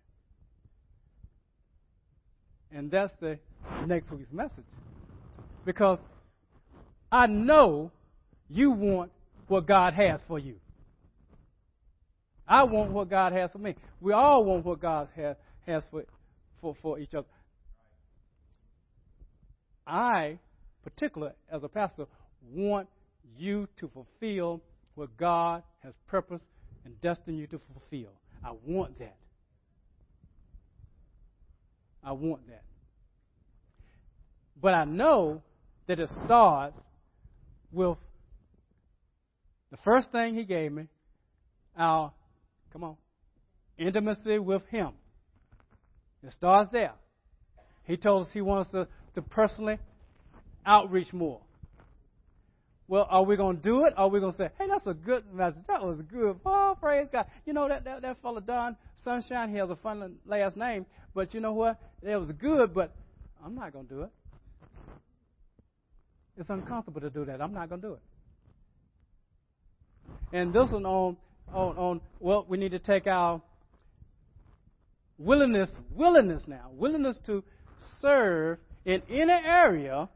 And 2.72 2.92
that's 2.92 3.14
the 3.20 3.40
next 3.88 4.12
week's 4.12 4.32
message. 4.32 4.66
Because 5.66 5.98
I 7.12 7.26
know 7.26 7.90
you 8.48 8.70
want 8.70 9.12
what 9.52 9.68
God 9.68 9.94
has 9.94 10.22
for 10.30 10.40
you. 10.40 10.56
I 12.48 12.64
want 12.64 12.92
what 12.92 13.10
God 13.10 13.34
has 13.34 13.52
for 13.52 13.58
me. 13.58 13.76
We 14.00 14.14
all 14.14 14.46
want 14.46 14.66
what 14.66 14.82
God 14.82 15.10
has, 15.18 15.36
has 15.68 15.84
for, 15.92 16.06
for, 16.62 16.76
for 16.82 17.00
each 17.00 17.14
other. 17.14 17.28
I, 19.86 20.40
particular 20.86 21.34
as 21.52 21.64
a 21.64 21.68
pastor, 21.68 22.06
want 22.54 22.88
you 23.38 23.68
to 23.78 23.90
fulfill 23.90 24.62
what 24.96 25.16
God 25.18 25.64
has 25.84 25.94
purposed 26.08 26.46
and 26.86 27.00
destined 27.02 27.38
you 27.38 27.48
to 27.48 27.60
fulfill. 27.74 28.12
I 28.46 28.54
want 28.66 28.98
that. 29.00 29.18
I 32.04 32.14
want 32.14 32.48
that. 32.48 32.64
But 34.62 34.76
I 34.76 34.86
know 34.86 35.42
that 35.88 36.00
it 36.00 36.10
starts 36.26 36.78
with 37.74 37.98
the 39.72 39.78
first 39.78 40.12
thing 40.12 40.36
he 40.36 40.44
gave 40.44 40.72
me, 40.72 40.88
our, 41.78 42.12
come 42.74 42.84
on, 42.84 42.98
intimacy 43.78 44.38
with 44.38 44.64
him. 44.68 44.92
It 46.24 46.34
starts 46.34 46.72
there. 46.72 46.94
He 47.84 47.98
told 47.98 48.28
us 48.28 48.34
he 48.34 48.42
wants 48.42 48.72
to, 48.72 48.88
to 49.16 49.22
personally 49.22 49.80
outreach 50.66 51.12
more. 51.14 51.42
Well, 52.88 53.08
are 53.10 53.24
we 53.24 53.38
going 53.38 53.56
to 53.56 53.64
do 53.64 53.86
it? 53.86 53.94
Or 53.98 54.02
are 54.04 54.08
we 54.10 54.20
going 54.20 54.34
to 54.34 54.38
say, 54.38 54.50
hey, 54.60 54.66
that's 54.68 54.86
a 54.86 54.94
good 54.94 55.24
message. 55.34 55.64
That 55.68 55.82
was 55.82 56.00
good. 56.12 56.38
Oh, 56.46 56.78
praise 56.80 57.08
God. 57.12 57.26
You 57.46 57.54
know, 57.54 57.70
that, 57.70 57.86
that, 57.86 58.02
that 58.02 58.22
fellow 58.22 58.42
Don 58.42 58.76
Sunshine, 59.06 59.50
he 59.50 59.58
has 59.58 59.70
a 59.70 59.78
fun 59.78 60.18
last 60.26 60.58
name. 60.58 60.86
But 61.16 61.34
you 61.34 61.40
know 61.40 61.54
what? 61.54 61.80
It 62.04 62.18
was 62.18 62.32
good, 62.34 62.74
but 62.74 62.94
I'm 63.44 63.56
not 63.56 63.72
going 63.72 63.88
to 63.88 63.94
do 63.94 64.02
it. 64.02 64.10
It's 66.38 66.50
uncomfortable 66.50 67.02
to 67.02 67.10
do 67.10 67.24
that. 67.26 67.42
I'm 67.42 67.54
not 67.54 67.70
going 67.70 67.82
to 67.82 67.88
do 67.88 67.94
it. 67.94 68.02
And 70.34 70.54
this 70.54 70.70
one 70.70 70.86
on, 70.86 71.18
on, 71.54 71.78
on, 71.78 72.02
well, 72.20 72.46
we 72.48 72.58
need 72.58 72.72
to 72.72 72.80
take 72.80 73.06
our 73.08 73.42
willingness, 75.18 75.70
willingness 75.94 76.44
now, 76.48 76.70
willingness 76.74 77.18
to 77.26 77.44
serve 78.00 78.58
in 78.86 79.02
any 79.10 79.32
area 79.32 80.08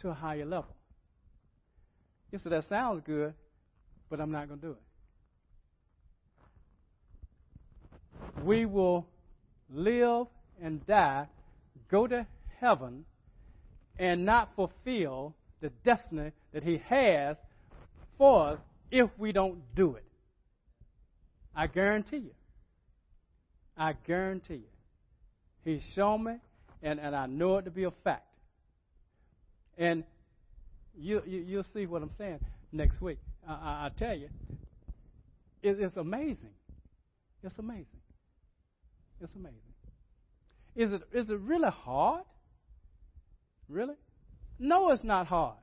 to 0.00 0.10
a 0.10 0.14
higher 0.14 0.44
level. 0.44 0.74
You 2.30 2.38
say 2.38 2.50
that 2.50 2.68
sounds 2.68 3.02
good, 3.06 3.32
but 4.10 4.20
I'm 4.20 4.30
not 4.30 4.48
going 4.48 4.60
to 4.60 4.66
do 4.66 4.72
it. 4.72 4.78
We 8.44 8.66
will 8.66 9.06
live 9.70 10.26
and 10.62 10.86
die, 10.86 11.26
go 11.90 12.06
to 12.06 12.26
heaven, 12.60 13.04
and 13.98 14.24
not 14.24 14.50
fulfill 14.54 15.34
the 15.60 15.70
destiny 15.82 16.32
that 16.52 16.62
He 16.62 16.80
has 16.88 17.36
for 18.18 18.48
us 18.48 18.58
if 18.90 19.08
we 19.16 19.32
don't 19.32 19.60
do 19.74 19.94
it. 19.94 20.04
I 21.54 21.66
guarantee 21.66 22.18
you. 22.18 22.34
I 23.76 23.94
guarantee 24.06 24.54
you. 24.54 24.62
He's 25.64 25.82
shown 25.94 26.24
me, 26.24 26.34
and, 26.82 26.98
and 26.98 27.14
I 27.14 27.26
know 27.26 27.58
it 27.58 27.64
to 27.64 27.70
be 27.70 27.84
a 27.84 27.92
fact. 28.02 28.26
And 29.76 30.04
you, 30.96 31.22
you, 31.26 31.40
you'll 31.40 31.66
see 31.72 31.86
what 31.86 32.02
I'm 32.02 32.10
saying 32.18 32.40
next 32.72 33.00
week. 33.00 33.18
I, 33.48 33.52
I, 33.52 33.86
I 33.86 33.90
tell 33.96 34.16
you, 34.16 34.28
it, 35.62 35.78
it's 35.80 35.96
amazing. 35.96 36.54
It's 37.42 37.58
amazing. 37.58 37.86
It's 39.20 39.34
amazing. 39.34 39.58
Is 40.74 40.92
it, 40.92 41.02
is 41.12 41.28
it 41.28 41.38
really 41.40 41.70
hard? 41.70 42.22
Really? 43.68 43.94
No, 44.58 44.90
it's 44.90 45.04
not 45.04 45.26
hard. 45.26 45.56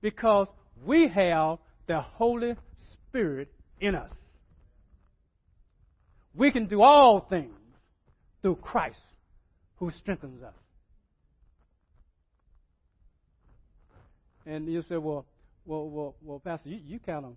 Because 0.00 0.48
we 0.84 1.08
have 1.08 1.58
the 1.88 2.00
Holy 2.00 2.54
Spirit 2.92 3.48
in 3.80 3.96
us. 3.96 4.10
We 6.34 6.52
can 6.52 6.66
do 6.66 6.82
all 6.82 7.26
things 7.28 7.56
through 8.42 8.56
Christ 8.56 9.00
who 9.76 9.90
strengthens 9.90 10.42
us. 10.42 10.54
And 14.46 14.68
you 14.68 14.82
say, 14.82 14.96
well, 14.96 15.26
well, 15.66 15.88
well, 15.88 16.14
well 16.22 16.38
Pastor, 16.38 16.68
you, 16.68 16.80
you 16.86 16.98
kind 17.00 17.26
of 17.26 17.36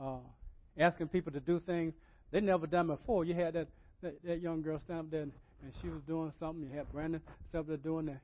uh, 0.00 0.82
asking 0.82 1.08
people 1.08 1.32
to 1.32 1.40
do 1.40 1.60
things 1.60 1.94
they 2.30 2.40
never 2.40 2.66
done 2.66 2.86
before. 2.86 3.24
You 3.24 3.34
had 3.34 3.54
that, 3.54 3.68
that, 4.02 4.22
that 4.24 4.40
young 4.40 4.62
girl 4.62 4.80
stand 4.84 5.00
up 5.00 5.10
there 5.10 5.22
and, 5.22 5.32
and 5.62 5.72
she 5.80 5.88
was 5.88 6.00
doing 6.06 6.32
something. 6.38 6.62
You 6.62 6.76
had 6.76 6.90
Brandon 6.92 7.20
stand 7.48 7.66
there 7.66 7.76
doing 7.76 8.06
that. 8.06 8.20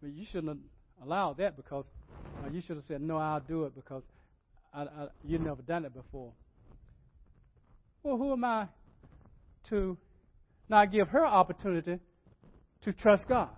But 0.00 0.12
you 0.12 0.24
shouldn't 0.26 0.48
have 0.48 1.06
allowed 1.06 1.38
that 1.38 1.56
because 1.56 1.84
uh, 2.44 2.50
you 2.50 2.60
should 2.60 2.76
have 2.76 2.84
said, 2.86 3.00
no, 3.00 3.16
I'll 3.16 3.40
do 3.40 3.64
it 3.64 3.74
because 3.74 4.02
I, 4.76 4.82
I, 4.82 5.06
you've 5.24 5.40
never 5.40 5.62
done 5.62 5.86
it 5.86 5.94
before. 5.94 6.32
Well, 8.02 8.18
who 8.18 8.32
am 8.32 8.44
I 8.44 8.66
to 9.70 9.96
not 10.68 10.92
give 10.92 11.08
her 11.08 11.24
opportunity 11.26 11.98
to 12.82 12.92
trust 12.92 13.26
God, 13.26 13.48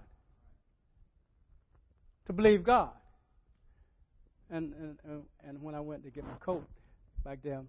to 2.27 2.33
believe 2.33 2.63
God? 2.63 2.91
And, 4.51 4.73
and, 5.05 5.23
and 5.47 5.61
when 5.61 5.75
I 5.75 5.81
went 5.81 6.05
to 6.05 6.11
get 6.11 6.25
my 6.25 6.37
coat 6.41 6.67
back 7.25 7.41
there, 7.43 7.63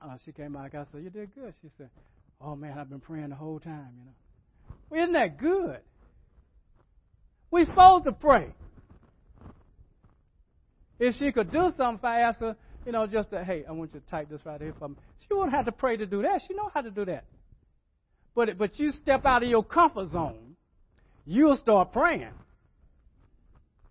uh, 0.00 0.16
she 0.24 0.32
came 0.32 0.54
back. 0.54 0.74
I 0.74 0.84
said, 0.90 1.04
"You 1.04 1.10
did 1.10 1.34
good." 1.34 1.54
She 1.62 1.68
said, 1.78 1.90
"Oh 2.40 2.56
man, 2.56 2.78
I've 2.78 2.90
been 2.90 2.98
praying 3.00 3.28
the 3.28 3.36
whole 3.36 3.60
time." 3.60 3.90
You 3.98 4.04
know, 4.06 4.76
well, 4.90 5.02
isn't 5.02 5.12
that 5.12 5.38
good? 5.38 5.78
We're 7.50 7.66
supposed 7.66 8.04
to 8.06 8.12
pray. 8.12 8.54
If 10.98 11.16
she 11.16 11.32
could 11.32 11.50
do 11.50 11.72
something, 11.76 12.08
her, 12.08 12.56
you 12.86 12.92
know, 12.92 13.06
just 13.06 13.30
to, 13.30 13.44
hey, 13.44 13.64
I 13.68 13.72
want 13.72 13.94
you 13.94 14.00
to 14.00 14.06
type 14.06 14.28
this 14.28 14.40
right 14.44 14.60
here 14.60 14.74
for 14.78 14.88
me. 14.88 14.96
She 15.26 15.34
won't 15.34 15.52
have 15.52 15.64
to 15.64 15.72
pray 15.72 15.96
to 15.96 16.06
do 16.06 16.22
that. 16.22 16.42
She 16.46 16.54
know 16.54 16.70
how 16.72 16.82
to 16.82 16.90
do 16.90 17.04
that. 17.06 17.24
But 18.34 18.58
but 18.58 18.78
you 18.78 18.90
step 18.90 19.24
out 19.24 19.42
of 19.42 19.48
your 19.48 19.64
comfort 19.64 20.12
zone, 20.12 20.56
you'll 21.24 21.56
start 21.56 21.92
praying. 21.92 22.32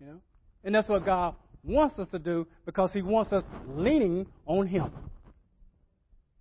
You 0.00 0.06
know, 0.06 0.20
and 0.64 0.74
that's 0.74 0.88
what 0.88 1.04
God 1.04 1.34
wants 1.62 1.98
us 1.98 2.08
to 2.08 2.18
do 2.18 2.46
because 2.66 2.92
He 2.92 3.02
wants 3.02 3.32
us 3.32 3.44
leaning 3.68 4.26
on 4.46 4.66
Him. 4.66 4.90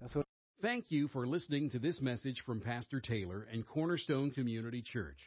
That's 0.01 0.13
what. 0.15 0.25
Thank 0.61 0.85
you 0.89 1.09
for 1.09 1.27
listening 1.27 1.69
to 1.71 1.79
this 1.79 2.01
message 2.01 2.41
from 2.45 2.61
Pastor 2.61 3.01
Taylor 3.01 3.47
and 3.51 3.67
Cornerstone 3.67 4.31
Community 4.31 4.81
Church. 4.81 5.17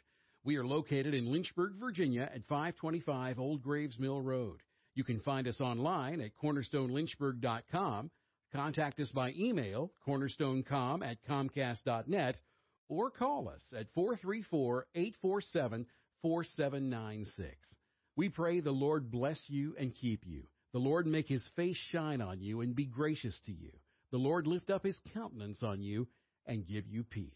We 0.43 0.55
are 0.55 0.65
located 0.65 1.13
in 1.13 1.31
Lynchburg, 1.31 1.73
Virginia 1.79 2.29
at 2.33 2.47
525 2.47 3.37
Old 3.37 3.61
Graves 3.61 3.99
Mill 3.99 4.21
Road. 4.21 4.61
You 4.97 5.03
can 5.03 5.19
find 5.19 5.47
us 5.47 5.61
online 5.61 6.21
at 6.21 6.31
cornerstonelynchburg.com, 6.43 8.09
contact 8.51 8.99
us 8.99 9.09
by 9.09 9.31
email, 9.37 9.91
cornerstonecom 10.07 11.05
at 11.05 11.19
comcast.net, 11.29 12.35
or 12.89 13.11
call 13.11 13.47
us 13.47 13.61
at 13.77 13.85
434 13.93 14.87
847 14.95 15.85
4796. 16.23 17.55
We 18.15 18.29
pray 18.29 18.59
the 18.59 18.71
Lord 18.71 19.11
bless 19.11 19.39
you 19.45 19.75
and 19.79 19.93
keep 19.93 20.25
you. 20.25 20.45
The 20.73 20.79
Lord 20.79 21.05
make 21.05 21.27
his 21.27 21.47
face 21.55 21.77
shine 21.91 22.19
on 22.19 22.41
you 22.41 22.61
and 22.61 22.75
be 22.75 22.87
gracious 22.87 23.39
to 23.45 23.51
you. 23.51 23.73
The 24.09 24.17
Lord 24.17 24.47
lift 24.47 24.71
up 24.71 24.83
his 24.83 24.99
countenance 25.13 25.61
on 25.61 25.83
you 25.83 26.07
and 26.47 26.65
give 26.65 26.87
you 26.87 27.03
peace. 27.03 27.29